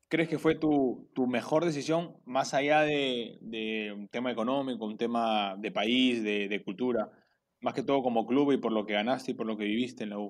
¿Crees 0.10 0.30
que 0.30 0.40
fue 0.40 0.56
tu, 0.56 1.10
tu 1.14 1.28
mejor 1.28 1.66
decisión, 1.66 2.16
más 2.26 2.54
allá 2.54 2.82
de, 2.82 3.38
de 3.42 3.92
un 3.94 4.08
tema 4.08 4.32
económico, 4.32 4.86
un 4.86 4.98
tema 4.98 5.58
de 5.60 5.70
país, 5.72 6.24
de, 6.24 6.48
de 6.48 6.64
cultura, 6.64 7.12
más 7.60 7.74
que 7.74 7.84
todo 7.84 8.02
como 8.02 8.26
club 8.26 8.54
y 8.54 8.58
por 8.58 8.72
lo 8.72 8.86
que 8.86 8.94
ganaste 8.94 9.32
y 9.32 9.34
por 9.34 9.46
lo 9.48 9.58
que 9.58 9.66
viviste 9.66 10.04
en 10.04 10.12
la 10.12 10.20
U? 10.20 10.30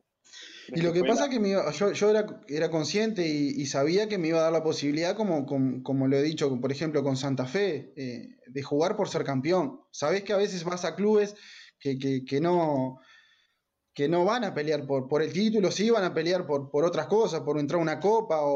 Y 0.74 0.82
lo 0.82 0.94
que 0.94 1.04
pasa 1.04 1.26
es 1.26 1.30
que 1.30 1.40
me 1.40 1.50
iba- 1.50 1.72
yo, 1.72 1.92
yo 1.92 2.10
era, 2.10 2.26
era 2.48 2.72
consciente 2.72 3.28
y, 3.28 3.50
y 3.62 3.66
sabía 3.68 4.10
que 4.10 4.18
me 4.18 4.30
iba 4.30 4.40
a 4.40 4.44
dar 4.44 4.52
la 4.52 4.64
posibilidad, 4.64 5.16
como, 5.16 5.46
como, 5.46 5.84
como 5.84 6.08
lo 6.08 6.18
he 6.18 6.24
dicho, 6.24 6.60
por 6.60 6.72
ejemplo, 6.72 7.04
con 7.04 7.16
Santa 7.16 7.46
Fe, 7.46 7.94
eh, 7.96 8.30
de 8.48 8.64
jugar 8.64 8.96
por 8.98 9.10
ser 9.10 9.24
campeón. 9.24 9.82
Sabés 9.92 10.24
que 10.24 10.34
a 10.34 10.38
veces 10.38 10.64
vas 10.64 10.86
a 10.86 10.96
clubes 10.96 11.36
que, 11.80 11.98
que, 11.98 12.26
que 12.26 12.40
no, 12.42 13.00
que 13.94 14.08
no 14.08 14.26
van 14.26 14.44
a 14.44 14.54
pelear 14.54 14.86
por, 14.86 15.08
por 15.08 15.22
el 15.24 15.34
título, 15.34 15.72
sí 15.72 15.90
van 15.90 16.04
a 16.04 16.14
pelear 16.14 16.46
por, 16.46 16.70
por 16.70 16.86
otras 16.86 17.08
cosas, 17.08 17.42
por 17.42 17.60
entrar 17.60 17.80
a 17.80 17.82
una 17.84 18.00
copa, 18.00 18.42
o, 18.42 18.54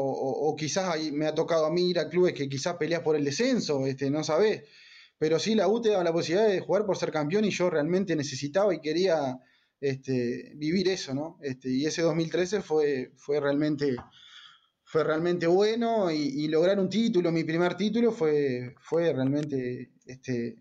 o- 0.50 0.56
quizás 0.56 0.88
ahí 0.88 1.10
me 1.12 1.26
ha 1.26 1.34
tocado 1.34 1.66
a 1.66 1.70
mí 1.70 1.90
ir 1.90 1.98
a 1.98 2.08
clubes 2.08 2.32
que 2.34 2.48
quizás 2.48 2.76
peleas 2.76 3.02
por 3.02 3.16
el 3.16 3.24
descenso, 3.24 3.86
este, 3.86 4.10
no 4.10 4.22
sabés. 4.22 4.62
pero 5.18 5.38
sí 5.38 5.54
la 5.54 5.68
U 5.68 5.80
te 5.80 5.90
daba 5.90 6.04
la 6.04 6.12
posibilidad 6.12 6.48
de 6.48 6.60
jugar 6.60 6.86
por 6.86 6.96
ser 6.96 7.10
campeón 7.12 7.44
y 7.44 7.50
yo 7.50 7.70
realmente 7.70 8.16
necesitaba 8.16 8.74
y 8.74 8.80
quería 8.80 9.38
este, 9.80 10.52
vivir 10.56 10.88
eso, 10.88 11.14
¿no? 11.14 11.38
Este, 11.42 11.70
y 11.70 11.86
ese 11.86 12.02
2013 12.02 12.62
fue, 12.62 13.12
fue, 13.16 13.40
realmente, 13.40 13.96
fue 14.84 15.04
realmente 15.04 15.46
bueno 15.46 16.10
y, 16.10 16.48
lograr 16.48 16.78
un 16.78 16.88
título, 16.88 17.32
mi 17.32 17.44
primer 17.44 17.76
título, 17.76 18.12
fue, 18.12 18.74
fue 18.80 19.12
realmente 19.12 19.92
este, 20.06 20.56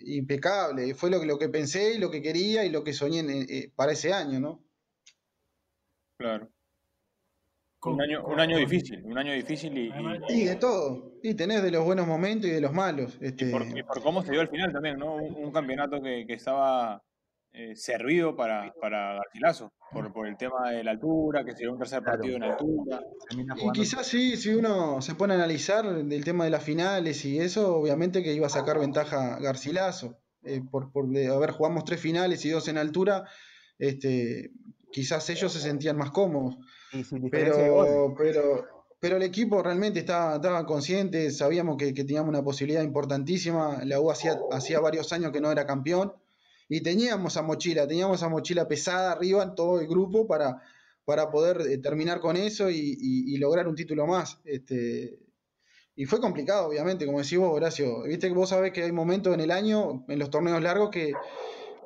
impecable. 0.00 0.94
Fue 0.94 1.10
lo, 1.10 1.24
lo 1.24 1.38
que 1.38 1.48
pensé 1.48 1.94
y 1.94 1.98
lo 1.98 2.10
que 2.10 2.22
quería 2.22 2.64
y 2.64 2.70
lo 2.70 2.84
que 2.84 2.92
soñé 2.92 3.20
eh, 3.20 3.72
para 3.74 3.92
ese 3.92 4.12
año, 4.12 4.40
¿no? 4.40 4.64
Claro. 6.18 6.48
un 7.84 8.02
año, 8.02 8.26
un 8.26 8.40
año 8.40 8.58
difícil, 8.58 9.04
un 9.04 9.16
año 9.16 9.32
difícil 9.32 9.76
y, 9.78 9.92
y, 10.28 10.44
de 10.44 10.56
todo. 10.56 11.12
Y 11.22 11.34
tenés 11.34 11.62
de 11.62 11.70
los 11.70 11.84
buenos 11.84 12.06
momentos 12.06 12.50
y 12.50 12.52
de 12.52 12.60
los 12.60 12.72
malos. 12.72 13.18
Este... 13.20 13.46
Y, 13.46 13.82
por, 13.82 14.02
cómo 14.02 14.22
se 14.22 14.32
dio 14.32 14.40
al 14.40 14.48
final 14.48 14.72
también, 14.72 14.98
¿no? 14.98 15.14
Un, 15.14 15.52
campeonato 15.52 16.02
que, 16.02 16.26
que 16.26 16.34
estaba 16.34 17.02
eh, 17.52 17.74
servido 17.74 18.36
para, 18.36 18.72
para 18.80 19.14
Garcilaso, 19.14 19.72
por, 19.90 20.12
por, 20.12 20.28
el 20.28 20.36
tema 20.36 20.70
de 20.70 20.84
la 20.84 20.90
altura, 20.92 21.44
que 21.44 21.52
sería 21.52 21.72
un 21.72 21.78
tercer 21.78 22.02
partido 22.02 22.36
en 22.36 22.42
altura. 22.44 23.00
Y 23.56 23.72
quizás 23.72 24.06
sí, 24.06 24.36
si 24.36 24.50
uno 24.50 25.00
se 25.00 25.14
pone 25.14 25.32
a 25.32 25.36
analizar 25.36 25.86
el 25.86 26.24
tema 26.24 26.44
de 26.44 26.50
las 26.50 26.62
finales 26.62 27.24
y 27.24 27.38
eso, 27.38 27.76
obviamente 27.76 28.22
que 28.22 28.34
iba 28.34 28.46
a 28.46 28.50
sacar 28.50 28.78
ventaja 28.78 29.38
Garcilaso. 29.40 30.18
Eh, 30.44 30.60
por, 30.70 30.92
por 30.92 31.06
a 31.06 31.38
ver, 31.38 31.50
jugamos 31.50 31.84
tres 31.84 32.00
finales 32.00 32.44
y 32.44 32.50
dos 32.50 32.68
en 32.68 32.78
altura, 32.78 33.24
este, 33.78 34.52
quizás 34.92 35.28
ellos 35.30 35.52
se 35.52 35.60
sentían 35.60 35.96
más 35.96 36.10
cómodos. 36.10 36.58
pero, 37.30 38.14
pero, 38.16 38.66
pero 39.00 39.16
el 39.16 39.22
equipo 39.22 39.62
realmente 39.62 40.00
estaba, 40.00 40.36
estaba 40.36 40.64
consciente, 40.66 41.30
sabíamos 41.30 41.76
que, 41.76 41.94
que, 41.94 42.04
teníamos 42.04 42.28
una 42.28 42.44
posibilidad 42.44 42.82
importantísima. 42.82 43.80
La 43.84 44.00
U 44.00 44.10
hacía, 44.10 44.38
hacía 44.52 44.80
varios 44.80 45.12
años 45.12 45.32
que 45.32 45.40
no 45.40 45.50
era 45.50 45.66
campeón 45.66 46.12
y 46.68 46.82
teníamos 46.82 47.36
a 47.36 47.42
mochila, 47.42 47.86
teníamos 47.86 48.22
a 48.22 48.28
mochila 48.28 48.68
pesada 48.68 49.12
arriba 49.12 49.42
en 49.42 49.54
todo 49.54 49.80
el 49.80 49.88
grupo 49.88 50.26
para, 50.26 50.62
para 51.04 51.30
poder 51.30 51.62
eh, 51.62 51.78
terminar 51.78 52.20
con 52.20 52.36
eso 52.36 52.68
y, 52.70 53.36
lograr 53.38 53.66
un 53.66 53.74
título 53.74 54.06
más. 54.06 54.40
Este, 54.44 55.18
y 55.96 56.04
fue 56.04 56.20
complicado, 56.20 56.68
obviamente, 56.68 57.06
como 57.06 57.20
decís 57.20 57.38
vos, 57.38 57.50
Horacio. 57.52 58.02
Viste 58.02 58.28
que 58.28 58.34
vos 58.34 58.50
sabés 58.50 58.72
que 58.72 58.82
hay 58.82 58.92
momentos 58.92 59.32
en 59.32 59.40
el 59.40 59.50
año, 59.50 60.04
en 60.08 60.18
los 60.18 60.30
torneos 60.30 60.62
largos, 60.62 60.90
que, 60.90 61.14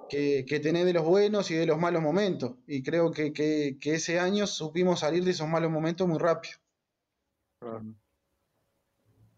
que, 0.08 0.60
tenés 0.60 0.84
de 0.84 0.92
los 0.92 1.04
buenos 1.04 1.50
y 1.50 1.54
de 1.54 1.66
los 1.66 1.78
malos 1.78 2.02
momentos. 2.02 2.56
Y 2.66 2.82
creo 2.82 3.12
que, 3.12 3.32
que, 3.32 3.78
ese 3.84 4.18
año 4.18 4.46
supimos 4.46 5.00
salir 5.00 5.24
de 5.24 5.30
esos 5.30 5.48
malos 5.48 5.70
momentos 5.70 6.08
muy 6.08 6.18
rápido. 6.18 6.54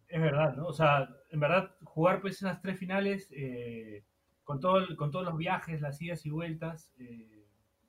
Es 0.09 0.20
verdad, 0.20 0.55
¿no? 0.57 0.66
O 0.66 0.72
sea, 0.72 1.09
en 1.30 1.40
verdad, 1.40 1.76
jugar 1.84 2.20
pues 2.20 2.36
esas 2.36 2.62
tres 2.62 2.78
finales 2.78 3.28
eh, 3.32 4.03
con, 4.45 4.61
todo 4.61 4.84
con 4.97 5.11
todos 5.11 5.24
los 5.24 5.36
viajes, 5.36 5.80
las 5.80 6.01
idas 6.01 6.24
y 6.24 6.30
vueltas, 6.30 6.92
eh, 6.99 7.47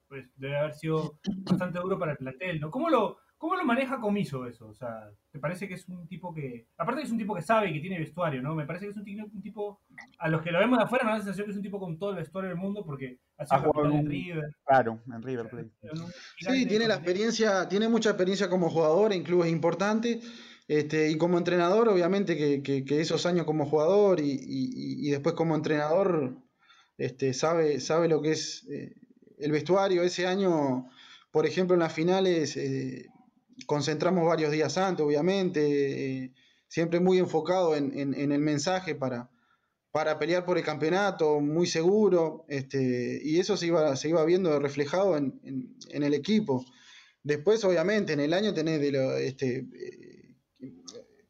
pues 0.08 0.30
debe 0.38 0.58
haber 0.58 0.74
sido 0.74 1.20
bastante 1.50 1.80
duro 1.80 2.00
para 2.00 2.14
el 2.14 2.18
plantel, 2.18 2.60
¿no? 2.60 2.72
¿Cómo 2.72 2.90
lo, 2.90 3.18
cómo 3.38 3.56
lo 3.56 3.66
maneja 3.66 4.00
Comiso 4.00 4.48
eso? 4.48 4.68
O 4.68 4.74
sea, 4.74 5.10
¿te 5.32 5.40
parece 5.40 5.68
que 5.68 5.74
es 5.76 5.88
un 5.90 6.08
tipo 6.08 6.34
que, 6.34 6.68
aparte 6.78 7.02
que 7.02 7.06
es 7.08 7.12
un 7.12 7.18
tipo 7.18 7.36
que 7.36 7.42
sabe 7.42 7.70
y 7.70 7.74
que 7.74 7.80
tiene 7.80 8.00
vestuario, 8.00 8.42
¿no? 8.42 8.56
Me 8.56 8.66
parece 8.66 8.86
que 8.86 8.92
es 8.92 8.98
un, 8.98 9.42
tipo, 9.42 9.82
a 10.20 10.30
los 10.30 10.42
que 10.42 10.52
lo 10.52 10.60
vemos 10.60 10.78
de 10.78 10.86
afuera, 10.86 11.04
me 11.04 11.12
da 11.12 11.18
la 11.18 11.24
sensación 11.24 11.46
que 11.46 11.52
es 11.52 11.58
un 11.58 11.64
tipo 11.64 11.80
con 11.80 11.98
todo 11.98 12.12
el 12.12 12.18
vestuario 12.18 12.50
del 12.50 12.60
mundo 12.60 12.86
porque 12.86 13.20
ha 13.38 13.60
jugado 13.60 13.94
en 13.94 14.08
River. 14.08 14.56
Claro, 14.66 15.02
en 15.14 15.22
River 15.22 15.50
Plate. 15.50 15.72
Sí, 16.40 16.66
tiene 16.66 16.88
la 16.88 16.96
experiencia, 16.96 17.68
tiene 17.68 17.90
mucha 17.90 18.10
experiencia 18.10 18.50
como 18.50 18.70
jugador 18.70 19.14
en 19.14 19.24
clubes 19.24 19.52
importantes. 19.52 20.24
Este, 20.68 21.12
y 21.12 21.18
como 21.20 21.38
entrenador, 21.38 21.88
obviamente 21.90 22.36
que, 22.36 22.64
que, 22.64 23.00
esos 23.00 23.28
años 23.28 23.46
como 23.46 23.68
jugador 23.68 24.20
y, 24.20 24.32
y, 24.32 25.08
y, 25.08 25.12
después 25.12 25.36
como 25.36 25.54
entrenador 25.54 26.38
este, 26.98 27.34
sabe, 27.34 27.80
sabe 27.80 28.08
lo 28.08 28.22
que 28.22 28.32
es 28.32 28.66
eh, 28.70 28.96
el 29.40 29.52
vestuario. 29.52 30.04
Ese 30.04 30.28
año, 30.28 30.90
por 31.32 31.46
ejemplo, 31.46 31.74
en 31.74 31.82
las 31.82 31.94
finales 31.94 32.56
eh, 32.58 33.08
concentramos 33.66 34.26
varios 34.26 34.52
días 34.52 34.78
antes, 34.78 35.06
obviamente, 35.06 36.24
eh, 36.24 36.34
siempre 36.68 37.00
muy 37.00 37.20
enfocado 37.20 37.76
en, 37.76 38.14
el 38.14 38.40
mensaje 38.40 38.96
para, 38.96 39.30
para 39.92 40.20
pelear 40.20 40.46
por 40.46 40.58
el 40.58 40.64
campeonato, 40.64 41.40
muy 41.40 41.68
seguro, 41.68 42.46
este, 42.50 43.22
y 43.24 43.40
eso 43.40 43.56
se 43.56 43.68
iba, 43.68 43.96
se 43.96 44.10
iba 44.10 44.26
viendo 44.26 44.60
reflejado 44.60 45.16
en, 45.16 45.40
el 45.90 46.14
equipo. 46.14 46.66
Después, 47.24 47.64
obviamente, 47.64 48.14
en 48.14 48.20
el 48.20 48.34
año 48.34 48.54
tenés 48.54 48.82
de 48.82 48.92
lo, 48.92 49.16
este, 49.18 49.66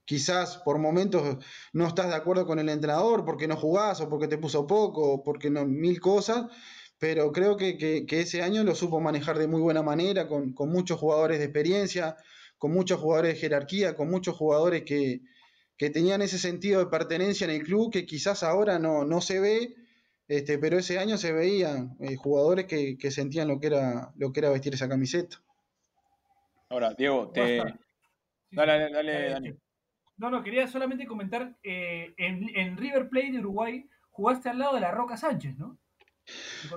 quizás 0.06 0.58
por 0.60 0.78
momentos 0.78 1.38
no 1.74 1.88
estás 1.88 2.08
de 2.08 2.16
acuerdo 2.16 2.46
con 2.46 2.60
el 2.60 2.70
entrenador 2.70 3.26
porque 3.26 3.48
no 3.48 3.58
jugás 3.58 4.00
o 4.02 4.10
porque 4.10 4.28
te 4.28 4.38
puso 4.38 4.66
poco 4.68 5.14
o 5.14 5.24
porque 5.24 5.50
no, 5.50 5.66
mil 5.66 6.00
cosas, 6.00 6.46
pero 7.00 7.32
creo 7.32 7.58
que, 7.58 8.06
ese 8.10 8.42
año 8.42 8.64
lo 8.64 8.76
supo 8.76 9.02
manejar 9.02 9.38
de 9.38 9.48
muy 9.48 9.62
buena 9.62 9.84
manera, 9.84 10.28
con, 10.28 10.54
muchos 10.70 11.00
jugadores 11.00 11.40
de 11.40 11.46
experiencia, 11.46 12.16
con 12.58 12.72
muchos 12.72 13.00
jugadores 13.00 13.34
de 13.34 13.40
jerarquía, 13.40 13.96
con 13.96 14.10
muchos 14.10 14.36
jugadores 14.36 14.84
que, 14.84 15.22
tenían 15.78 16.22
ese 16.22 16.40
sentido 16.40 16.80
de 16.80 16.90
pertenencia 16.90 17.46
en 17.46 17.52
el 17.52 17.64
club 17.64 17.92
que 17.92 18.06
quizás 18.06 18.44
ahora 18.44 18.80
no, 18.80 19.04
no 19.04 19.20
se 19.20 19.40
ve, 19.40 19.76
este, 20.28 20.58
pero 20.58 20.80
ese 20.80 20.98
año 20.98 21.18
se 21.18 21.34
veían 21.34 21.98
eh, 22.00 22.16
jugadores 22.16 22.66
que, 22.66 23.12
sentían 23.12 23.48
lo 23.50 23.60
que, 23.60 23.68
era, 23.68 24.14
lo 24.16 24.32
que 24.32 24.40
era 24.40 24.50
vestir 24.50 24.74
esa 24.74 24.88
camiseta. 24.88 25.42
Ahora, 26.70 26.94
Diego, 26.94 27.30
te... 27.32 27.58
Dale, 28.52 28.90
dale, 28.90 29.30
dale. 29.30 29.65
No, 30.18 30.30
no, 30.30 30.44
quería 30.44 30.68
solamente 30.68 31.06
comentar, 31.06 31.58
eh, 31.64 32.14
en, 32.18 32.78
River 32.78 33.10
Plate 33.10 33.34
de 33.34 33.40
Uruguay 33.40 33.90
jugaste 34.12 34.50
al 34.50 34.60
lado 34.60 34.76
de 34.76 34.82
la 34.82 34.92
Roca 34.92 35.18
Sánchez, 35.18 35.58
¿no? 35.58 35.78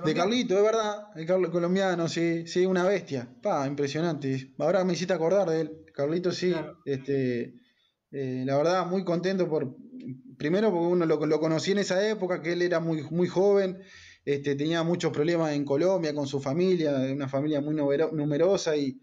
De 0.05 0.13
Carlito, 0.13 0.57
es 0.57 0.63
verdad, 0.63 1.07
el 1.15 1.25
Carlos 1.25 1.49
colombiano, 1.49 2.07
sí, 2.07 2.45
sí, 2.45 2.65
una 2.65 2.83
bestia. 2.83 3.27
Pa, 3.41 3.65
impresionante. 3.65 4.53
Ahora 4.59 4.83
me 4.83 4.93
hiciste 4.93 5.13
acordar 5.13 5.49
de 5.49 5.61
él. 5.61 5.85
Carlito, 5.93 6.31
sí, 6.31 6.53
este, 6.85 7.55
eh, 8.11 8.43
la 8.45 8.57
verdad, 8.57 8.85
muy 8.85 9.03
contento 9.03 9.49
por, 9.49 9.75
primero 10.37 10.71
porque 10.71 10.87
uno 10.87 11.05
lo, 11.05 11.25
lo, 11.25 11.39
conocí 11.39 11.71
en 11.71 11.79
esa 11.79 12.07
época, 12.07 12.41
que 12.41 12.53
él 12.53 12.61
era 12.61 12.79
muy, 12.79 13.03
muy 13.09 13.27
joven, 13.27 13.81
este, 14.25 14.55
tenía 14.55 14.83
muchos 14.83 15.11
problemas 15.11 15.53
en 15.53 15.65
Colombia 15.65 16.13
con 16.13 16.27
su 16.27 16.39
familia, 16.39 16.93
una 17.11 17.27
familia 17.27 17.61
muy 17.61 17.75
numerosa 17.75 18.75
y, 18.75 19.01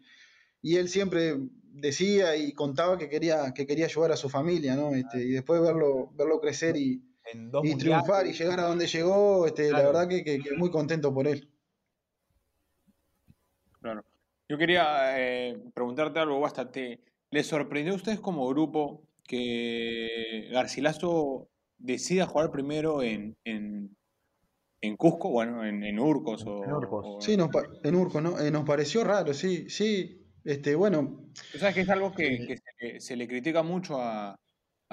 y 0.63 0.77
él 0.77 0.89
siempre 0.89 1.37
decía 1.77 2.37
y 2.37 2.53
contaba 2.53 2.99
que 2.99 3.09
quería, 3.09 3.53
que 3.55 3.67
quería 3.67 3.87
ayudar 3.87 4.13
a 4.13 4.17
su 4.17 4.29
familia, 4.29 4.75
¿no? 4.75 4.95
Este, 4.95 5.23
y 5.23 5.31
después 5.31 5.61
verlo, 5.61 6.11
verlo 6.15 6.41
crecer 6.41 6.77
y, 6.77 7.03
triunfar 7.79 8.27
y 8.27 8.33
llegar 8.33 8.61
a 8.61 8.65
donde 8.65 8.87
llegó, 8.87 9.47
este, 9.47 9.71
la 9.71 9.83
verdad 9.83 10.09
que, 10.09 10.41
muy 10.57 10.71
contento 10.71 11.13
por 11.13 11.27
él. 11.27 11.49
Claro. 13.81 14.05
Yo 14.49 14.59
quería 14.59 15.21
eh, 15.21 15.59
preguntarte 15.75 16.19
algo, 16.21 16.41
Basta. 16.41 16.71
¿Te, 16.71 17.01
¿Le 17.31 17.43
sorprendió 17.43 17.93
a 17.93 17.97
ustedes 17.97 18.21
como 18.21 18.49
grupo 18.49 19.03
que 19.25 20.49
Garcilaso 20.53 21.49
decida 21.79 22.27
jugar 22.27 22.51
primero 22.51 23.03
en, 23.03 23.37
en, 23.45 23.97
Cusco, 24.97 25.31
bueno, 25.31 25.65
en, 25.65 25.99
Urcos 25.99 26.45
o, 26.47 26.63
en 26.65 27.21
Sí, 27.21 27.37
en 27.83 27.97
Urcos, 27.97 28.23
¿no? 28.23 28.39
Eh, 28.39 28.53
nos 28.53 28.65
pareció 28.65 29.03
raro, 29.03 29.35
sí, 29.35 29.69
sí. 29.69 30.26
Este, 30.47 30.77
bueno. 30.77 31.33
Tú 31.51 31.59
sabes 31.59 31.75
que 31.75 31.81
es 31.81 31.89
algo 31.91 32.15
que, 32.15 32.61
se, 33.01 33.17
le 33.17 33.27
critica 33.27 33.65
mucho 33.65 34.01
a, 34.01 34.39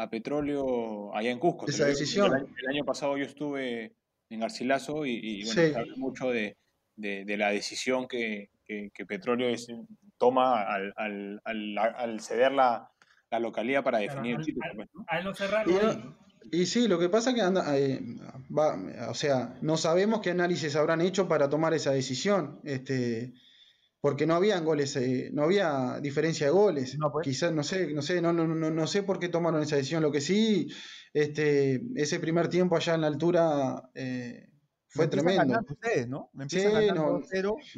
Petróleo 0.10 1.16
allá 1.16 1.30
en 1.30 1.38
Cusco. 1.38 1.68
Esa 1.68 1.86
decisión. 1.86 2.34
El 2.36 2.68
año, 2.68 2.84
pasado 2.84 3.16
yo 3.16 3.26
estuve 3.26 3.94
en 4.32 4.40
Garcilaso 4.40 5.06
y, 5.06 5.44
bueno, 5.46 5.62
se 5.62 5.76
habla 5.76 5.94
mucho 5.96 6.32
de, 6.32 6.58
la 6.98 7.52
decisión 7.52 8.08
que, 8.08 8.50
Petróleo 9.08 9.56
toma 10.18 10.64
al, 10.64 12.20
ceder 12.20 12.52
la, 12.52 12.90
localidad 13.40 13.84
para 13.84 14.00
definir 14.00 14.38
el 14.38 14.46
título. 14.46 14.66
Pues, 14.76 14.90
al, 15.08 15.24
no. 15.24 16.18
Y, 16.52 16.66
sí, 16.66 16.88
lo 16.88 16.98
que 16.98 17.10
pasa 17.10 17.30
es 17.30 17.36
que 17.36 17.42
anda, 17.42 17.78
eh, 17.78 18.02
o 19.08 19.14
sea, 19.14 19.56
no 19.62 19.78
sabemos 19.78 20.22
qué 20.22 20.32
análisis 20.32 20.76
habrán 20.76 21.02
hecho 21.02 21.28
para 21.28 21.50
tomar 21.50 21.76
esa 21.76 21.92
decisión. 21.92 22.60
Este, 22.64 23.34
porque 24.04 24.26
no 24.26 24.36
habían 24.36 24.66
goles, 24.66 24.98
eh, 24.98 25.30
no 25.32 25.44
había 25.44 26.02
diferencia 26.02 26.48
de 26.48 26.52
goles. 26.52 26.98
Pues. 27.14 27.24
Quizás, 27.24 27.54
no 27.54 27.64
sé, 27.64 27.94
no 27.94 28.02
sé, 28.02 28.22
no, 28.22 28.34
no, 28.34 28.46
no, 28.46 28.70
no, 28.70 28.86
sé 28.86 29.02
por 29.02 29.18
qué 29.18 29.30
tomaron 29.30 29.62
esa 29.62 29.78
decisión. 29.78 30.04
Lo 30.04 30.12
que 30.12 30.20
sí, 30.20 30.68
este, 31.14 31.82
ese 31.96 32.20
primer 32.20 32.50
tiempo 32.50 32.76
allá 32.76 32.96
en 32.96 33.02
la 33.02 33.08
altura 33.08 33.90
eh, 33.96 34.50
fue 34.90 35.08
tremendo. 35.08 35.58
Ustedes, 35.70 36.10
¿no? 36.10 36.30
Sí, 36.50 36.66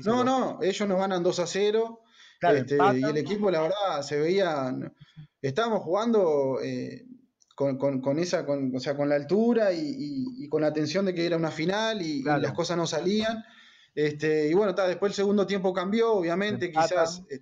no, 0.03 0.23
no, 0.23 0.57
ellos 0.63 0.89
nos 0.89 0.97
ganan 0.97 1.21
2 1.21 1.39
a 1.41 1.45
0. 1.45 2.01
Este, 2.41 2.78
y 2.95 3.03
el 3.03 3.17
equipo, 3.17 3.51
la 3.51 3.61
verdad, 3.61 4.01
se 4.01 4.17
veía. 4.17 4.76
Estábamos 5.43 5.84
jugando 5.84 6.59
eh, 6.59 7.05
con, 7.53 7.78
con, 7.78 8.01
con, 8.01 8.17
esa, 8.17 8.47
con, 8.47 8.76
o 8.76 8.80
sea, 8.80 8.97
con 8.97 9.09
la 9.09 9.15
altura 9.15 9.73
y, 9.73 9.93
y, 10.39 10.49
con 10.49 10.63
la 10.63 10.73
tensión 10.73 11.05
de 11.05 11.13
que 11.13 11.23
era 11.23 11.38
una 11.38 11.51
final 11.51 12.01
y, 12.01 12.21
y 12.21 12.23
las 12.23 12.53
cosas 12.53 12.78
no 12.78 12.88
salían. 12.88 13.43
Este, 13.96 14.50
y 14.50 14.54
bueno, 14.54 14.74
después 14.74 15.12
el 15.12 15.16
segundo 15.16 15.48
tiempo 15.48 15.74
cambió, 15.74 16.14
obviamente, 16.14 16.70
quizás 16.70 17.24
este, 17.30 17.39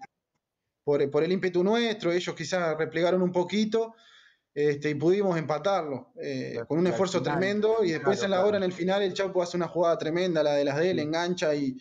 por, 0.84 1.02
el 1.02 1.32
ímpetu 1.32 1.64
nuestro, 1.64 2.12
ellos 2.12 2.36
quizás 2.36 2.78
replegaron 2.78 3.24
un 3.24 3.32
poquito. 3.32 3.96
este, 4.54 4.92
y 4.92 4.96
pudimos 4.96 5.36
empatarlo 5.36 6.14
eh, 6.22 6.60
con 6.68 6.78
un 6.78 6.86
esfuerzo 6.86 7.20
final, 7.20 7.40
tremendo 7.40 7.84
y 7.84 7.92
después 7.92 8.20
claro, 8.20 8.26
en 8.26 8.32
la 8.32 8.38
claro. 8.38 8.48
hora, 8.50 8.58
en 8.58 8.64
el 8.64 8.74
final, 8.74 9.02
el 9.02 9.14
Chapo 9.16 9.42
hace 9.42 9.58
una 9.58 9.68
jugada 9.68 9.98
tremenda, 9.98 10.44
la 10.44 10.54
de 10.54 10.64
las 10.64 10.78
de 10.78 10.92
él, 10.92 11.00
engancha 11.00 11.56
y, 11.56 11.76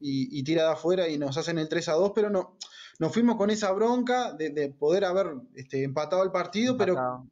y, 0.00 0.38
y 0.38 0.42
tira 0.42 0.62
de 0.62 0.72
afuera 0.72 1.06
y 1.08 1.18
nos 1.18 1.36
hacen 1.36 1.58
el 1.58 1.68
3 1.68 1.90
a 1.90 1.92
2, 1.92 2.12
pero 2.14 2.30
no, 2.30 2.56
nos 2.98 3.12
fuimos 3.12 3.36
con 3.36 3.50
esa 3.50 3.70
bronca 3.72 4.32
de, 4.32 4.48
de 4.48 4.70
poder 4.70 5.04
haber 5.04 5.34
este, 5.54 5.82
empatado 5.82 6.22
el 6.22 6.30
partido, 6.30 6.78
pero 6.78 6.92
Empatado. 6.92 7.26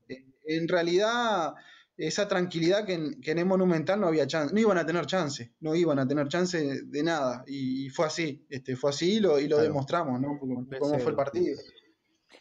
en 0.44 0.68
realidad 0.68 1.54
esa 1.96 2.26
tranquilidad 2.28 2.84
que 2.86 2.94
en, 2.94 3.20
que 3.20 3.30
en 3.32 3.38
el 3.38 3.46
Monumental 3.46 4.00
no 4.00 4.08
había 4.08 4.26
chance, 4.26 4.52
no 4.54 4.60
iban 4.60 4.78
a 4.78 4.86
tener 4.86 5.06
chance, 5.06 5.54
no 5.60 5.74
iban 5.74 5.98
a 5.98 6.06
tener 6.08 6.26
chance 6.28 6.82
de, 6.84 7.02
nada, 7.02 7.44
y, 7.46 7.86
y 7.86 7.90
fue 7.90 8.06
así, 8.06 8.46
este, 8.50 8.74
fue 8.76 8.90
así 8.90 9.14
y 9.14 9.20
lo, 9.20 9.38
y 9.38 9.44
lo 9.48 9.56
Claro. 9.56 9.62
demostramos, 9.68 10.20
¿no? 10.20 10.38
Cómo 10.38 10.66
fue 10.66 10.76
el 10.76 10.82
3-0, 10.82 11.16
partido. 11.16 11.56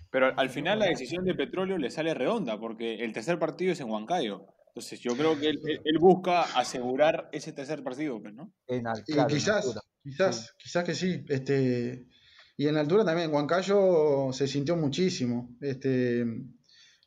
Pero 0.09 0.37
al 0.37 0.49
final 0.49 0.79
la 0.79 0.87
decisión 0.87 1.23
de 1.25 1.35
Petróleo 1.35 1.77
le 1.77 1.89
sale 1.91 2.13
redonda, 2.13 2.59
porque 2.59 2.95
el 2.95 3.13
tercer 3.13 3.37
partido 3.39 3.71
es 3.73 3.79
en 3.79 3.89
Huancayo. 3.89 4.45
Entonces 4.67 4.99
yo 5.01 5.15
creo 5.15 5.39
que 5.39 5.49
él, 5.49 5.59
él- 5.67 5.81
él 5.83 5.97
busca 5.99 6.41
asegurar 6.43 7.29
ese 7.31 7.53
tercer 7.53 7.83
partido, 7.83 8.19
pues, 8.21 8.33
¿no? 8.33 8.51
En 8.67 8.87
al- 8.87 9.03
Y 9.05 9.19
en 9.19 9.27
quizás, 9.27 9.65
altura. 9.65 9.81
quizás, 10.03 10.55
quizás 10.57 10.83
que 10.83 10.95
sí. 10.95 11.23
Este, 11.29 12.07
y 12.57 12.67
en 12.67 12.73
la 12.75 12.81
altura 12.81 13.05
también, 13.05 13.31
Huancayo 13.31 14.31
se 14.33 14.47
sintió 14.47 14.75
muchísimo. 14.75 15.55
Este, 15.61 16.25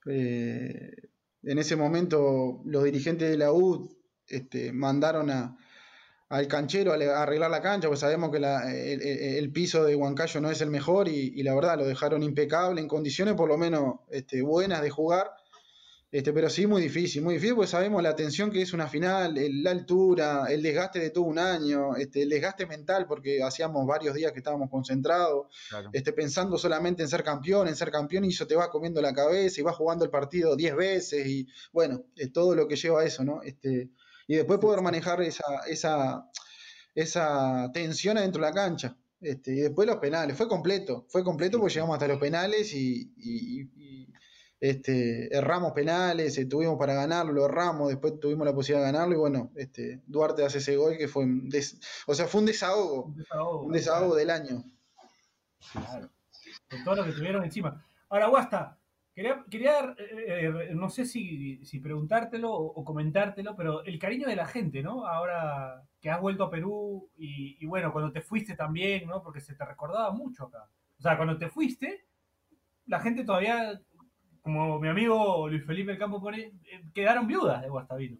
eh, 0.09 0.91
en 1.47 1.59
ese 1.59 1.77
momento 1.77 2.61
los 2.65 2.85
dirigentes 2.85 3.31
de 3.31 3.37
la 3.39 3.53
U 3.53 3.89
este, 4.27 4.73
mandaron 4.73 5.31
al 6.29 6.49
canchero 6.49 6.93
a 6.93 7.23
arreglar 7.23 7.51
la 7.51 7.63
cancha, 7.63 7.87
pues 7.89 8.01
sabemos 8.01 8.31
que 8.31 8.39
el, 9.39 9.53
piso 9.53 9.85
de 9.85 9.95
Huancayo 9.95 10.41
no 10.41 10.51
es 10.51 10.61
el 10.61 10.71
mejor 10.71 11.09
y, 11.09 11.33
y 11.37 11.43
la 11.45 11.55
verdad 11.55 11.79
lo 11.79 11.87
dejaron 11.87 12.25
impecable, 12.25 12.81
en 12.81 12.89
condiciones 12.89 13.35
por 13.35 13.49
lo 13.49 13.57
menos 13.57 14.01
este, 14.11 14.43
buenas 14.43 14.83
de 14.83 14.91
jugar. 14.91 15.31
Este, 16.11 16.33
pero 16.33 16.49
sí, 16.49 16.67
muy 16.67 16.81
difícil, 16.83 17.23
muy 17.23 17.35
difícil, 17.35 17.57
porque 17.57 17.71
sabemos 17.71 18.03
la 18.03 18.15
tensión 18.15 18.51
que 18.51 18.63
es 18.63 18.73
una 18.73 18.87
final, 18.89 19.37
el- 19.37 19.63
la 19.63 19.73
altura, 19.73 20.47
el 20.49 20.63
desgaste 20.63 21.01
de 21.01 21.11
todo 21.11 21.25
un 21.25 21.39
año, 21.39 21.97
este, 21.97 22.23
el 22.23 22.29
desgaste 22.29 22.65
mental, 22.65 23.07
porque 23.07 23.43
hacíamos 23.43 23.85
varios 23.87 24.15
días 24.15 24.33
que 24.33 24.39
estábamos 24.39 24.71
concentrados, 24.71 25.49
Claro. 25.69 25.91
este, 25.93 26.13
pensando 26.13 26.57
solamente 26.59 27.03
en 27.03 27.09
ser 27.09 27.23
campeón, 27.25 27.67
en 27.69 27.75
ser 27.77 27.91
campeón, 27.91 28.25
y 28.25 28.29
eso 28.29 28.47
te 28.47 28.55
va 28.55 28.71
comiendo 28.71 29.03
la 29.03 29.13
cabeza 29.13 29.61
y 29.61 29.65
vas 29.65 29.77
jugando 29.77 30.05
el 30.05 30.11
partido 30.11 30.55
10 30.57 30.77
veces, 30.77 31.27
y 31.27 31.47
bueno, 31.73 32.05
es 32.17 32.33
todo 32.33 32.55
lo 32.55 32.69
que 32.69 32.77
lleva 32.77 33.01
a 33.03 33.05
eso, 33.05 33.25
¿no? 33.25 33.43
Este, 33.43 33.91
y 34.29 34.37
después 34.37 34.59
poder 34.61 34.81
manejar 34.83 35.21
esa, 35.23 35.45
esa, 35.69 36.31
esa 36.95 37.71
tensión 37.73 38.19
adentro 38.19 38.43
de 38.43 38.49
la 38.49 38.55
cancha. 38.55 38.97
Este, 39.21 39.53
y 39.53 39.61
después 39.61 39.87
los 39.89 39.97
penales, 39.97 40.37
fue 40.37 40.47
completo, 40.47 41.07
fue 41.09 41.25
completo 41.25 41.59
porque 41.59 41.75
llegamos 41.75 41.95
hasta 41.95 42.07
los 42.09 42.19
penales 42.21 42.73
y, 42.75 43.13
y- 43.17 43.61
y- 43.63 43.71
y, 43.77 44.09
este, 44.61 45.35
erramos 45.37 45.73
penales, 45.73 46.37
eh, 46.39 46.47
tuvimos 46.47 46.79
para 46.79 46.95
ganarlo, 46.95 47.33
lo 47.33 47.45
erramos, 47.47 47.89
después 47.89 48.19
tuvimos 48.21 48.47
la 48.47 48.55
posibilidad 48.55 48.87
de 48.87 48.93
ganarlo 48.93 49.15
y 49.15 49.19
bueno, 49.19 49.51
este, 49.57 50.01
Duarte 50.07 50.45
hace 50.45 50.59
ese 50.59 50.77
gol 50.77 50.97
que 50.97 51.09
fue 51.09 51.25
un 51.25 51.49
des- 51.49 51.79
o 52.07 52.15
sea, 52.15 52.27
fue 52.27 52.41
un 52.41 52.47
desahogo, 52.47 53.05
Un 53.05 53.17
desahogo. 53.17 53.61
un 53.63 53.73
desahogo 53.73 54.15
del 54.17 54.31
año. 54.31 54.65
Claro. 55.73 56.11
Con 56.71 56.85
todo 56.85 56.97
lo 56.97 57.05
que 57.05 57.13
tuvieron 57.13 57.45
encima. 57.45 57.85
Ahora, 58.09 58.29
Guasta, 58.29 58.79
quería, 59.15 59.45
quería 59.51 59.95
eh, 59.99 60.47
eh, 60.71 60.75
no 60.75 60.89
sé 60.91 61.05
si, 61.05 61.65
si 61.65 61.81
preguntártelo 61.81 62.51
o, 62.53 62.65
o 62.81 62.85
comentártelo, 62.85 63.57
pero 63.57 63.85
el 63.85 63.99
cariño 63.99 64.29
de 64.29 64.37
la 64.37 64.47
gente, 64.47 64.83
¿no? 64.83 65.07
Ahora 65.07 65.83
que 66.01 66.11
has 66.11 66.21
vuelto 66.21 66.45
a 66.45 66.51
Perú 66.51 67.11
y, 67.17 67.57
y 67.63 67.67
bueno, 67.67 67.93
cuando 67.93 68.13
te 68.13 68.21
fuiste 68.21 68.55
también, 68.55 69.07
¿no? 69.09 69.23
Porque 69.23 69.41
se 69.41 69.55
te 69.55 69.65
recordaba 69.65 70.13
mucho 70.13 70.45
acá. 70.45 70.69
O 70.99 71.03
sea, 71.03 71.17
cuando 71.17 71.37
te 71.37 71.49
fuiste, 71.49 72.07
la 72.87 73.01
gente 73.01 73.25
todavía, 73.25 73.81
como 74.47 74.79
mi 74.79 74.89
amigo 74.89 75.49
Luis 75.49 75.67
Felipe 75.67 75.99
Campo 75.99 76.21
pone, 76.21 76.41
eh, 76.41 76.83
quedaron 76.95 77.27
viudas 77.27 77.63
de 77.63 77.69
Guastavino. 77.69 78.17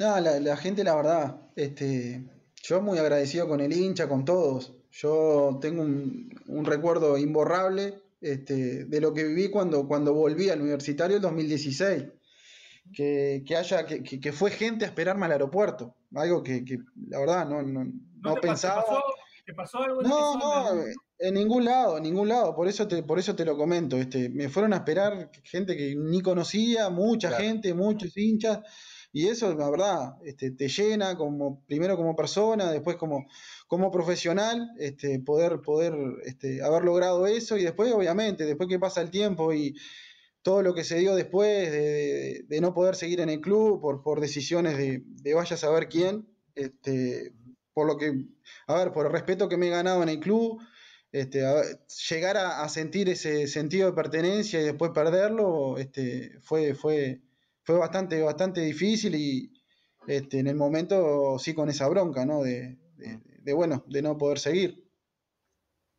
No, 0.00 0.18
la, 0.20 0.40
la 0.40 0.56
gente, 0.56 0.82
la 0.82 0.96
verdad, 0.96 1.36
este, 1.54 2.24
yo 2.64 2.82
muy 2.82 2.98
agradecido 2.98 3.46
con 3.46 3.60
el 3.60 3.72
hincha, 3.72 4.08
con 4.08 4.24
todos. 4.24 4.74
Yo 4.90 5.56
tengo 5.60 5.82
un, 5.82 6.30
un 6.48 6.64
recuerdo 6.64 7.16
imborrable 7.16 7.94
este, 8.20 8.86
de 8.86 9.00
lo 9.00 9.14
que 9.14 9.22
viví 9.22 9.50
cuando, 9.50 9.86
cuando 9.86 10.12
volví 10.14 10.50
al 10.50 10.60
universitario 10.62 11.14
el 11.16 11.22
2016. 11.22 12.06
Que, 12.92 13.44
que 13.46 13.56
haya, 13.56 13.86
que, 13.86 14.02
que- 14.02 14.32
fue 14.32 14.50
gente 14.50 14.84
a 14.84 14.88
esperarme 14.88 15.26
al 15.26 15.32
aeropuerto. 15.32 15.94
Algo 16.16 16.42
que, 16.42 16.64
que, 16.64 16.78
la 17.08 17.20
verdad 17.20 17.48
no, 17.48 17.62
no, 17.62 17.84
no 17.84 18.34
te 18.34 18.40
pensaba. 18.40 18.82
¿Te 18.82 18.88
pasó, 18.90 19.02
te 19.44 19.54
pasó 19.54 19.78
algo 19.82 20.02
No, 20.02 20.38
no, 20.38 20.82
en 21.18 21.34
ningún 21.34 21.64
lado, 21.64 21.96
en 21.98 22.02
ningún 22.02 22.28
lado, 22.28 22.54
por 22.54 22.68
eso 22.68 22.86
te, 22.88 23.02
por 23.02 23.18
eso 23.18 23.34
te 23.36 23.44
lo 23.44 23.56
comento, 23.56 23.96
este, 23.96 24.28
me 24.28 24.48
fueron 24.48 24.72
a 24.72 24.76
esperar 24.76 25.30
gente 25.44 25.76
que 25.76 25.94
ni 25.96 26.20
conocía, 26.20 26.90
mucha 26.90 27.28
Claro. 27.28 27.44
gente, 27.44 27.74
muchos 27.74 28.16
hinchas, 28.16 28.60
y 29.12 29.28
eso, 29.28 29.54
la 29.54 29.70
verdad, 29.70 30.14
este, 30.24 30.50
te 30.50 30.68
llena 30.68 31.16
como, 31.16 31.64
primero 31.66 31.96
como 31.96 32.16
persona, 32.16 32.72
después 32.72 32.96
como, 32.96 33.26
como 33.68 33.90
profesional, 33.90 34.70
este, 34.78 35.20
poder, 35.20 35.60
poder 35.60 35.94
este, 36.24 36.62
haber 36.62 36.82
logrado 36.84 37.26
eso, 37.26 37.56
y 37.56 37.62
después, 37.62 37.92
obviamente, 37.92 38.44
después 38.44 38.68
que 38.68 38.78
pasa 38.80 39.00
el 39.02 39.10
tiempo 39.10 39.52
y 39.52 39.74
todo 40.42 40.62
lo 40.62 40.74
que 40.74 40.84
se 40.84 40.98
dio 40.98 41.14
después 41.14 41.70
de, 41.70 41.78
de- 41.80 42.42
de 42.48 42.60
no 42.60 42.74
poder 42.74 42.96
seguir 42.96 43.20
en 43.20 43.30
el 43.30 43.40
club 43.40 43.80
por, 43.80 44.02
por 44.02 44.20
decisiones 44.20 44.76
de, 44.76 45.02
de 45.06 45.34
vaya 45.34 45.54
a 45.54 45.58
saber 45.58 45.88
quién, 45.88 46.28
este, 46.54 47.32
por 47.74 47.86
lo 47.86 47.98
que, 47.98 48.24
a 48.66 48.74
ver, 48.76 48.92
por 48.92 49.06
el 49.06 49.12
respeto 49.12 49.48
que 49.48 49.56
me 49.56 49.66
he 49.66 49.70
ganado 49.70 50.02
en 50.02 50.08
el 50.08 50.20
club, 50.20 50.60
este, 51.12 51.44
a 51.46 51.54
ver, 51.54 51.64
llegar 52.08 52.36
a, 52.36 52.62
a 52.62 52.68
sentir 52.68 53.08
ese 53.08 53.46
sentido 53.46 53.88
de 53.88 53.94
pertenencia 53.94 54.60
y 54.60 54.64
después 54.64 54.92
perderlo, 54.92 55.76
este, 55.78 56.38
fue, 56.40 56.74
fue, 56.74 57.20
fue 57.62 57.76
bastante, 57.78 58.20
bastante 58.22 58.60
difícil 58.62 59.14
y 59.14 59.52
este, 60.06 60.38
en 60.38 60.46
el 60.46 60.56
momento 60.56 61.38
sí 61.38 61.54
con 61.54 61.68
esa 61.68 61.88
bronca, 61.88 62.24
¿no? 62.24 62.42
De, 62.42 62.78
de- 62.96 63.20
de, 63.44 63.52
bueno, 63.52 63.84
de 63.88 64.00
no 64.02 64.16
poder 64.16 64.38
seguir. 64.38 64.88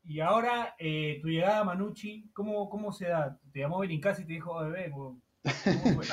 Y 0.04 0.20
ahora, 0.20 0.76
eh, 0.80 1.20
tu 1.22 1.28
llegada 1.30 1.60
a 1.60 1.64
Manucci, 1.64 2.30
¿cómo, 2.34 2.70
¿cómo 2.70 2.92
se 2.92 3.06
da? 3.08 3.40
¿Te 3.52 3.60
llamó 3.60 3.80
Benincasa 3.80 4.22
y 4.22 4.26
te 4.26 4.34
dijo, 4.34 4.60
bebé? 4.64 4.92
¿Cómo 4.92 5.22
cómo 5.44 5.96
fue? 5.96 6.06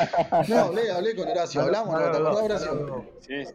No, 0.48 0.56
hablé, 0.66 0.90
hablé 0.90 1.14
con 1.16 1.28
Horacio, 1.28 1.62
hablamos, 1.62 1.94
¿no? 1.98 2.10
¿Te 2.10 2.16
acordás, 2.18 2.42
Horacio? 2.42 3.06
Sí, 3.20 3.44
sí. 3.46 3.52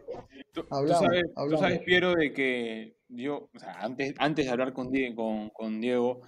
Tú, 0.62 0.68
tú 0.68 0.74
Hablamos, 0.74 1.04
sabes, 1.04 1.22
tú 1.22 1.40
hablamos. 1.40 1.60
sabes, 1.60 1.80
Piero, 1.80 2.14
de 2.14 2.32
que 2.32 2.96
yo, 3.08 3.48
o 3.54 3.58
sea, 3.58 3.72
antes, 3.80 4.14
antes 4.18 4.46
de 4.46 4.50
hablar 4.50 4.72
con, 4.72 4.90
con, 5.14 5.50
con 5.50 5.80
Diego, 5.80 6.22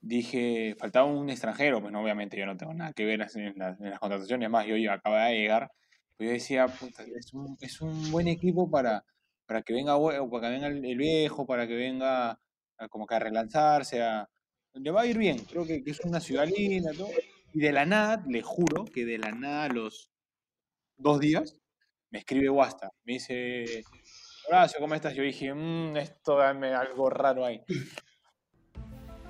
dije, 0.00 0.76
faltaba 0.78 1.06
un 1.06 1.30
extranjero, 1.30 1.80
pues 1.80 1.92
no, 1.92 2.02
obviamente 2.02 2.36
yo 2.36 2.44
no 2.44 2.56
tengo 2.56 2.74
nada 2.74 2.92
que 2.92 3.04
ver 3.04 3.14
en 3.14 3.20
las, 3.20 3.36
en 3.80 3.90
las 3.90 3.98
contrataciones, 3.98 4.50
más 4.50 4.66
yo, 4.66 4.76
yo 4.76 4.92
acababa 4.92 5.26
de 5.26 5.38
llegar, 5.38 5.70
pero 6.16 6.30
yo 6.30 6.34
decía, 6.34 6.66
puta, 6.66 7.04
es 7.04 7.32
un, 7.32 7.56
es 7.60 7.80
un 7.80 8.10
buen 8.10 8.28
equipo 8.28 8.70
para, 8.70 9.04
para 9.46 9.62
que 9.62 9.72
venga 9.72 9.96
para 9.98 10.48
que 10.48 10.52
venga 10.52 10.66
el, 10.66 10.96
viejo, 10.96 11.46
para 11.46 11.66
que 11.66 11.74
venga 11.74 12.38
a, 12.78 12.88
como 12.88 13.06
que 13.06 13.14
a 13.14 13.20
relanzarse, 13.20 14.02
a, 14.02 14.28
le 14.74 14.90
va 14.90 15.02
a 15.02 15.06
ir 15.06 15.16
bien, 15.16 15.38
creo 15.38 15.64
que, 15.64 15.82
que 15.82 15.90
es 15.92 16.00
una 16.00 16.20
ciudad 16.20 16.46
linda, 16.46 16.90
todo. 16.92 17.08
y 17.54 17.60
de 17.60 17.72
la 17.72 17.86
nada, 17.86 18.22
le 18.28 18.42
juro 18.42 18.84
que 18.84 19.04
de 19.06 19.18
la 19.18 19.30
nada 19.30 19.68
los 19.68 20.10
dos 20.96 21.20
días, 21.20 21.61
me 22.12 22.18
escribe 22.20 22.48
Wasta, 22.50 22.90
me 23.04 23.14
dice, 23.14 23.82
Horacio, 24.48 24.78
¿cómo 24.80 24.94
estás? 24.94 25.14
Yo 25.14 25.22
dije, 25.22 25.52
mmm, 25.52 25.96
esto 25.96 26.36
dame 26.36 26.74
algo 26.74 27.08
raro 27.10 27.44
ahí. 27.44 27.60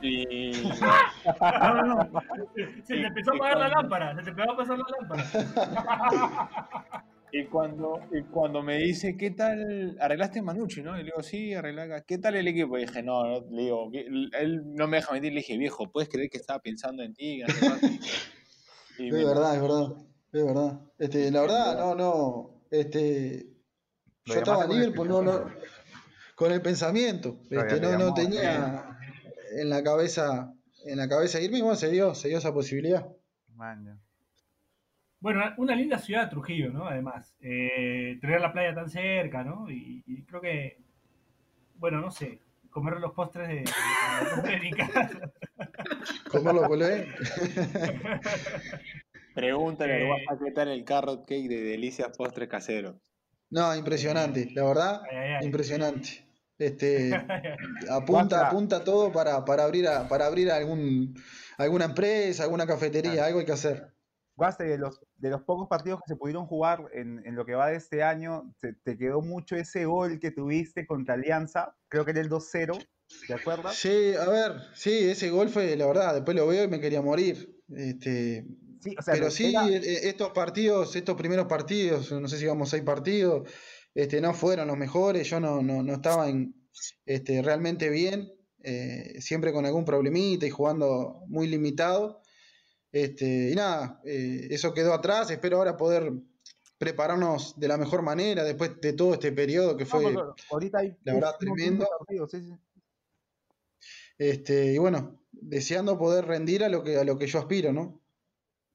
Y. 0.03 0.53
No, 1.63 1.75
no, 1.75 1.95
no. 1.95 2.21
Se 2.85 2.95
te 2.95 3.07
empezó 3.07 3.33
a 3.33 3.37
apagar 3.37 3.59
la 3.59 3.69
lámpara, 3.69 4.17
se 4.17 4.23
te 4.23 4.31
empezó 4.31 4.51
a 4.53 4.57
pasar 4.57 4.79
la 4.79 4.85
lámpara. 4.99 5.23
Y 7.35 7.47
cuando, 7.47 7.99
y 8.13 8.23
cuando 8.25 8.63
me 8.63 8.77
dice, 8.77 9.17
¿qué 9.17 9.31
tal? 9.31 9.97
¿Arreglaste 9.99 10.43
Manucci, 10.43 10.83
no? 10.83 10.97
Y 10.97 10.99
le 10.99 11.05
digo, 11.05 11.23
sí, 11.23 11.55
arreglé 11.55 11.81
acá. 11.81 12.03
¿Qué 12.07 12.19
tal 12.19 12.35
el 12.35 12.47
equipo? 12.47 12.77
Y 12.77 12.83
dije, 12.83 13.03
no, 13.03 13.25
no, 13.25 13.41
le 13.51 13.63
digo, 13.63 13.89
"Vi- 13.89 14.29
él 14.39 14.61
no 14.75 14.87
me 14.87 14.99
deja 14.99 15.13
mentir. 15.15 15.33
Le 15.33 15.39
dije, 15.39 15.57
viejo, 15.57 15.91
¿puedes 15.91 16.11
creer 16.11 16.29
que 16.29 16.37
estaba 16.37 16.59
pensando 16.59 17.03
en 17.03 17.15
ti? 17.15 17.39
Que 17.39 17.45
no 17.45 17.55
sé 17.55 17.61
cuánto?" 17.67 17.87
Y 18.99 19.09
Es 19.09 19.15
verdad, 19.15 19.55
es 19.57 19.63
verdad, 19.63 19.87
es 20.33 20.45
verdad. 20.45 20.81
Este, 20.99 21.31
la 21.31 21.41
verdad, 21.41 21.79
no, 21.79 21.95
no, 21.95 22.52
este, 22.73 23.47
yo 24.25 24.35
estaba 24.35 24.65
el 24.65 24.71
Liverpool, 24.71 25.09
no, 25.09 25.23
no, 25.23 25.45
con 26.35 26.53
el 26.53 26.63
pensamiento, 26.63 27.39
Claro, 27.49 27.69
este, 27.69 27.81
te 27.81 27.93
no, 27.93 27.99
no 27.99 28.15
tenía 28.15 28.99
en 29.57 29.69
la 29.69 29.83
cabeza, 29.83 30.55
en 30.87 30.97
la 30.97 31.09
cabeza 31.09 31.41
irme, 31.41 31.59
y 31.59 31.61
bueno, 31.61 31.77
se 31.77 31.91
dio, 31.91 32.15
se 32.15 32.29
dio 32.29 32.39
esa 32.39 32.53
posibilidad. 32.53 33.07
Man, 33.55 34.01
Bueno, 35.21 35.43
una 35.59 35.77
linda 35.77 35.99
ciudad, 35.99 36.31
Trujillo, 36.31 36.73
¿no? 36.73 36.87
Además, 36.87 37.37
eh, 37.41 38.19
tener 38.21 38.41
la 38.41 38.53
playa 38.53 38.75
tan 38.75 38.89
cerca, 38.89 39.45
¿no? 39.45 39.71
Y, 39.71 40.03
y 40.07 40.23
creo 40.25 40.41
que, 40.41 40.79
bueno, 41.75 42.01
no 42.01 42.11
sé, 42.11 42.41
comer 42.71 42.95
los 42.99 43.13
postres 43.13 43.49
de, 43.49 43.65
de, 44.43 44.59
de 44.59 44.71
con 46.67 46.83
él. 46.83 47.07
Pregúntale 49.35 49.95
Eh, 49.95 50.03
al 50.03 50.07
Guasta 50.07 50.39
qué 50.45 50.51
tal 50.53 50.69
el 50.69 50.85
carrot 50.85 51.27
cake 51.27 51.49
de 51.49 51.63
Delicias 51.63 52.17
Postres 52.17 52.49
Caseros. 52.49 52.97
No, 53.51 53.75
impresionante, 53.77 54.51
la 54.55 54.65
verdad, 54.65 55.01
Ay, 55.11 55.17
ay, 55.17 55.33
ay. 55.41 55.47
impresionante. 55.47 56.27
Este, 56.59 57.11
apunta, 57.91 58.49
apunta 58.49 58.83
todo 58.85 59.13
para, 59.13 59.45
para 59.45 59.65
abrir 59.65 59.89
a, 59.89 60.09
para 60.09 60.27
abrir 60.27 60.51
algún, 60.51 61.15
alguna 61.59 61.85
empresa, 61.87 62.45
alguna 62.45 62.67
cafetería, 62.67 63.25
algo 63.27 63.41
hay 63.41 63.47
que 63.47 63.53
hacer. 63.53 63.93
Guaste, 64.35 64.65
de 64.65 64.79
los, 64.79 65.01
de 65.17 65.31
los 65.31 65.43
pocos 65.43 65.69
partidos 65.69 66.01
que 66.01 66.15
se 66.15 66.17
pudieron 66.17 66.47
jugar 66.47 66.89
en, 66.95 67.21
en 67.27 67.35
lo 67.35 67.45
que 67.45 67.55
va 67.55 67.69
de 67.69 67.77
este 67.77 68.03
año, 68.03 68.55
te, 68.61 68.73
te 68.73 68.97
quedó 68.97 69.21
mucho 69.21 69.57
ese 69.57 69.85
gol 69.85 70.19
que 70.21 70.31
tuviste 70.31 70.87
contra 70.87 71.15
Alianza, 71.15 71.77
creo 71.89 72.05
que 72.07 72.13
era 72.13 72.21
el 72.21 72.31
2-0, 72.31 72.79
¿te 73.27 73.35
acuerdas? 73.35 73.77
Sí, 73.77 74.15
a 74.15 74.29
ver, 74.29 74.53
sí, 74.75 75.11
ese 75.11 75.29
gol 75.31 75.51
fue, 75.51 75.77
la 75.77 75.87
verdad, 75.87 76.15
después 76.15 76.35
lo 76.37 76.47
veo 76.47 76.65
y 76.65 76.69
me 76.69 76.81
quería 76.81 77.03
morir. 77.03 77.63
Este, 77.69 78.47
Sí, 78.83 78.95
o 78.99 79.03
sea, 79.03 79.15
pero 79.15 79.31
sí, 79.31 79.51
era- 79.51 79.69
eh, 79.69 80.09
estos 80.09 80.31
partidos, 80.31 80.97
estos 80.97 81.17
primeros 81.17 81.47
partidos, 81.47 82.11
no 82.13 82.27
sé 82.29 82.39
si 82.39 82.47
vamos 82.47 82.71
seis 82.71 82.83
partidos, 82.83 83.49
este, 83.95 84.21
no 84.21 84.35
fueron 84.35 84.69
los 84.69 84.77
mejores, 84.77 85.29
yo 85.29 85.39
no, 85.39 85.63
no, 85.63 85.83
no 85.83 85.95
estaba 85.95 86.29
en, 86.29 86.55
este, 87.07 87.43
realmente 87.43 87.89
bien, 87.91 88.33
eh, 88.63 89.21
siempre 89.21 89.53
con 89.53 89.67
algún 89.67 89.85
problemita 89.85 90.47
y 90.47 90.51
jugando 90.51 91.23
muy 91.29 91.47
limitado. 91.47 92.23
Este, 92.91 93.51
y 93.51 93.55
nada, 93.55 94.01
eh, 94.05 94.49
eso 94.51 94.75
quedó 94.75 94.93
atrás, 94.93 95.31
espero 95.31 95.59
ahora 95.59 95.77
poder 95.77 96.13
prepararnos 96.79 97.59
de 97.59 97.69
la 97.69 97.79
mejor 97.79 98.03
manera 98.03 98.43
después 98.45 98.81
de 98.81 98.93
todo 98.93 99.15
este 99.15 99.33
periodo 99.33 99.77
que 99.77 99.87
fue, 99.87 100.15
ahorita 100.51 100.79
hay 100.79 100.97
la 101.05 101.15
verdad, 101.15 101.37
tremendo. 101.39 101.87
partidos, 101.99 102.31
sí, 102.33 102.41
sí. 102.43 102.53
este, 104.19 104.73
y 104.75 104.79
bueno, 104.79 105.23
deseando 105.31 105.97
poder 105.99 106.27
rendir 106.27 106.65
a 106.65 106.69
lo 106.69 106.83
que, 106.83 106.97
a 106.97 107.05
lo 107.05 107.17
que 107.19 107.27
yo 107.27 107.39
aspiro, 107.39 107.73
¿no? 107.73 108.02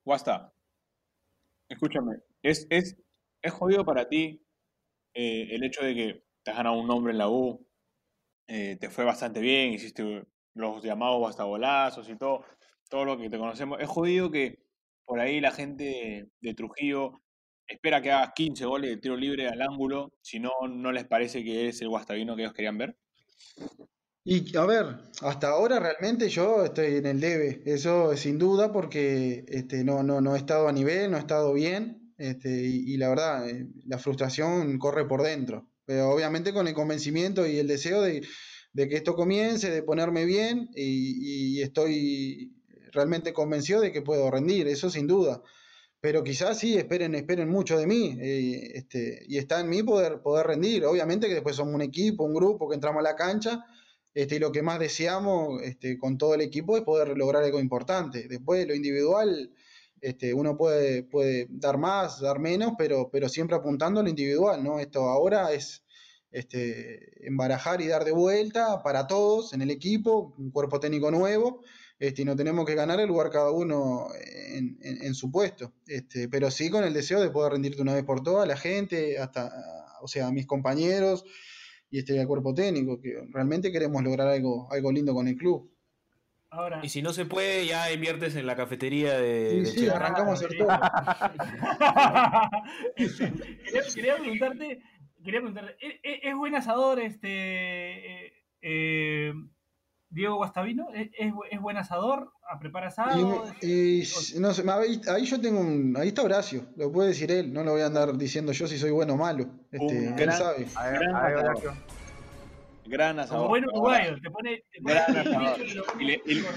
Guasta, 0.07 0.53
escúchame, 1.67 2.15
es, 2.41 2.65
es, 2.69 2.95
es 3.41 3.51
jodido 3.51 3.83
para 3.83 4.07
ti 4.07 4.41
eh, 5.13 5.49
el 5.51 5.65
hecho 5.65 5.83
de 5.83 5.93
que 5.93 6.23
te 6.43 6.51
has 6.51 6.55
ganado 6.55 6.79
un 6.79 6.87
nombre 6.87 7.11
en 7.11 7.17
la 7.17 7.27
U, 7.27 7.67
eh, 8.47 8.77
te 8.79 8.89
fue 8.89 9.03
bastante 9.03 9.41
bien, 9.41 9.73
hiciste 9.73 10.25
los 10.53 10.81
llamados 10.81 11.29
hasta 11.29 11.43
golazos 11.43 12.07
y 12.07 12.15
todo, 12.15 12.45
todo 12.89 13.03
lo 13.03 13.17
que 13.17 13.29
te 13.29 13.37
conocemos. 13.37 13.81
Es 13.81 13.89
jodido 13.89 14.31
que 14.31 14.63
por 15.03 15.19
ahí 15.19 15.41
la 15.41 15.51
gente 15.51 16.29
de, 16.39 16.53
Trujillo 16.53 17.11
espera 17.67 18.01
que 18.01 18.13
hagas 18.13 18.31
15 18.33 18.63
goles 18.63 18.91
de 18.91 18.97
tiro 19.01 19.17
libre 19.17 19.49
al 19.49 19.61
ángulo, 19.61 20.13
si 20.21 20.39
no, 20.39 20.53
no 20.69 20.93
les 20.93 21.03
parece 21.03 21.43
que 21.43 21.63
eres 21.63 21.81
el 21.81 21.89
guastavino 21.89 22.37
que 22.37 22.43
ellos 22.43 22.53
querían 22.53 22.77
ver. 22.77 22.95
Y 24.29 24.57
a 24.57 24.65
ver, 24.65 24.87
hasta 25.21 25.47
ahora 25.47 25.79
realmente 25.79 26.27
yo 26.27 26.65
estoy 26.65 26.97
en 26.97 27.05
el 27.05 27.21
debe, 27.21 27.61
eso 27.65 28.13
sin 28.17 28.37
duda 28.37 28.73
porque 28.73 29.45
este, 29.47 29.85
no, 29.85 30.03
no, 30.03 30.19
no 30.19 30.35
he 30.35 30.37
estado 30.37 30.67
a 30.67 30.73
nivel, 30.73 31.09
no 31.09 31.15
he 31.15 31.21
estado 31.21 31.53
bien, 31.53 32.11
este, 32.17 32.49
y, 32.49 32.93
y 32.93 32.97
la 32.97 33.07
verdad, 33.07 33.49
eh, 33.49 33.69
la 33.85 33.97
frustración 33.97 34.77
corre 34.79 35.07
por 35.07 35.23
dentro, 35.23 35.69
pero 35.85 36.11
obviamente 36.11 36.51
con 36.51 36.67
el 36.67 36.73
convencimiento 36.73 37.47
y 37.47 37.57
el 37.57 37.67
deseo 37.67 38.01
de, 38.01 38.21
de 38.73 38.89
que 38.89 38.97
esto 38.97 39.15
comience, 39.15 39.71
de 39.71 39.81
ponerme 39.81 40.25
bien, 40.25 40.67
y, 40.75 41.59
y 41.59 41.61
estoy 41.61 42.53
realmente 42.91 43.31
convencido 43.31 43.79
de 43.79 43.93
que 43.93 44.01
puedo 44.01 44.29
rendir, 44.29 44.67
eso 44.67 44.89
sin 44.89 45.07
duda. 45.07 45.41
Pero 46.01 46.21
quizás 46.25 46.59
sí, 46.59 46.77
esperen, 46.77 47.15
esperen 47.15 47.47
mucho 47.47 47.77
de 47.77 47.87
mí, 47.87 48.17
eh, 48.19 48.71
este, 48.73 49.21
y 49.25 49.37
está 49.37 49.61
en 49.61 49.69
mí 49.69 49.83
poder, 49.83 50.19
poder 50.21 50.47
rendir. 50.47 50.83
Obviamente 50.83 51.29
que 51.29 51.35
después 51.35 51.55
somos 51.55 51.73
un 51.73 51.81
equipo, 51.81 52.25
un 52.25 52.33
grupo 52.33 52.67
que 52.67 52.75
entramos 52.75 52.99
a 52.99 53.03
la 53.03 53.15
cancha, 53.15 53.63
este, 54.17 54.35
y 54.35 54.39
lo 54.39 54.51
que 54.51 54.61
más 54.63 54.79
deseamos 54.79 55.61
este, 55.63 55.97
con 55.97 56.17
todo 56.17 56.33
el 56.35 56.41
equipo 56.41 56.75
es 56.77 56.83
poder 56.83 57.17
lograr 57.17 57.43
algo 57.43 57.59
importante. 57.59 58.27
Después, 58.27 58.67
lo 58.67 58.73
individual, 58.75 59.51
este, 60.01 60.33
uno 60.33 60.57
puede, 60.57 61.03
puede 61.03 61.47
dar 61.49 61.77
más, 61.77 62.19
dar 62.19 62.39
menos, 62.39 62.73
pero, 62.77 63.09
pero 63.11 63.29
siempre 63.29 63.55
apuntando 63.55 63.99
a 63.99 64.03
lo 64.03 64.09
individual, 64.09 64.63
¿no? 64.63 64.79
Esto 64.79 65.01
ahora 65.09 65.51
es 65.53 65.83
este, 66.31 67.27
embarajar 67.27 67.81
y 67.81 67.87
dar 67.87 68.05
de 68.05 68.11
vuelta 68.11 68.81
para 68.83 69.07
todos 69.07 69.53
en 69.53 69.61
el 69.61 69.69
equipo, 69.71 70.33
un 70.37 70.51
cuerpo 70.51 70.79
técnico 70.79 71.11
nuevo, 71.11 71.61
este, 71.99 72.21
y 72.23 72.25
no 72.25 72.35
tenemos 72.35 72.65
que 72.65 72.75
ganar 72.75 72.99
el 72.99 73.07
lugar 73.07 73.29
cada 73.31 73.51
uno 73.51 74.07
en, 74.53 74.77
en- 74.81 75.15
su 75.15 75.31
puesto. 75.31 75.73
Este, 75.87 76.27
pero 76.29 76.51
sí 76.51 76.69
con 76.69 76.83
el 76.83 76.93
deseo 76.93 77.21
de 77.21 77.29
poder 77.29 77.53
rendirte 77.53 77.81
una 77.81 77.93
vez 77.95 78.03
por 78.03 78.21
todas, 78.23 78.47
la 78.47 78.57
gente, 78.57 79.17
hasta, 79.19 79.51
o 80.01 80.07
sea, 80.07 80.27
a 80.27 80.31
mis 80.31 80.45
compañeros 80.45 81.23
y 81.89 81.99
este 81.99 82.19
al 82.19 82.27
cuerpo 82.27 82.53
técnico, 82.53 82.99
que 82.99 83.25
realmente 83.31 83.71
queremos 83.71 84.03
lograr 84.03 84.27
algo, 84.27 84.67
algo 84.71 84.91
lindo 84.91 85.13
con 85.13 85.27
el 85.27 85.35
club. 85.37 85.71
Ahora, 86.49 86.79
Y 86.81 86.89
si 86.89 87.01
no 87.01 87.11
se 87.13 87.25
puede, 87.25 87.65
ya 87.67 87.91
inviertes 87.91 88.35
en 88.37 88.45
la 88.45 88.55
cafetería 88.55 89.17
de, 89.19 89.49
Sí, 89.51 89.59
de 89.59 89.65
sí, 89.65 89.79
Che. 89.81 89.91
arrancamos 89.91 90.41
a 90.41 90.45
hacer 90.45 90.57
todo. 90.57 90.67
Quería, 92.95 93.81
quería 93.93 94.15
preguntarte, 94.17 94.81
quería 95.23 95.39
preguntarte, 95.41 95.75
¿es, 95.81 95.93
es- 96.03 96.19
es 96.23 96.35
buen 96.35 96.55
asador 96.55 96.99
este 96.99 97.27
eh, 98.27 98.33
eh, 98.61 99.33
Diego 100.09 100.35
Guastavino? 100.37 100.87
¿Es, 100.93 101.09
es 101.17 101.33
bu- 101.33 101.45
es 101.51 101.59
buen 101.59 101.77
asador? 101.77 102.31
¿A 102.49 102.57
prepara 102.59 102.87
asado? 102.87 103.45
Y, 103.61 104.03
y 104.03 104.39
no 104.39 104.53
sé, 104.53 104.63
ahí, 104.69 105.01
ahí 105.09 105.25
yo 105.25 105.39
tengo 105.41 105.59
un, 105.59 105.95
ahí 105.97 106.07
está 106.09 106.23
Horacio, 106.23 106.65
lo 106.77 106.91
puede 106.91 107.09
decir 107.09 107.29
él, 107.31 107.51
no 107.51 107.63
lo 107.63 107.71
voy 107.73 107.81
a 107.81 107.87
andar 107.87 108.15
diciendo 108.17 108.53
yo 108.53 108.67
si 108.67 108.77
soy 108.77 108.91
bueno 108.91 109.13
o 109.15 109.17
malo. 109.17 109.45
Este, 109.71 109.85
Un 109.85 109.91
él 110.07 110.13
gran- 110.15 110.37
sabe. 110.37 110.65
A 110.75 110.89
ver, 110.89 110.99
Gran 111.01 111.15
asador. 111.15 111.45
Horacio. 111.45 111.73
Gran 112.85 113.11
Como 113.17 113.21
asador. 113.23 113.47
buen 113.49 113.65
uruguayo, 113.65 114.15
te 114.21 114.29
pone, 114.31 114.63
te 114.71 114.81
pone 114.81 114.93
Gran 114.95 115.17
asador. 115.17 115.59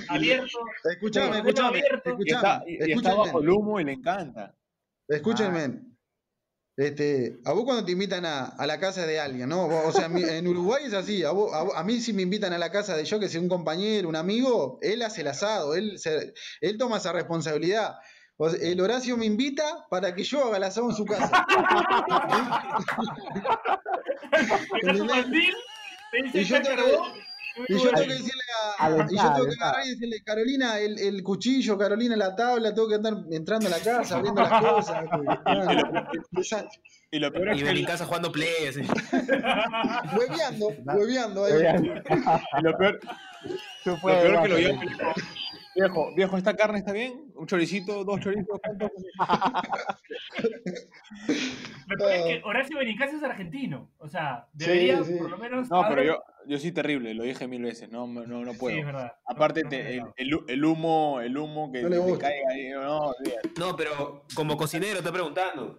abierto. 0.09 0.59
Escúchame, 0.84 1.32
Sí, 1.32 1.38
escúchame, 1.38 1.68
abierto. 1.68 2.16
Y 2.20 2.30
está, 2.32 2.62
escúchame, 2.62 2.64
y- 2.86 2.92
está 2.92 3.14
bajo 3.14 3.40
el 3.40 3.48
humo 3.51 3.80
y 3.80 3.84
le 3.84 3.92
encanta. 3.94 4.55
escúchenme. 5.09 5.89
Este, 6.76 7.38
a 7.44 7.52
vos 7.52 7.64
cuando 7.64 7.84
te 7.84 7.92
invitan 7.92 8.24
a, 8.24 8.46
a 8.46 8.66
la 8.66 8.78
casa 8.80 9.04
de 9.06 9.20
alguien, 9.20 9.48
¿no? 9.50 9.66
O 9.66 9.92
sea, 9.92 10.06
en 10.06 10.46
Uruguay 10.48 10.84
es 10.86 10.94
así, 10.94 11.22
a, 11.24 11.30
vos- 11.32 11.52
a 11.52 11.62
vos- 11.64 11.74
a 11.76 11.82
mí 11.84 12.00
si 12.00 12.12
me 12.14 12.22
invitan 12.22 12.52
a 12.54 12.58
la 12.58 12.70
casa 12.70 12.96
de 12.96 13.04
yo, 13.04 13.20
que 13.20 13.28
sea 13.28 13.40
un 13.40 13.48
compañero, 13.48 14.08
un 14.08 14.16
amigo, 14.16 14.78
él 14.80 15.02
hace 15.02 15.20
el 15.20 15.28
asado, 15.28 15.74
él, 15.74 15.98
se- 15.98 16.32
él 16.60 16.78
toma 16.78 16.96
esa 16.98 17.12
responsabilidad. 17.12 17.96
O 18.38 18.48
sea, 18.48 18.58
el 18.66 18.80
Horacio 18.80 19.16
me 19.18 19.26
invita 19.26 19.84
para 19.90 20.14
que 20.14 20.24
yo 20.24 20.46
haga 20.46 20.56
el 20.56 20.64
asado 20.64 20.88
en 20.88 20.96
su 20.96 21.04
casa. 21.04 21.44
Dice, 26.32 26.40
Y 26.40 26.44
yo. 26.44 26.56
Y 27.68 27.74
yo 27.74 27.90
tengo 27.90 28.07
que 28.07 28.12
decirle 28.14 28.42
a, 28.78 28.88
y 28.88 29.16
yo 29.16 29.32
tengo 29.34 29.46
que 29.46 29.55
agarrar 29.61 29.86
y 29.86 29.90
decirle, 29.90 30.22
Carolina, 30.22 30.78
el, 30.78 30.98
el 30.98 31.22
cuchillo, 31.22 31.76
Carolina, 31.76 32.16
la 32.16 32.34
tabla, 32.34 32.74
tengo 32.74 32.88
que 32.88 32.94
andar 32.96 33.14
entrando 33.30 33.66
a 33.66 33.70
la 33.70 33.78
casa, 33.80 34.16
abriendo 34.16 34.42
las 34.42 34.62
cosas. 34.62 35.05
Desastre. 36.30 36.80
Y 37.12 37.18
lo 37.18 37.32
peor 37.32 37.48
es 37.48 37.57
Y 37.61 37.64
que 37.64 37.70
en 37.70 37.84
casa 37.84 38.07
jugando 38.07 38.30
play. 38.30 38.66
así. 38.68 38.82
Hueveando, 40.16 40.68
hueveando 40.84 41.48
y 41.48 42.62
lo 42.62 42.78
peor, 42.78 43.01
lo 43.84 44.01
que 44.42 44.48
lo 44.48 44.57
digo, 44.57 44.80
Viejo, 45.74 46.14
viejo, 46.14 46.36
¿esta 46.36 46.55
carne 46.55 46.78
está 46.78 46.92
bien? 46.92 47.32
¿Un 47.34 47.46
choricito? 47.46 48.05
¿Dos 48.05 48.20
chorizos? 48.20 48.61
Es 52.09 52.22
que 52.24 52.40
Horacio 52.44 52.78
Benincasa 52.78 53.16
es 53.16 53.22
argentino. 53.22 53.90
O 53.98 54.09
sea, 54.09 54.48
debería 54.53 55.03
sí. 55.05 55.14
por 55.18 55.30
lo 55.30 55.38
menos. 55.38 55.68
No, 55.70 55.84
pero 55.88 56.03
yo, 56.03 56.22
yo 56.46 56.59
soy 56.59 56.72
terrible, 56.72 57.14
lo 57.14 57.24
dije 57.24 57.46
mil 57.48 57.62
veces, 57.62 57.90
no, 57.90 58.07
no, 58.07 58.26
no 58.44 58.53
puedo. 58.55 58.74
Sí, 58.74 58.80
es 58.80 58.86
verdad. 58.86 59.12
Aparte, 59.26 59.61
No, 59.61 59.64
no 59.66 59.70
te- 59.70 60.01
me 60.03 60.12
el, 60.55 60.64
humo, 60.64 61.20
el 61.20 61.36
humo 61.36 61.70
que 61.72 61.82
No 61.82 61.88
le 61.88 61.96
te 61.96 62.03
gusta. 62.03 62.28
caiga 62.28 62.48
ahí, 62.53 62.68
no. 62.70 63.12
No, 63.59 63.76
pero 63.76 64.24
como 64.34 64.57
cocinero 64.57 64.98
estoy 64.98 65.12
preguntando. 65.12 65.78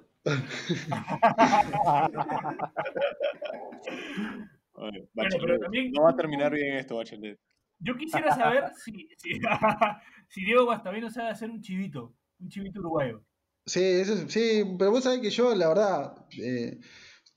Oye, 4.73 5.07
Bueno, 5.13 5.29
pero 5.39 5.59
también- 5.59 5.91
No 5.91 6.03
va 6.03 6.11
a 6.11 6.15
terminar 6.15 6.51
bien 6.53 6.75
esto, 6.75 6.95
Bachelet. 6.97 7.39
Yo 7.79 7.95
quisiera 7.95 8.33
saber 8.35 8.65
si, 8.75 9.09
si, 9.17 9.31
si 10.29 10.45
Diego 10.45 10.65
Guastavino 10.65 11.09
sabe 11.09 11.29
hacer 11.29 11.49
un 11.49 11.61
chivito, 11.61 12.13
un 12.39 12.49
chivito 12.49 12.79
uruguayo. 12.79 13.23
Sí, 13.65 13.79
eso, 13.83 14.13
es- 14.13 14.31
sí, 14.33 14.63
pero 14.77 14.91
vos 14.91 15.03
sabés 15.03 15.19
que 15.21 15.29
yo, 15.29 15.53
la 15.55 15.67
verdad, 15.69 16.25
eh, 16.41 16.79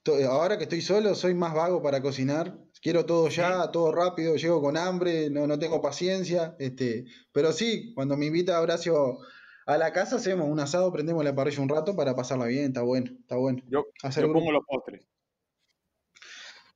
to- 0.03 0.15
ahora 0.29 0.57
que 0.57 0.63
estoy 0.65 0.81
solo, 0.81 1.15
soy 1.15 1.33
más 1.35 1.53
vago 1.53 1.81
para 1.83 2.01
cocinar. 2.01 2.59
Quiero 2.81 3.05
todo 3.05 3.29
ya, 3.29 3.71
todo 3.71 3.91
rápido, 3.93 4.35
llego 4.35 4.61
con 4.61 4.77
hambre, 4.77 5.29
no, 5.29 5.47
no 5.47 5.59
tengo 5.59 5.81
paciencia. 5.81 6.55
Este, 6.59 7.05
pero 7.33 7.51
sí, 7.53 7.93
cuando 7.95 8.17
me 8.17 8.27
invita 8.27 8.61
Horacio 8.61 9.19
a 9.67 9.77
la 9.77 9.91
casa, 9.93 10.17
hacemos 10.17 10.47
un 10.49 10.59
asado, 10.59 10.91
prendemos 10.93 11.23
la 11.25 11.35
parrilla 11.35 11.61
un 11.63 11.69
rato 11.69 11.95
para 11.95 12.15
pasarla 12.15 12.45
bien, 12.47 12.65
está 12.67 12.81
bueno, 12.83 13.11
está 13.21 13.37
bueno. 13.37 13.63
Yo, 13.67 13.85
Hacer 14.03 14.25
yo 14.27 14.33
pongo 14.33 14.51
los 14.51 14.63
postres. 14.65 15.07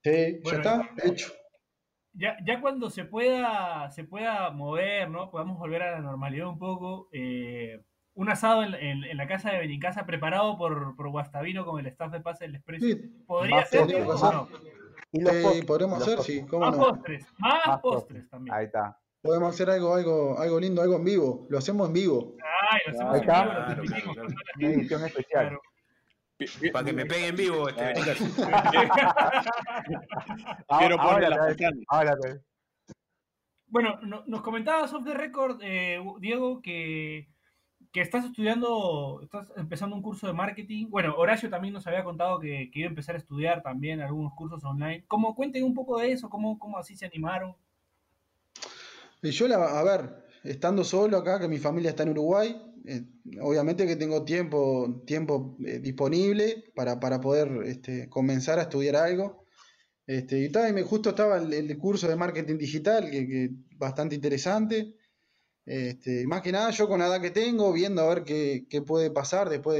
Sí, 0.03 0.39
Bueno, 0.43 0.63
ya 0.63 0.71
está, 0.71 0.89
hecho. 1.05 1.33
Ya, 2.13 2.37
ya 2.45 2.59
cuando 2.61 2.89
se 2.89 3.05
pueda, 3.05 3.91
se 3.91 4.03
pueda 4.03 4.49
mover, 4.51 5.09
¿no? 5.09 5.29
Podamos 5.31 5.57
volver 5.59 5.83
a 5.83 5.91
la 5.91 5.99
normalidad 6.01 6.47
un 6.49 6.59
poco. 6.59 7.09
eh, 7.13 7.83
un 8.19 8.29
asado 8.29 8.63
en, 8.63 8.73
en- 8.75 9.03
en 9.05 9.15
la 9.17 9.27
casa 9.27 9.49
de 9.51 9.59
Benincasa 9.59 10.05
preparado 10.05 10.57
por, 10.57 10.93
por 10.97 11.09
Guastavino 11.09 11.65
con 11.65 11.79
el 11.79 11.85
staff 11.87 12.11
de 12.11 12.19
Pase 12.19 12.43
del 12.43 12.55
Expreso. 12.55 12.85
Sí, 12.85 12.95
¿Podría 13.25 13.65
ser 13.65 13.87
no? 13.87 14.49
Y 15.13 15.21
los 15.21 15.33
eh, 15.33 15.63
podremos 15.65 15.99
los 15.99 16.07
hacer, 16.07 16.17
postres. 16.17 16.39
sí, 16.41 16.45
cómo 16.47 16.65
Más 16.65 16.77
no. 16.77 16.83
postres, 16.83 17.25
más, 17.37 17.65
Más 17.67 17.79
postres 17.79 18.29
también. 18.29 18.53
Ahí 18.55 18.65
está. 18.65 18.99
Podemos 19.21 19.53
hacer 19.53 19.69
algo, 19.69 19.95
algo, 19.95 20.37
algo 20.37 20.59
lindo, 20.59 20.81
algo 20.81 20.97
en 20.97 21.05
vivo. 21.05 21.47
Lo 21.49 21.57
hacemos 21.59 21.87
en 21.87 21.93
vivo. 21.93 22.35
Ay, 22.71 22.79
lo 22.87 22.91
hacemos 22.93 23.13
Ahí 23.13 23.21
en 23.21 23.29
está. 23.29 23.43
vivo, 23.43 23.53
lo 23.53 23.65
transmitimos 23.65 24.15
claro, 24.15 24.29
Una 24.57 24.67
edición 24.69 25.05
especial. 25.05 25.57
Para 26.73 26.85
que 26.85 26.93
me 26.93 27.05
peguen 27.05 27.35
vivo. 27.37 27.69
Este. 27.69 27.93
Quiero 30.77 30.97
poner 30.97 30.99
ahora 30.99 31.29
la 31.29 31.55
ahora 31.87 32.17
Bueno, 33.67 33.99
no- 34.03 34.23
nos 34.27 34.41
comentabas 34.41 34.93
off 34.93 35.03
the 35.05 35.13
record, 35.13 35.59
eh, 35.63 35.99
Diego, 36.19 36.61
que, 36.61 37.29
que 37.91 38.01
estás 38.01 38.25
estudiando, 38.25 39.21
estás 39.23 39.51
empezando 39.57 39.95
un 39.95 40.01
curso 40.01 40.27
de 40.27 40.33
marketing. 40.33 40.87
Bueno, 40.89 41.15
Horacio 41.17 41.49
también 41.49 41.73
nos 41.73 41.87
había 41.87 42.03
contado 42.03 42.39
que, 42.39 42.69
que 42.71 42.79
iba 42.79 42.87
a 42.87 42.89
empezar 42.89 43.15
a 43.15 43.17
estudiar 43.17 43.63
también 43.63 44.01
algunos 44.01 44.33
cursos 44.33 44.63
online. 44.63 45.05
¿Cómo 45.07 45.35
cuenten 45.35 45.63
un 45.63 45.73
poco 45.73 45.99
de 45.99 46.11
eso? 46.11 46.29
¿Cómo, 46.29 46.59
cómo 46.59 46.77
así 46.77 46.95
se 46.95 47.07
animaron? 47.07 47.55
Y 49.21 49.31
yo, 49.31 49.47
la, 49.47 49.79
a 49.79 49.83
ver, 49.83 50.23
estando 50.43 50.83
solo 50.83 51.17
acá, 51.17 51.39
que 51.39 51.47
mi 51.47 51.57
familia 51.57 51.89
está 51.89 52.03
en 52.03 52.09
Uruguay, 52.09 52.55
eh, 52.85 53.03
obviamente 53.41 53.87
que 53.87 53.95
tengo 53.95 54.23
tiempo, 54.23 55.03
tiempo 55.05 55.57
eh, 55.65 55.79
disponible 55.79 56.65
para, 56.75 56.99
para 56.99 57.19
poder 57.19 57.63
este, 57.65 58.07
comenzar 58.07 58.59
a 58.59 58.63
estudiar 58.63 58.95
algo. 58.95 59.45
Este, 60.05 60.45
y, 60.45 60.73
me, 60.73 60.83
justo 60.83 61.09
estaba 61.09 61.37
el, 61.37 61.53
el 61.53 61.77
curso 61.77 62.07
de 62.07 62.15
marketing 62.15 62.57
digital, 62.57 63.09
que, 63.09 63.27
que 63.27 63.49
bastante 63.77 64.15
interesante. 64.15 64.95
Este, 65.69 66.25
más 66.25 66.41
que 66.41 66.51
nada 66.51 66.71
yo 66.71 66.87
con 66.87 66.99
la 66.99 67.05
edad 67.07 67.21
que 67.21 67.29
tengo, 67.29 67.71
viendo 67.71 68.01
a 68.01 68.09
ver 68.15 68.23
qué, 68.23 68.65
puede 68.87 69.11
pasar 69.11 69.49
después 69.49 69.77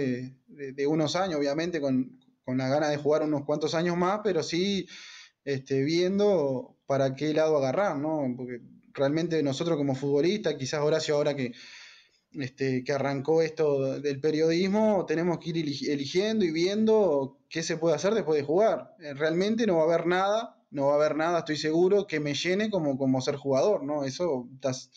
de, 0.48 0.74
de- 0.74 0.86
unos 0.88 1.16
años, 1.16 1.40
obviamente 1.40 1.82
con, 1.82 2.20
con 2.46 2.60
la 2.60 2.68
gana 2.70 2.90
de 2.90 2.98
jugar 2.98 3.24
unos 3.24 3.44
cuantos 3.44 3.74
años 3.74 3.98
más, 3.98 4.20
pero 4.24 4.44
sí 4.44 4.88
este, 5.46 5.82
viendo 5.84 6.78
para 6.86 7.16
qué 7.16 7.34
lado 7.34 7.58
agarrar, 7.58 7.98
¿no? 7.98 8.34
Porque 8.38 8.62
realmente 8.94 9.42
nosotros 9.44 9.78
como 9.78 9.96
futbolistas, 9.96 10.56
quizás 10.56 10.82
Horacio 10.82 11.16
ahora 11.16 11.36
que, 11.36 11.54
este, 12.34 12.84
que 12.84 12.92
arrancó 12.94 13.42
esto 13.42 14.00
del 14.00 14.20
periodismo, 14.22 15.06
tenemos 15.08 15.40
que 15.40 15.50
ir 15.52 15.58
eli- 15.58 15.90
eligiendo 15.90 16.46
y 16.46 16.52
viendo 16.52 17.40
qué 17.50 17.64
se 17.64 17.78
puede 17.78 17.96
hacer 17.96 18.14
después 18.14 18.38
de 18.40 18.46
jugar. 18.46 18.96
Eh, 19.00 19.14
Realmente 19.16 19.66
no 19.66 19.78
va 19.78 19.82
a 19.84 19.86
haber 19.86 20.06
nada, 20.08 20.58
no 20.72 20.88
va 20.88 20.94
a 20.94 20.96
haber 20.98 21.16
nada, 21.16 21.40
estoy 21.40 21.58
seguro, 21.58 22.06
que 22.08 22.20
me 22.20 22.36
llene 22.36 22.70
como, 22.70 22.98
como 22.98 23.22
ser 23.22 23.36
jugador, 23.36 23.84
¿no? 23.84 24.04
Eso 24.06 24.48
estás- 24.56 24.92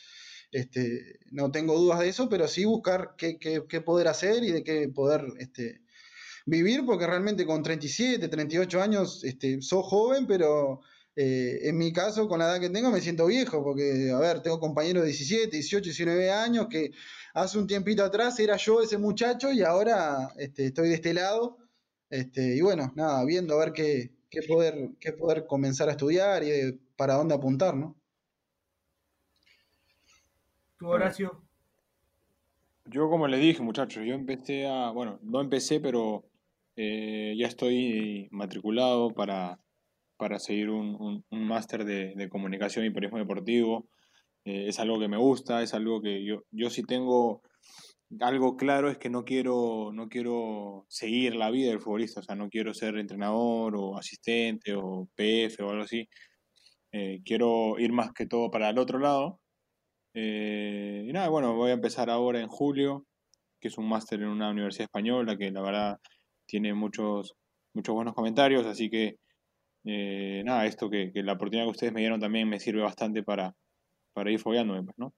este, 0.52 1.20
no 1.30 1.50
tengo 1.50 1.76
dudas 1.78 2.00
de 2.00 2.08
eso, 2.08 2.28
pero 2.28 2.48
sí 2.48 2.64
buscar 2.64 3.14
qué, 3.18 3.38
qué- 3.38 3.64
qué 3.68 3.80
poder 3.80 4.08
hacer 4.08 4.44
y 4.44 4.52
de 4.52 4.64
qué 4.64 4.88
poder 4.88 5.24
este, 5.38 5.82
vivir, 6.46 6.84
porque 6.86 7.06
realmente 7.06 7.46
con 7.46 7.62
37, 7.62 8.28
38 8.28 8.82
años 8.82 9.24
este, 9.24 9.60
sos 9.62 9.84
joven, 9.86 10.26
pero 10.26 10.80
eh, 11.16 11.60
en 11.64 11.76
mi 11.78 11.92
caso, 11.92 12.28
con 12.28 12.38
la 12.40 12.46
edad 12.46 12.60
que 12.60 12.70
tengo, 12.70 12.90
me 12.90 13.00
siento 13.00 13.26
viejo, 13.26 13.62
porque, 13.62 14.10
a 14.14 14.18
ver, 14.18 14.40
tengo 14.42 14.60
compañeros 14.60 15.02
de 15.02 15.08
17, 15.08 15.48
18, 15.56 15.84
19 15.84 16.30
años 16.30 16.66
que 16.70 16.90
hace 17.34 17.58
un 17.58 17.66
tiempito 17.66 18.04
atrás 18.04 18.38
era 18.40 18.56
yo 18.56 18.82
ese 18.82 18.98
muchacho 18.98 19.52
y 19.52 19.62
ahora 19.62 20.30
este, 20.38 20.66
estoy 20.66 20.88
de 20.88 20.94
este 20.94 21.14
lado. 21.14 21.58
Este, 22.10 22.56
y 22.56 22.60
bueno, 22.60 22.92
nada, 22.94 23.24
viendo 23.24 23.54
a 23.54 23.64
ver 23.64 23.72
qué, 23.72 24.12
qué, 24.30 24.42
poder, 24.42 24.90
qué 25.00 25.12
poder 25.12 25.46
comenzar 25.46 25.88
a 25.88 25.92
estudiar 25.92 26.42
y 26.44 26.72
para 26.96 27.14
dónde 27.14 27.34
apuntar, 27.34 27.74
¿no? 27.74 28.01
¿Tú, 30.82 30.88
Horacio? 30.88 31.40
Yo, 32.86 33.08
como 33.08 33.28
le 33.28 33.38
dije, 33.38 33.62
muchachos, 33.62 34.04
yo 34.04 34.14
empecé 34.14 34.66
a. 34.66 34.90
Bueno, 34.90 35.20
no 35.22 35.40
empecé, 35.40 35.78
pero 35.78 36.24
eh, 36.74 37.36
ya 37.38 37.46
estoy 37.46 38.26
matriculado 38.32 39.10
para, 39.14 39.60
para 40.16 40.40
seguir 40.40 40.70
un, 40.70 40.96
un- 41.00 41.24
un 41.30 41.46
máster 41.46 41.84
de, 41.84 42.14
de 42.16 42.28
comunicación 42.28 42.84
y 42.84 42.90
periodismo 42.90 43.20
deportivo. 43.20 43.86
Eh, 44.44 44.66
es 44.66 44.80
algo 44.80 44.98
que 44.98 45.06
me 45.06 45.18
gusta, 45.18 45.62
es 45.62 45.72
algo 45.72 46.02
que 46.02 46.24
yo, 46.24 46.42
yo 46.50 46.68
sí 46.68 46.82
tengo 46.82 47.42
algo 48.18 48.56
claro, 48.56 48.90
es 48.90 48.98
que 48.98 49.08
no 49.08 49.24
quiero, 49.24 49.92
no 49.94 50.08
quiero 50.08 50.84
seguir 50.88 51.36
la 51.36 51.50
vida 51.52 51.70
del 51.70 51.80
futbolista, 51.80 52.18
o 52.18 52.22
sea, 52.24 52.34
no 52.34 52.48
quiero 52.50 52.74
ser 52.74 52.98
entrenador 52.98 53.76
o 53.76 53.96
asistente 53.96 54.74
o 54.74 55.08
PF 55.14 55.62
o 55.62 55.70
algo 55.70 55.84
así. 55.84 56.08
Eh, 56.90 57.20
quiero 57.24 57.78
ir 57.78 57.92
más 57.92 58.12
que 58.12 58.26
todo 58.26 58.50
para 58.50 58.70
el 58.70 58.78
otro 58.78 58.98
lado. 58.98 59.41
Eh, 60.14 61.04
y 61.08 61.12
nada, 61.12 61.28
bueno, 61.28 61.54
voy 61.54 61.70
a 61.70 61.74
empezar 61.74 62.10
ahora 62.10 62.40
en 62.40 62.48
julio, 62.48 63.06
que 63.60 63.68
es 63.68 63.78
un 63.78 63.88
máster 63.88 64.20
en 64.20 64.28
una 64.28 64.50
universidad 64.50 64.84
española 64.84 65.36
que 65.36 65.50
la 65.50 65.62
verdad 65.62 66.00
tiene 66.46 66.74
muchos, 66.74 67.34
muchos 67.74 67.94
buenos 67.94 68.14
comentarios, 68.14 68.66
así 68.66 68.90
que 68.90 69.16
eh, 69.84 70.42
nada, 70.44 70.66
esto 70.66 70.90
que, 70.90 71.12
que 71.12 71.22
la 71.22 71.32
oportunidad 71.34 71.64
que 71.66 71.70
ustedes 71.70 71.92
me 71.92 72.00
dieron 72.00 72.20
también 72.20 72.48
me 72.48 72.60
sirve 72.60 72.82
bastante 72.82 73.22
para, 73.22 73.54
para 74.12 74.30
ir 74.30 74.38
fogueándome, 74.38 74.82
pues, 74.82 74.98
¿no? 74.98 75.12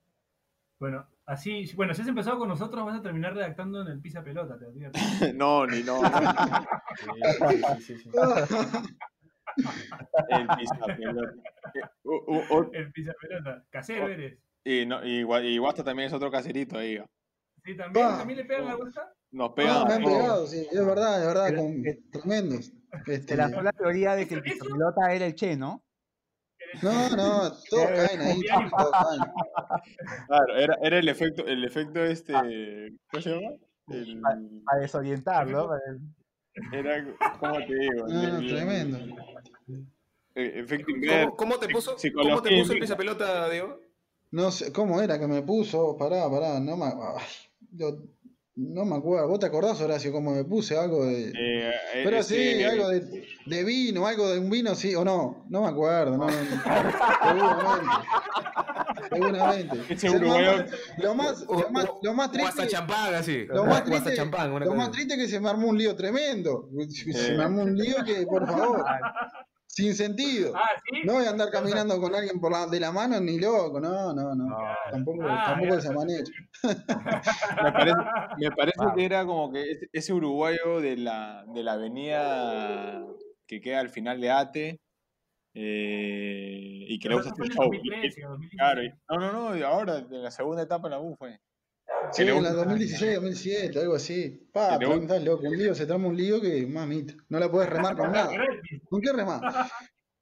Bueno, 0.81 1.07
así, 1.27 1.65
bueno, 1.77 1.95
si 1.95 2.03
has 2.03 2.09
empezado 2.09 2.39
con 2.39 2.49
nosotros, 2.49 2.85
vas 2.85 2.99
a 2.99 3.03
terminar 3.03 3.35
redactando 3.35 3.81
en 3.83 3.89
el 3.89 4.01
Pisa 4.01 4.23
Pelota, 4.23 4.59
te 4.59 4.67
advierto. 4.67 4.99
no, 5.35 5.67
ni 5.67 5.83
no. 5.83 6.01
Sí, 7.81 7.97
sí, 7.97 7.99
sí, 7.99 7.99
sí. 7.99 8.11
El 10.29 10.47
pisapelota. 10.49 11.33
Eh, 11.75 11.81
u- 12.05 12.23
u- 12.37 12.59
u- 12.61 12.71
El 12.73 12.93
Pisa 12.93 13.13
Pelota. 13.21 13.65
Casero 13.71 14.05
Oh. 14.05 14.09
eres. 14.09 14.39
Y, 14.65 14.87
no, 14.87 15.05
y, 15.05 15.21
y 15.47 15.59
Guasta 15.59 15.85
también 15.85 16.07
es 16.09 16.13
otro 16.15 16.31
caserito 16.31 16.79
ahí. 16.79 16.99
Sí, 17.65 17.77
también, 17.77 18.07
Ah. 18.07 18.19
¿también 18.19 18.39
le 18.39 18.45
pegan 18.45 18.67
la 18.67 18.77
vuelta? 18.77 19.13
Nos 19.31 19.49
No, 19.51 19.55
pegan. 19.55 19.87
me 19.89 19.95
han 19.95 20.03
a 20.03 20.05
pegado, 20.07 20.47
sí, 20.47 20.67
es 20.71 20.87
verdad, 20.87 21.21
es 21.21 21.27
verdad, 21.27 21.57
con, 21.57 21.83
tremendos. 22.13 22.73
Este, 23.07 23.37
la 23.37 23.73
teoría 23.73 24.15
de 24.15 24.29
que 24.29 24.35
el 24.37 24.43
pisapelota 24.43 25.13
era 25.13 25.27
el 25.27 25.35
Che, 25.35 25.57
¿no? 25.57 25.83
no, 26.83 27.09
no, 27.11 27.53
todos 27.71 27.87
caen 27.91 28.21
ahí, 28.21 28.41
todos 28.77 28.93
caen. 28.93 29.33
Claro, 30.29 30.57
era, 30.57 30.79
era 30.83 30.99
el 30.99 31.09
efecto, 31.09 31.47
el 31.47 31.65
efecto 31.65 32.03
este. 32.05 32.33
¿Cómo 33.11 33.23
se 33.23 33.31
llama? 33.31 33.57
El- 33.89 34.21
Para 34.65 34.81
desorientar, 34.81 35.47
¿no? 35.47 35.69
Era, 36.73 37.05
¿cómo 37.39 37.57
te 37.67 37.75
digo? 37.75 38.07
No, 38.09 38.23
no, 38.23 38.39
El- 38.39 38.49
tremendo. 38.49 38.99
el 40.37 40.59
efecto. 40.59 40.93
¿Cómo, 41.09 41.37
cómo 41.37 41.59
te 41.59 41.69
puso, 41.69 41.97
¿Cómo 42.15 42.43
te 42.43 42.59
puso 42.59 42.73
el 42.73 42.97
pelota, 42.97 43.49
Diego? 43.51 43.81
No 44.35 44.51
sé, 44.51 44.73
¿cómo 44.73 45.01
era 45.01 45.17
que 45.17 45.29
me 45.29 45.43
puso? 45.43 45.97
Pará, 45.97 46.29
pará, 46.29 46.59
no 46.59 46.77
me, 46.77 46.87
ay, 46.87 47.25
yo 47.71 47.99
no 48.57 48.85
me 48.85 48.97
acuerdo. 48.97 49.29
¿Vos 49.29 49.39
te 49.39 49.47
acordás, 49.47 49.81
Horacio, 49.81 50.11
cómo 50.11 50.33
me 50.35 50.43
puse? 50.43 50.77
Algo 50.77 51.05
de... 51.07 51.29
Eh, 51.39 51.71
Pero 52.03 52.17
ese- 52.19 52.57
sí, 52.59 52.65
algo 52.65 52.89
de, 52.89 53.25
de 53.47 53.65
vino, 53.65 54.09
algo 54.09 54.29
de 54.29 54.41
un 54.41 54.51
vino, 54.51 54.75
sí, 54.75 54.93
o 54.97 55.05
no, 55.05 55.45
no 55.51 55.63
me 55.63 55.69
acuerdo, 55.69 56.17
no, 56.17 56.27
seguramente. 56.29 57.95
Seguramente. 59.13 59.81
Ese 59.95 60.11
uruguayo- 60.11 60.67
Lo 60.99 61.15
más, 61.15 61.47
lo 61.49 61.71
más, 61.71 61.87
lo 62.03 62.15
más 62.15 62.33
Guasta 62.33 62.53
triste, 62.63 62.69
champán, 62.77 63.15
así. 63.15 63.45
lo 63.47 63.65
más 63.67 63.85
triste, 63.85 64.15
champán, 64.17 64.51
lo 64.65 64.75
más 64.75 64.91
triste 64.91 65.15
es 65.15 65.21
que 65.21 65.29
se 65.29 65.39
me 65.41 65.49
armó 65.49 65.69
un 65.69 65.79
lío 65.79 65.95
tremendo. 65.95 66.69
Se 66.91 67.35
Eh. 67.35 67.37
me 67.37 67.45
armó 67.45 67.63
un 67.63 67.77
lío 67.77 67.97
que, 68.05 68.27
por 68.27 68.45
favor, 68.49 68.85
sin 69.67 69.95
sentido. 69.95 70.53
Ah, 70.55 70.69
sí. 70.85 71.01
No 71.05 71.15
voy 71.15 71.25
a 71.27 71.31
andar 71.31 71.51
caminando 71.51 72.01
con 72.01 72.15
alguien 72.15 72.41
por 72.41 72.53
la, 72.53 72.67
de 72.67 72.79
la 72.81 72.93
mano 72.93 73.21
ni 73.21 73.39
loco, 73.41 73.81
no, 73.81 74.13
no, 74.15 74.35
no. 74.35 74.57
Tampoco, 74.91 75.23
Ah, 75.27 75.45
tampoco 75.47 75.75
esa 75.77 75.93
manera. 75.93 76.25
Me 76.63 77.73
parece, 77.73 77.97
me 78.39 78.51
parece 78.53 78.85
que 78.97 79.05
era 79.05 79.27
como 79.27 79.53
que 79.53 79.65
ese, 79.93 80.13
uruguayo 80.13 80.81
de 80.81 80.97
la, 80.97 81.45
de 81.55 81.63
la 81.63 81.73
avenida 81.73 83.05
que 83.47 83.61
queda 83.61 83.81
al 83.81 83.89
final 83.91 84.21
de 84.21 84.31
Ate 84.31 84.81
eh, 85.55 86.85
y 86.89 86.99
que 86.99 87.09
le 87.09 87.17
Pero 87.17 87.25
gusta 87.29 87.33
hacer 87.33 87.45
en 87.47 87.53
show. 87.53 87.65
2013 87.73 88.27
o 88.27 88.29
2015. 88.31 88.57
Claro, 88.57 88.83
y- 88.85 88.93
no, 89.09 89.17
no, 89.19 89.33
no, 89.33 89.57
y 89.57 89.63
ahora 89.63 89.99
en 89.99 90.23
la 90.23 90.31
segunda 90.31 90.63
etapa 90.63 90.87
en 90.89 90.93
la 90.93 91.01
U 91.01 91.15
fue. 91.17 91.39
Sí, 92.13 92.23
en 92.23 92.29
la 92.29 92.35
gusta- 92.35 92.53
2016, 92.55 93.15
2017, 93.15 93.79
algo 93.79 93.95
así. 93.95 94.49
Pa, 94.53 94.77
estás 94.77 95.23
loco, 95.25 95.47
un 95.47 95.57
lío, 95.57 95.75
se 95.75 95.87
trama 95.87 96.09
un 96.09 96.17
lío 96.17 96.41
que, 96.41 96.67
mamita, 96.67 97.15
no 97.29 97.39
la 97.39 97.51
puedes 97.51 97.71
remar 97.71 97.97
con 97.97 98.13
nada. 98.13 98.31
¿Con 98.89 99.01
qué 99.01 99.13
remar? 99.13 99.41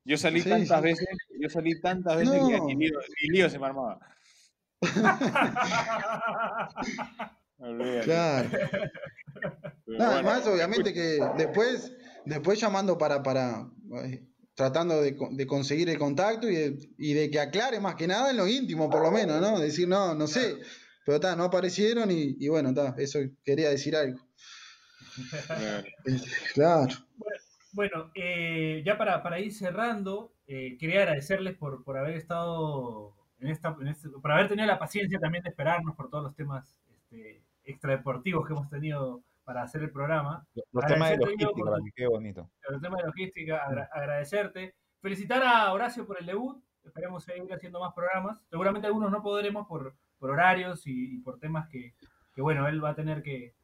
Yo 0.04 0.16
salí 0.16 0.40
Sí, 0.40 0.48
tantas 0.48 0.78
sí. 0.78 0.84
veces, 0.84 1.06
yo 1.40 1.48
salí 1.48 1.80
tantas 1.80 2.16
veces 2.16 2.40
No. 2.40 2.48
que 2.48 2.60
ni 2.60 2.76
lío, 2.76 2.98
ni 3.22 3.28
lío 3.36 3.50
se 3.50 3.58
me 3.58 3.66
armaba. 3.66 3.98
Claro. 8.02 8.48
Bueno, 9.86 10.04
además, 10.04 10.46
obviamente 10.46 10.92
que 10.92 11.20
después, 11.36 11.92
después 12.24 12.60
llamando 12.60 12.98
para, 12.98 13.22
para 13.22 13.68
eh, 14.04 14.24
tratando 14.54 15.00
de, 15.00 15.16
co- 15.16 15.28
de 15.30 15.46
conseguir 15.46 15.88
el 15.88 15.98
contacto 15.98 16.48
y 16.50 16.56
de, 16.56 16.78
y 16.98 17.12
de 17.14 17.30
que 17.30 17.38
aclare 17.40 17.78
más 17.78 17.94
que 17.94 18.08
nada 18.08 18.30
en 18.30 18.36
lo 18.38 18.48
íntimo, 18.48 18.90
por 18.90 19.02
lo 19.02 19.12
menos, 19.12 19.40
¿no? 19.40 19.60
Decir, 19.60 19.86
no, 19.86 20.14
no 20.14 20.26
sé, 20.26 20.56
pero 21.04 21.16
está, 21.16 21.34
no 21.36 21.44
aparecieron 21.44 22.10
y, 22.10 22.36
y 22.38 22.48
bueno, 22.48 22.70
está, 22.70 22.94
eso 22.98 23.18
quería 23.44 23.70
decir 23.70 23.94
algo. 23.96 24.18
Claro. 26.54 26.94
Bueno, 27.72 28.10
eh, 28.14 28.82
ya 28.84 28.98
para, 28.98 29.22
para 29.22 29.40
ir 29.40 29.52
cerrando, 29.52 30.34
eh, 30.46 30.76
quería 30.78 31.00
agradecerles 31.00 31.56
por, 31.56 31.82
por 31.84 31.96
haber 31.96 32.14
estado 32.16 33.14
en 33.38 33.48
esta, 33.48 33.74
en 33.80 33.88
este- 33.88 34.08
por 34.10 34.30
haber 34.30 34.48
tenido 34.48 34.66
la 34.66 34.78
paciencia 34.78 35.18
también 35.18 35.42
de 35.42 35.50
esperarnos 35.50 35.96
por 35.96 36.10
todos 36.10 36.24
los 36.24 36.34
temas 36.36 36.78
este, 36.94 37.42
extradeportivos 37.64 38.46
que 38.46 38.52
hemos 38.52 38.68
tenido 38.68 39.22
para 39.44 39.62
hacer 39.62 39.82
el 39.82 39.90
programa. 39.90 40.46
Los 40.72 40.86
temas 40.86 41.10
de 41.10 41.16
logística, 41.16 41.50
por 41.52 41.92
quede 41.96 42.06
bonito. 42.08 42.50
el 42.68 42.80
tema 42.80 42.96
de 42.98 43.04
logística, 43.06 43.56
agra- 43.64 43.88
agradecerte. 43.92 44.74
Felicitar 45.00 45.42
a 45.42 45.72
Horacio 45.72 46.06
por 46.06 46.20
el 46.20 46.26
debut. 46.26 46.62
Esperemos 46.84 47.24
seguir 47.24 47.52
haciendo 47.52 47.80
más 47.80 47.92
programas. 47.94 48.38
Seguramente 48.50 48.86
algunos 48.86 49.10
no 49.10 49.22
podremos 49.22 49.66
por, 49.66 49.94
por 50.22 50.30
horarios 50.30 50.82
y, 50.86 51.18
por 51.18 51.40
temas 51.40 51.68
que, 51.68 51.94
bueno, 52.36 52.68
él 52.68 52.82
va 52.82 52.90
a 52.90 52.94
tener 52.94 53.24
que, 53.24 53.54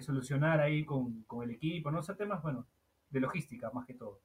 solucionar 0.00 0.60
ahí 0.60 0.84
con, 0.84 1.26
el 1.42 1.50
equipo. 1.50 1.90
No 1.90 2.00
sé, 2.00 2.14
temas, 2.14 2.40
bueno, 2.44 2.64
de 3.10 3.18
logística 3.18 3.72
más 3.72 3.86
que 3.86 3.94
todo. 3.94 4.20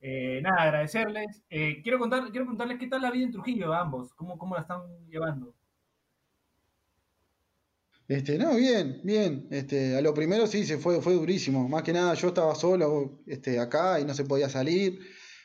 Eh, 0.00 0.40
nada, 0.40 0.62
agradecerles. 0.62 1.42
Eh, 1.50 1.80
quiero, 1.82 1.98
contar, 1.98 2.22
quiero 2.30 2.44
preguntarles 2.44 2.78
qué 2.78 2.86
tal 2.86 3.02
la 3.02 3.10
vida 3.10 3.24
en 3.24 3.32
Trujillo, 3.32 3.74
ambos. 3.74 4.14
¿Cómo, 4.14 4.38
cómo 4.38 4.54
la 4.54 4.60
están 4.60 4.82
llevando? 5.08 5.52
Este, 8.06 8.38
no, 8.38 8.54
bien, 8.54 9.00
bien. 9.02 9.48
Este, 9.50 9.96
a 9.96 10.00
lo 10.02 10.14
primero 10.14 10.46
sí, 10.46 10.64
se 10.64 10.78
fue, 10.78 11.02
fue 11.02 11.14
durísimo. 11.14 11.68
Más 11.68 11.82
que 11.82 11.92
nada, 11.92 12.14
yo 12.14 12.28
estaba 12.28 12.54
solo 12.54 13.18
este, 13.26 13.58
acá 13.58 13.98
y 13.98 14.04
no 14.04 14.14
se 14.14 14.26
podía 14.26 14.48
salir. 14.48 15.00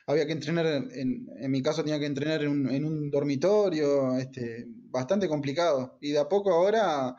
Había 0.05 0.28
que 0.28 0.34
entrenar, 0.34 0.68
en, 0.68 1.28
en 1.39 1.51
mi 1.51 1.63
caso 1.63 1.84
tenía 1.84 1.99
que 1.99 2.05
entrenar 2.05 2.43
en 2.43 2.49
un, 2.49 2.70
en 2.70 2.86
un 2.86 3.09
dormitorio, 3.09 4.16
este, 4.18 4.68
bastante 4.96 5.28
complicado. 5.28 5.98
Y 6.02 6.12
de 6.12 6.20
a 6.20 6.30
poco 6.30 6.52
ahora 6.52 7.16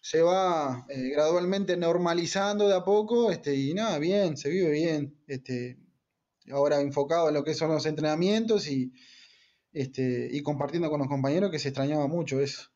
se 0.00 0.22
va 0.22 0.86
eh, 0.88 1.10
gradualmente 1.10 1.76
normalizando 1.76 2.68
de 2.68 2.76
a 2.76 2.84
poco, 2.84 3.30
este, 3.30 3.54
y 3.54 3.74
nada, 3.74 3.98
bien, 3.98 4.36
se 4.36 4.48
vive 4.48 4.70
bien. 4.70 5.18
Este, 5.26 5.78
ahora 6.50 6.80
enfocado 6.80 7.28
en 7.28 7.34
lo 7.34 7.44
que 7.44 7.54
son 7.54 7.70
los 7.70 7.84
entrenamientos 7.86 8.68
y, 8.68 8.92
este, 9.72 10.28
y 10.30 10.42
compartiendo 10.42 10.88
con 10.90 11.00
los 11.00 11.08
compañeros 11.08 11.50
que 11.50 11.58
se 11.58 11.68
extrañaba 11.68 12.06
mucho 12.06 12.40
eso. 12.40 12.70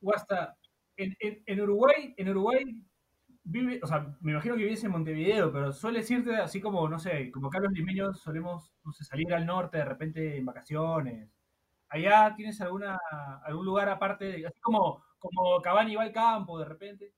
Guasta, 0.00 0.56
en, 0.96 1.14
en, 1.20 1.42
en 1.46 1.60
Uruguay, 1.60 2.14
en 2.16 2.28
Uruguay 2.30 2.64
vive, 3.44 3.80
o 3.82 3.86
sea, 3.86 4.16
me 4.20 4.32
imagino 4.32 4.56
que 4.56 4.64
vives 4.64 4.82
en 4.84 4.90
Montevideo, 4.90 5.52
pero 5.52 5.72
sueles 5.72 6.10
irte 6.10 6.34
así 6.36 6.60
como, 6.60 6.88
no 6.88 6.98
sé, 6.98 7.30
como 7.30 7.48
acá 7.48 7.60
los 7.60 7.72
limeños 7.72 8.20
solemos, 8.20 8.74
no 8.84 8.92
sé, 8.92 9.04
salir 9.04 9.32
al 9.32 9.46
norte 9.46 9.78
de 9.78 9.84
repente 9.84 10.36
en 10.38 10.44
vacaciones. 10.44 11.30
Allá 11.88 12.34
tienes 12.36 12.60
alguna, 12.60 12.98
algún 13.44 13.66
lugar 13.66 13.88
aparte, 13.88 14.44
así 14.46 14.60
como, 14.60 15.04
como 15.18 15.60
Cabani 15.62 15.96
va 15.96 16.02
al 16.02 16.12
campo 16.12 16.58
de 16.58 16.64
repente. 16.64 17.12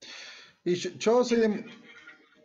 Y 0.65 0.75
yo, 0.75 0.91
yo 0.99 1.25
soy 1.25 1.39
de. 1.39 1.65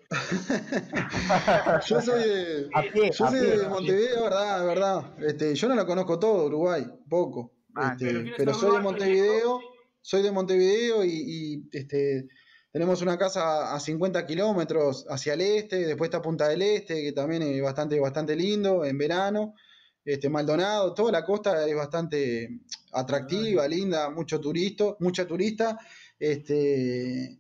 yo 1.88 2.02
soy 2.02 2.24
de. 2.24 2.70
A 2.74 2.82
pie, 2.82 3.12
Yo 3.12 3.26
a 3.26 3.32
soy 3.32 3.40
pie, 3.40 3.58
de 3.58 3.68
Montevideo, 3.68 4.24
verdad, 4.24 4.66
verdad. 4.66 5.24
Este, 5.24 5.56
yo 5.56 5.68
no 5.68 5.76
lo 5.76 5.86
conozco 5.86 6.20
todo, 6.20 6.46
Uruguay, 6.46 6.86
poco. 7.10 7.54
Ah, 7.76 7.96
Este, 8.00 8.34
pero 8.38 8.54
soy 8.54 8.76
de 8.76 8.82
Montevideo, 8.82 9.60
soy 10.02 10.22
de 10.22 10.32
Montevideo 10.32 11.04
y, 11.04 11.10
y, 11.10 11.70
este, 11.72 12.28
tenemos 12.72 13.02
una 13.02 13.18
casa 13.18 13.74
a 13.74 13.80
50 13.80 14.26
kilómetros 14.26 15.06
hacia 15.10 15.34
el 15.34 15.42
este, 15.42 15.86
después 15.86 16.08
está 16.08 16.22
Punta 16.22 16.48
del 16.48 16.62
Este, 16.62 17.02
que 17.02 17.12
también 17.12 17.42
es 17.42 17.62
bastante, 17.62 18.00
bastante 18.00 18.36
lindo 18.36 18.86
en 18.86 18.98
verano. 18.98 19.56
Este, 20.04 20.30
Maldonado, 20.30 20.94
toda 20.94 21.12
la 21.12 21.24
costa 21.26 21.68
es 21.68 21.76
bastante 21.76 22.60
atractiva, 22.94 23.68
linda, 23.68 24.10
mucho 24.10 24.40
turista, 24.40 24.96
mucha 25.00 25.28
turista. 25.28 25.78
Este, 26.18 27.40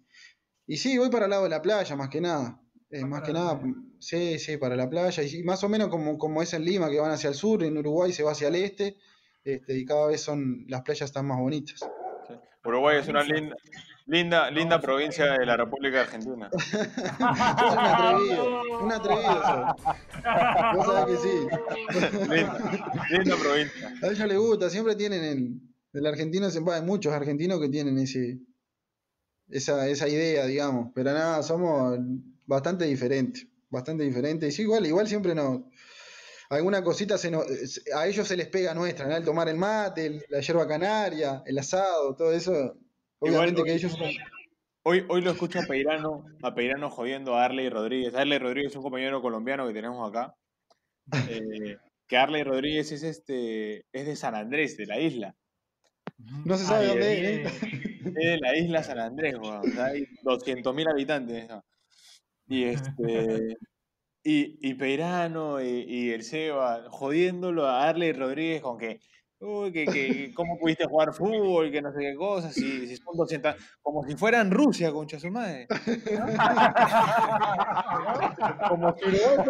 y 0.67 0.77
sí, 0.77 0.97
voy 0.97 1.09
para 1.09 1.25
el 1.25 1.31
lado 1.31 1.43
de 1.43 1.49
la 1.49 1.61
playa, 1.61 1.95
más 1.95 2.09
que 2.09 2.21
nada. 2.21 2.57
Eh, 2.89 3.01
Ah, 3.03 3.07
más 3.07 3.21
que 3.23 3.31
la 3.33 3.39
nada, 3.39 3.59
playa. 3.59 3.75
sí, 3.99 4.37
sí, 4.37 4.57
para 4.57 4.75
la 4.75 4.89
playa. 4.89 5.23
Y 5.23 5.43
más 5.43 5.63
o 5.63 5.69
menos 5.69 5.89
como, 5.89 6.17
como 6.17 6.41
es 6.41 6.53
en 6.53 6.65
Lima, 6.65 6.89
que 6.89 6.99
van 6.99 7.11
hacia 7.11 7.29
el 7.29 7.35
sur, 7.35 7.63
en 7.63 7.77
Uruguay 7.77 8.11
se 8.11 8.23
va 8.23 8.31
hacia 8.31 8.49
el 8.49 8.55
este. 8.55 8.97
Este, 9.43 9.77
y 9.77 9.85
cada 9.85 10.07
vez 10.07 10.21
son 10.21 10.65
las 10.67 10.81
playas 10.83 11.09
están 11.09 11.25
más 11.25 11.39
bonitas. 11.39 11.79
Sí. 12.27 12.33
Uruguay 12.63 12.97
es 12.99 13.07
una 13.07 13.23
linda, 13.23 13.55
linda, 14.11 14.51
linda 14.51 14.79
provincia 14.81 15.25
de 15.39 15.45
la 15.45 15.55
República 15.57 16.01
Argentina. 16.01 16.49
Un 17.19 17.31
atrevido, 17.79 18.61
un 18.81 18.91
atrevido. 18.91 19.75
Vos 20.75 20.85
sabés 20.85 21.05
que 21.05 21.17
sí. 21.27 22.27
Linda, 22.29 22.59
linda 23.09 23.35
provincia. 23.37 23.93
A 24.03 24.07
ellos 24.07 24.27
les 24.27 24.37
gusta, 24.37 24.69
siempre 24.69 24.95
tienen 24.95 25.23
el, 25.23 25.61
el 25.93 26.05
argentino, 26.05 26.49
se 26.49 26.59
hay 26.71 26.81
muchos 26.81 27.13
argentinos 27.13 27.59
que 27.61 27.69
tienen 27.69 27.97
ese, 27.99 28.39
esa, 29.49 29.87
esa 29.87 30.07
idea, 30.07 30.45
digamos, 30.45 30.91
pero 30.93 31.13
nada, 31.13 31.41
somos 31.43 31.97
bastante 32.45 32.85
diferentes, 32.85 33.47
bastante 33.69 34.03
diferentes. 34.03 34.49
Y 34.53 34.55
sí, 34.55 34.61
igual, 34.63 34.85
igual 34.85 35.07
siempre 35.07 35.33
nos, 35.35 35.61
alguna 36.49 36.83
cosita 36.83 37.17
se 37.17 37.31
nos, 37.31 37.45
a 37.95 38.07
ellos 38.07 38.27
se 38.27 38.35
les 38.37 38.47
pega 38.47 38.73
nuestra, 38.73 39.07
¿no? 39.07 39.15
El 39.15 39.23
tomar 39.23 39.47
el 39.49 39.55
mate, 39.57 40.05
el- 40.05 40.25
la 40.29 40.41
yerba 40.41 40.67
canaria, 40.67 41.43
el 41.45 41.57
asado, 41.57 42.15
todo 42.15 42.31
eso, 42.33 42.77
obviamente 43.21 43.61
Igual- 43.61 43.65
que 43.65 43.73
ellos 43.73 43.97
Hoy, 44.83 45.05
hoy 45.09 45.21
lo 45.21 45.29
escucho 45.31 45.59
a 45.59 45.63
Peirano, 45.67 46.25
a 46.41 46.55
Peirano 46.55 46.89
jodiendo 46.89 47.35
a 47.35 47.45
Arley 47.45 47.69
Rodríguez. 47.69 48.15
Arley 48.15 48.39
Rodríguez 48.39 48.71
es 48.71 48.77
un 48.77 48.81
compañero 48.81 49.21
colombiano 49.21 49.67
que 49.67 49.73
tenemos 49.73 50.09
acá. 50.09 50.33
Eh, 51.29 51.77
que 52.07 52.17
Arley 52.17 52.41
Rodríguez 52.43 52.91
es 52.91 53.03
este 53.03 53.85
es 53.93 54.05
de 54.07 54.15
San 54.15 54.33
Andrés, 54.33 54.77
de 54.77 54.87
la 54.87 54.99
isla. 54.99 55.35
no 56.45 56.57
se 56.57 56.65
sabe 56.65 56.85
Ay, 56.85 56.87
dónde 56.89 57.43
es. 57.43 57.63
Es 57.63 58.13
de 58.15 58.37
la 58.39 58.57
isla 58.57 58.81
San 58.83 58.97
Andrés. 58.99 59.35
O 59.39 59.61
sea, 59.63 59.85
hay 59.85 60.07
200.000 60.23 60.89
habitantes. 60.89 61.47
¿no? 61.47 61.63
Y 62.47 62.63
este 62.63 63.55
y, 64.23 64.57
y 64.67 64.73
Peirano 64.73 65.61
y, 65.61 65.67
y 65.87 66.09
el 66.09 66.23
Seba 66.23 66.85
jodiéndolo 66.89 67.67
a 67.67 67.87
Arley 67.87 68.13
Rodríguez 68.13 68.61
con 68.61 68.79
que 68.79 68.99
uy, 69.41 69.71
que, 69.71 69.85
que 69.85 70.31
cómo 70.33 70.57
pudiste 70.57 70.85
jugar 70.85 71.13
fútbol, 71.13 71.71
que 71.71 71.81
no 71.81 71.91
sé 71.91 71.99
qué 71.99 72.15
cosas, 72.15 72.53
si, 72.53 72.87
si 72.87 72.95
son 72.97 73.15
200, 73.17 73.55
como 73.81 74.03
si 74.03 74.15
fueran 74.15 74.51
Rusia, 74.51 74.91
concha 74.91 75.19
su 75.19 75.29
madre. 75.31 75.67
como 78.69 78.95
si 78.95 79.03
fuera, 79.11 79.43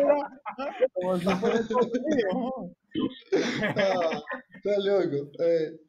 como 0.93 1.17
si 1.17 1.25
fuera 1.35 1.55
Estados 1.59 1.87
Unidos. 1.87 2.71
Ah, 3.33 4.21
está 4.53 4.77
loco. 4.79 5.31
eh. 5.39 5.79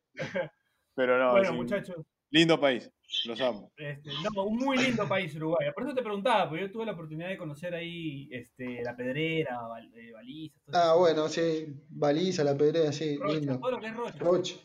Pero 0.94 1.18
no, 1.18 1.32
bueno, 1.32 1.50
sí, 1.50 1.56
muchachos, 1.56 1.96
lindo 2.32 2.58
país, 2.58 2.90
los 3.26 3.40
amo. 3.40 3.70
este, 3.76 4.10
no, 4.34 4.42
un 4.44 4.56
muy 4.58 4.78
lindo 4.78 5.06
país 5.06 5.34
Uruguay. 5.36 5.68
Por 5.74 5.84
eso 5.84 5.94
te 5.94 6.02
preguntaba, 6.02 6.48
porque 6.48 6.62
yo 6.64 6.72
tuve 6.72 6.86
la 6.86 6.92
oportunidad 6.92 7.28
de 7.28 7.36
conocer 7.38 7.74
ahí 7.74 8.28
este, 8.32 8.82
la 8.82 8.96
pedrera, 8.96 9.60
Val- 9.68 9.92
eh, 9.94 10.10
balizas. 10.12 10.60
todo 10.64 10.76
Ah, 10.76 10.84
eso. 10.92 10.98
bueno, 10.98 11.28
sí, 11.28 11.66
baliza, 11.90 12.42
la 12.42 12.56
pedrea, 12.56 12.90
sí, 12.92 13.16
Rocha, 13.18 13.34
lindo. 13.38 13.58
todo 13.60 13.70
lo 13.70 13.80
que 13.80 13.86
es 13.86 13.96
Rocha. 13.96 14.18
Roche. 14.18 14.60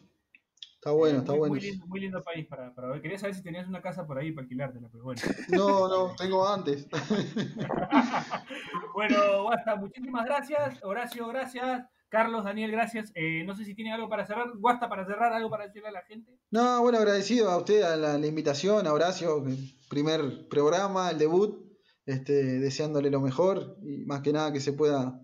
Está 0.76 0.92
bueno, 0.92 1.20
está 1.20 1.32
muy, 1.34 1.40
bueno. 1.40 1.56
Muy 1.56 1.62
lindo, 1.70 1.86
muy 1.88 2.00
lindo 2.00 2.24
país 2.24 2.46
para, 2.48 2.74
para 2.74 2.88
ver. 2.90 3.02
Quería 3.02 3.18
saber 3.18 3.36
si 3.36 3.44
tenías 3.44 3.68
una 3.68 3.82
casa 3.82 4.08
por 4.08 4.18
ahí 4.18 4.32
para 4.32 4.44
alquilártela, 4.44 4.88
pero 4.92 5.04
bueno. 5.04 5.22
No, 5.50 5.88
no, 5.90 6.16
tengo 6.16 6.48
antes. 6.48 6.88
bueno, 8.94 9.44
Guasta, 9.44 9.76
muchísimas 9.76 10.26
gracias. 10.26 10.82
Horacio, 10.84 11.28
gracias. 11.28 11.86
Carlos, 12.10 12.44
Daniel, 12.46 12.72
gracias. 12.72 13.12
Eh, 13.16 13.44
no 13.46 13.56
sé 13.56 13.66
si 13.66 13.76
tienen 13.76 13.94
algo 13.94 14.08
para 14.10 14.26
cerrar. 14.26 14.48
Guasta, 14.58 14.88
para 14.88 15.06
cerrar, 15.06 15.34
algo 15.34 15.50
para 15.50 15.66
decirle 15.68 15.90
a 15.90 15.92
la 15.92 16.04
gente. 16.04 16.32
No, 16.52 16.82
bueno, 16.82 16.98
agradecido 17.00 17.50
a 17.52 17.58
usted 17.58 17.82
a 17.84 17.96
la, 17.98 18.18
la 18.18 18.28
invitación, 18.28 18.88
a 18.88 18.94
Horacio, 18.94 19.46
el 19.46 19.58
primer 19.90 20.48
programa, 20.48 21.12
el 21.12 21.18
debut, 21.18 21.66
este, 22.06 22.34
deseándole 22.60 23.10
lo 23.10 23.20
mejor 23.20 23.78
y 23.84 24.06
más 24.06 24.22
que 24.22 24.32
nada 24.32 24.54
que 24.54 24.62
se 24.62 24.72
pueda, 24.74 25.20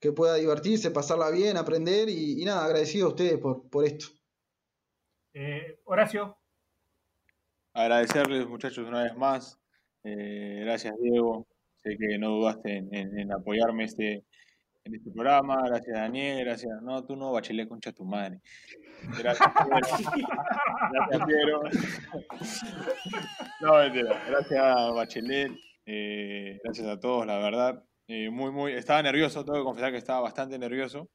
que 0.00 0.12
pueda 0.12 0.34
divertirse, 0.34 0.90
pasarla 0.90 1.30
bien, 1.30 1.56
aprender 1.56 2.08
y, 2.10 2.42
y 2.42 2.44
nada, 2.44 2.64
agradecido 2.66 3.06
a 3.06 3.10
ustedes 3.10 3.38
por, 3.38 3.70
por 3.70 3.84
esto. 3.86 4.06
Eh, 5.32 5.80
Horacio, 5.84 6.36
Agradecerles, 7.74 8.46
muchachos, 8.46 8.86
una 8.86 9.04
vez 9.04 9.16
más. 9.16 9.58
Eh, 10.04 10.60
gracias, 10.64 10.94
Diego. 11.00 11.46
Sé 11.82 11.96
que 11.98 12.18
no 12.18 12.28
dudaste 12.32 12.76
en, 12.76 12.94
en- 12.94 13.18
en 13.18 13.32
apoyarme 13.32 13.84
este, 13.84 14.26
en 14.84 14.94
este 14.94 15.10
programa. 15.10 15.62
Gracias, 15.66 15.96
Daniel. 15.96 16.44
Gracias. 16.44 16.82
No, 16.82 17.04
tú 17.04 17.16
no, 17.16 17.32
Bachelet, 17.32 17.68
concha 17.68 17.92
tu 17.92 18.04
madre. 18.04 18.40
Gracias, 19.18 19.48
Piero. 19.64 19.70
Gracias, 20.92 21.26
Piero. 21.26 21.62
No, 23.60 23.74
mentira. 23.78 24.22
Gracias, 24.28 24.94
Bachelet. 24.94 25.52
Eh, 25.86 26.58
gracias 26.62 26.86
a 26.86 26.98
todos, 27.00 27.26
la 27.26 27.38
verdad. 27.38 27.84
Eh, 28.08 28.30
muy, 28.30 28.50
muy. 28.50 28.72
Estaba 28.72 29.02
nervioso, 29.02 29.44
tengo 29.44 29.58
que 29.58 29.64
confesar 29.64 29.92
que 29.92 29.98
estaba 29.98 30.20
bastante 30.20 30.58
nervioso. 30.58 31.08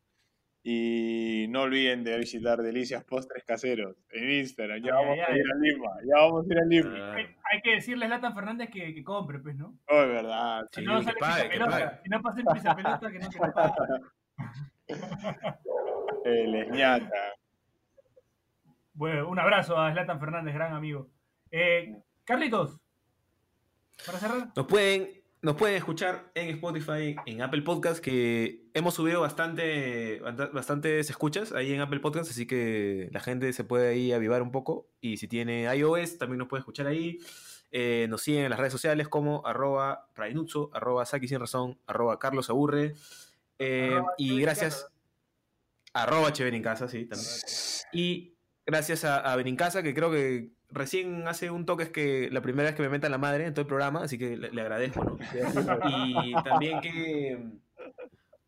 Y 0.70 1.46
no 1.48 1.62
olviden 1.62 2.04
de 2.04 2.18
visitar 2.18 2.62
Delicias 2.62 3.02
Postres 3.06 3.46
Caseros 3.46 3.96
en 4.10 4.30
Instagram. 4.32 4.82
Ya 4.84 4.98
Ay, 4.98 5.06
vamos 5.06 5.14
ay, 5.14 5.20
a 5.22 5.28
ay. 5.34 5.40
ir 5.40 5.46
a 5.50 5.56
Lima. 5.62 5.90
Ya 6.04 6.22
vamos 6.24 6.46
a 6.46 6.54
ir 6.54 6.60
a 6.60 6.66
Lima. 6.66 6.98
Ah, 6.98 7.14
hay, 7.16 7.26
hay 7.54 7.62
que 7.62 7.72
decirle 7.76 8.06
a 8.06 8.10
Latan 8.10 8.36
Fernández 8.36 8.70
que, 8.70 8.94
que 8.94 9.02
compre, 9.02 9.40
pues, 9.40 9.56
¿no? 9.56 9.80
Oh, 9.88 10.02
es 10.02 10.08
verdad. 10.10 10.68
Si 10.74 10.82
Sí, 10.82 10.86
no, 10.86 10.98
que 11.00 11.04
sale 11.06 11.18
pague, 11.22 11.50
pelota. 11.52 11.72
pague. 11.72 11.90
Si 12.04 12.10
no 12.10 12.22
pasa 12.22 12.40
el 12.42 12.46
pisa 12.54 12.76
pelota, 12.76 13.12
que 13.12 13.20
no 13.20 13.30
te 13.30 13.38
lo 13.40 13.54
pague. 13.54 13.74
El 16.26 16.56
Esñata. 16.56 17.34
Bueno, 18.94 19.30
un 19.30 19.40
abrazo 19.40 19.78
a 19.78 19.94
Zlatan 19.94 20.20
Fernández, 20.20 20.54
gran 20.54 20.74
amigo. 20.74 21.08
Eh, 21.50 21.96
Carlitos, 22.26 22.78
para 24.06 24.18
cerrar. 24.18 24.50
Nos 24.54 24.66
pueden, 24.68 25.08
nos 25.42 25.56
pueden 25.56 25.76
escuchar 25.78 26.32
en 26.34 26.50
Spotify, 26.50 27.16
en 27.26 27.42
Apple 27.42 27.62
Podcast, 27.62 28.00
que 28.04 28.66
hemos 28.74 28.96
subido 28.96 29.22
bastante, 29.22 30.20
basta- 30.20 30.48
bastantes 30.48 31.10
escuchas 31.10 31.52
ahí 31.54 31.74
en 31.74 31.82
Apple 31.82 32.00
Podcast, 32.00 32.32
así 32.32 32.48
que 32.48 33.10
la 33.12 33.20
gente 33.20 33.54
se 33.54 33.64
puede 33.64 33.90
ahí 33.90 34.12
avivar 34.12 34.42
un 34.42 34.52
poco. 34.52 34.88
Y 35.00 35.18
si 35.18 35.28
tiene 35.28 35.64
iOS, 35.76 36.18
también 36.18 36.40
nos 36.40 36.48
puede 36.48 36.62
escuchar 36.62 36.88
ahí. 36.88 37.20
Eh, 37.72 38.08
nos 38.10 38.22
siguen 38.22 38.46
en 38.46 38.50
las 38.50 38.60
redes 38.60 38.72
sociales 38.74 39.08
como 39.10 39.46
arroba 39.46 40.08
prainutso, 40.16 40.72
arroba 40.74 41.06
Saki 41.06 41.28
sin 41.28 41.40
razón, 41.40 41.78
arroba 41.86 42.18
Carlos 42.18 42.50
Aburre. 42.50 42.96
Eh, 43.60 43.92
Arroba 43.94 44.14
y 44.18 44.40
gracias, 44.42 44.88
arroba 45.94 46.32
Chévere 46.34 46.58
en 46.58 46.64
casa, 46.64 46.88
sí, 46.88 47.06
también. 47.06 47.30
Y 47.92 48.36
gracias 48.66 49.04
a, 49.04 49.18
a 49.20 49.36
Benincasa, 49.36 49.84
que 49.84 49.94
creo 49.94 50.12
que 50.12 50.52
recién 50.70 51.28
hace 51.28 51.50
un 51.52 51.66
toque 51.66 51.84
es 51.84 51.90
que 51.90 52.30
la 52.32 52.42
primera 52.42 52.70
vez 52.70 52.76
que 52.76 52.82
me 52.84 52.90
meta 52.90 53.10
la 53.10 53.18
madre 53.18 53.46
en 53.46 53.54
todo 53.54 53.62
el 53.62 53.68
programa, 53.68 54.04
así 54.04 54.18
que 54.18 54.36
le, 54.38 54.52
le 54.52 54.62
agradezco, 54.62 55.04
¿no? 55.04 55.18
Y 56.26 56.34
también 56.44 56.82
que 56.82 57.38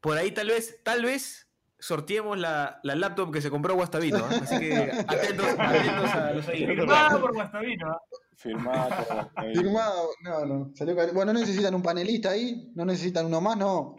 por 0.01 0.17
ahí 0.17 0.31
tal 0.31 0.47
vez, 0.47 0.79
tal 0.83 1.03
vez 1.03 1.47
sorteemos 1.77 2.37
la, 2.37 2.79
la 2.83 2.95
laptop 2.95 3.31
que 3.33 3.41
se 3.41 3.49
compró 3.49 3.73
Guastavino. 3.75 4.17
¿ah? 4.17 4.29
Así 4.43 4.59
que 4.59 4.75
atentos, 5.07 5.45
atentos 5.57 6.11
a 6.13 6.31
los 6.33 6.45
seguidores. 6.45 6.77
Firmado 6.79 7.21
por 7.21 7.33
Guastavino. 7.33 7.89
¿ah? 7.91 7.99
Firmado. 8.35 8.89
por- 9.35 9.53
Firmado. 9.53 10.09
No, 10.23 10.45
no. 10.45 10.71
Salió 10.75 10.95
Bueno, 11.13 11.33
no 11.33 11.39
necesitan 11.39 11.73
un 11.75 11.81
panelista 11.83 12.31
ahí. 12.31 12.71
No 12.75 12.85
necesitan 12.85 13.25
uno 13.25 13.39
más, 13.41 13.57
no. 13.57 13.95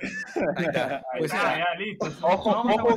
Ahí 0.56 0.64
está. 0.66 1.02
Pues 1.18 1.32
Ah, 1.34 1.54
era. 1.56 1.58
ya, 1.58 1.78
listo. 1.78 2.06
Ojo, 2.22 2.50
ojo. 2.50 2.96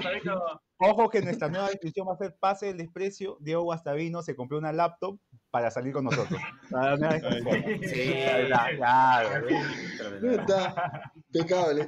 Ojo 0.86 1.10
que 1.10 1.22
nuestra 1.22 1.48
nueva 1.48 1.72
inscripción 1.72 2.06
va 2.08 2.14
a 2.14 2.18
ser 2.18 2.36
Pase 2.38 2.66
del 2.68 2.78
Desprecio. 2.78 3.38
Diego 3.40 3.64
Guastavino 3.64 4.22
se 4.22 4.36
compró 4.36 4.58
una 4.58 4.74
laptop 4.74 5.18
para 5.50 5.72
salir 5.72 5.94
con 5.94 6.04
nosotros. 6.04 6.42
Para 6.70 6.98
la. 6.98 7.20
Sí, 7.88 8.14
Claro, 8.76 9.48
impecable. 11.34 11.88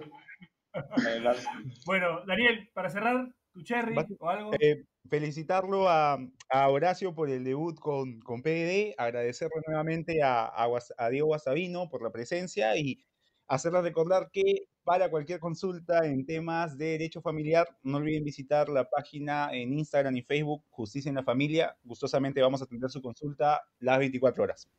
Bueno, 1.85 2.25
Daniel, 2.25 2.69
para 2.73 2.89
cerrar, 2.89 3.33
tu 3.51 3.63
cherry 3.63 3.95
o 4.17 4.29
algo. 4.29 4.51
Eh, 4.59 4.85
felicitarlo 5.09 5.89
a, 5.89 6.17
a 6.49 6.69
Horacio 6.69 7.13
por 7.13 7.29
el 7.29 7.43
debut 7.43 7.77
con, 7.77 8.21
con 8.21 8.41
PDD, 8.41 8.93
agradecerle 8.97 9.61
nuevamente 9.67 10.23
a, 10.23 10.45
a 10.45 10.67
a 10.97 11.09
Diego 11.09 11.27
Guastavino 11.27 11.89
por 11.89 12.01
la 12.01 12.11
presencia 12.11 12.77
y 12.77 13.03
hacerle 13.47 13.81
recordar 13.81 14.29
que 14.31 14.67
para 14.85 15.09
cualquier 15.09 15.39
consulta 15.39 16.05
en 16.05 16.25
temas 16.25 16.77
de 16.77 16.85
derecho 16.91 17.19
familiar, 17.21 17.67
no 17.83 17.97
olviden 17.97 18.23
visitar 18.23 18.69
la 18.69 18.87
página 18.87 19.49
en 19.51 19.73
Instagram 19.77 20.15
y 20.15 20.21
Facebook 20.21 20.63
Justicia 20.69 21.09
en 21.09 21.15
la 21.15 21.23
Familia. 21.23 21.75
Gustosamente 21.83 22.39
vamos 22.41 22.61
a 22.61 22.65
atender 22.65 22.89
su 22.91 23.01
consulta 23.01 23.63
las 23.79 23.97
24 23.99 24.43
horas. 24.43 24.69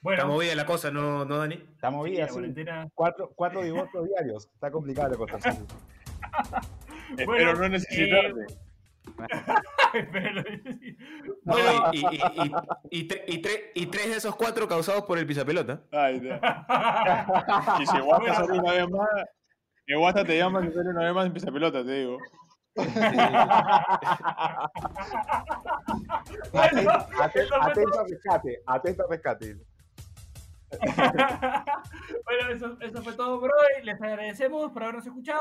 bueno, 0.00 0.22
Está 0.22 0.28
movida 0.32 0.54
la 0.54 0.64
cosa, 0.66 0.90
¿no, 0.92 1.24
no 1.24 1.36
Dani? 1.38 1.56
Está 1.74 1.90
movida, 1.90 2.26
sí. 2.28 2.32
cuarentena. 2.32 2.88
Cuatro, 2.94 3.32
cuatro 3.34 3.62
divorcios 3.62 4.06
diarios. 4.08 4.48
Está 4.54 4.70
complicada 4.70 5.08
la 5.10 5.16
cosa. 5.16 5.38
sí. 5.40 5.48
Espero 7.10 7.26
Bueno, 7.26 7.54
no 7.54 7.68
necesitarte. 7.68 8.32
Pero- 8.46 8.46
No, 8.46 8.69
Bueno, 11.42 11.90
y, 11.92 11.98
y- 11.98 12.02
y- 12.02 12.52
y- 12.90 13.00
y 13.00 13.08
tre- 13.08 13.24
y 13.26 13.42
tre- 13.42 13.70
y 13.74 13.86
tres 13.86 14.10
de 14.10 14.16
esos 14.16 14.36
cuatro 14.36 14.68
causados 14.68 15.02
por 15.04 15.18
el 15.18 15.26
pisapelota. 15.26 15.82
Ay. 15.90 16.22
Y 17.80 17.86
si 17.86 17.98
Guasta 17.98 18.34
sale 18.34 18.58
una 18.60 18.72
vez 18.72 18.88
más, 18.88 19.08
que 19.86 19.96
Guasta 19.96 20.24
te 20.24 20.38
llama 20.38 20.60
que 20.62 20.72
sale 20.72 20.90
una 20.90 21.04
vez 21.04 21.14
más 21.14 21.26
empieza 21.26 21.50
pelota, 21.50 21.84
te 21.84 21.92
digo. 21.92 22.18
Atento, 26.52 27.54
atento, 27.60 28.04
rescate. 28.08 28.62
Atento 28.66 29.02
al 29.04 29.10
rescate. 29.10 29.56
bueno, 30.70 32.50
eso, 32.52 32.76
eso 32.80 33.02
fue 33.02 33.12
todo 33.14 33.40
por 33.40 33.50
hoy. 33.50 33.82
Les 33.84 34.00
agradecemos 34.00 34.70
por 34.72 34.82
habernos 34.84 35.04
escuchado. 35.06 35.40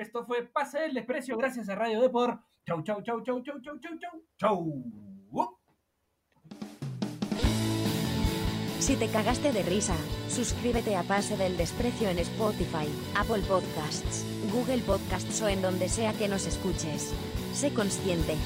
Esto 0.00 0.24
fue 0.24 0.44
Pase 0.44 0.80
del 0.80 0.94
Desprecio 0.94 1.36
gracias 1.36 1.68
a 1.68 1.74
Radio 1.74 2.00
Deport. 2.00 2.40
Chau, 2.66 2.82
chau, 2.82 3.02
chau, 3.02 3.22
chau, 3.22 3.42
chau, 3.42 3.60
chau, 3.60 3.78
chau, 3.78 3.98
chau. 3.98 4.22
Chau. 4.38 5.60
Si 8.78 8.96
te 8.96 9.08
cagaste 9.08 9.52
de 9.52 9.62
risa, 9.62 9.94
suscríbete 10.30 10.96
a 10.96 11.02
Pase 11.02 11.36
del 11.36 11.58
Desprecio 11.58 12.08
en 12.08 12.18
Spotify, 12.20 12.88
Apple 13.14 13.42
Podcasts, 13.46 14.24
Google 14.50 14.82
Podcasts 14.84 15.42
o 15.42 15.48
en 15.48 15.60
donde 15.60 15.90
sea 15.90 16.14
que 16.14 16.28
nos 16.28 16.46
escuches. 16.46 17.12
Sé 17.52 17.74
consciente, 17.74 18.36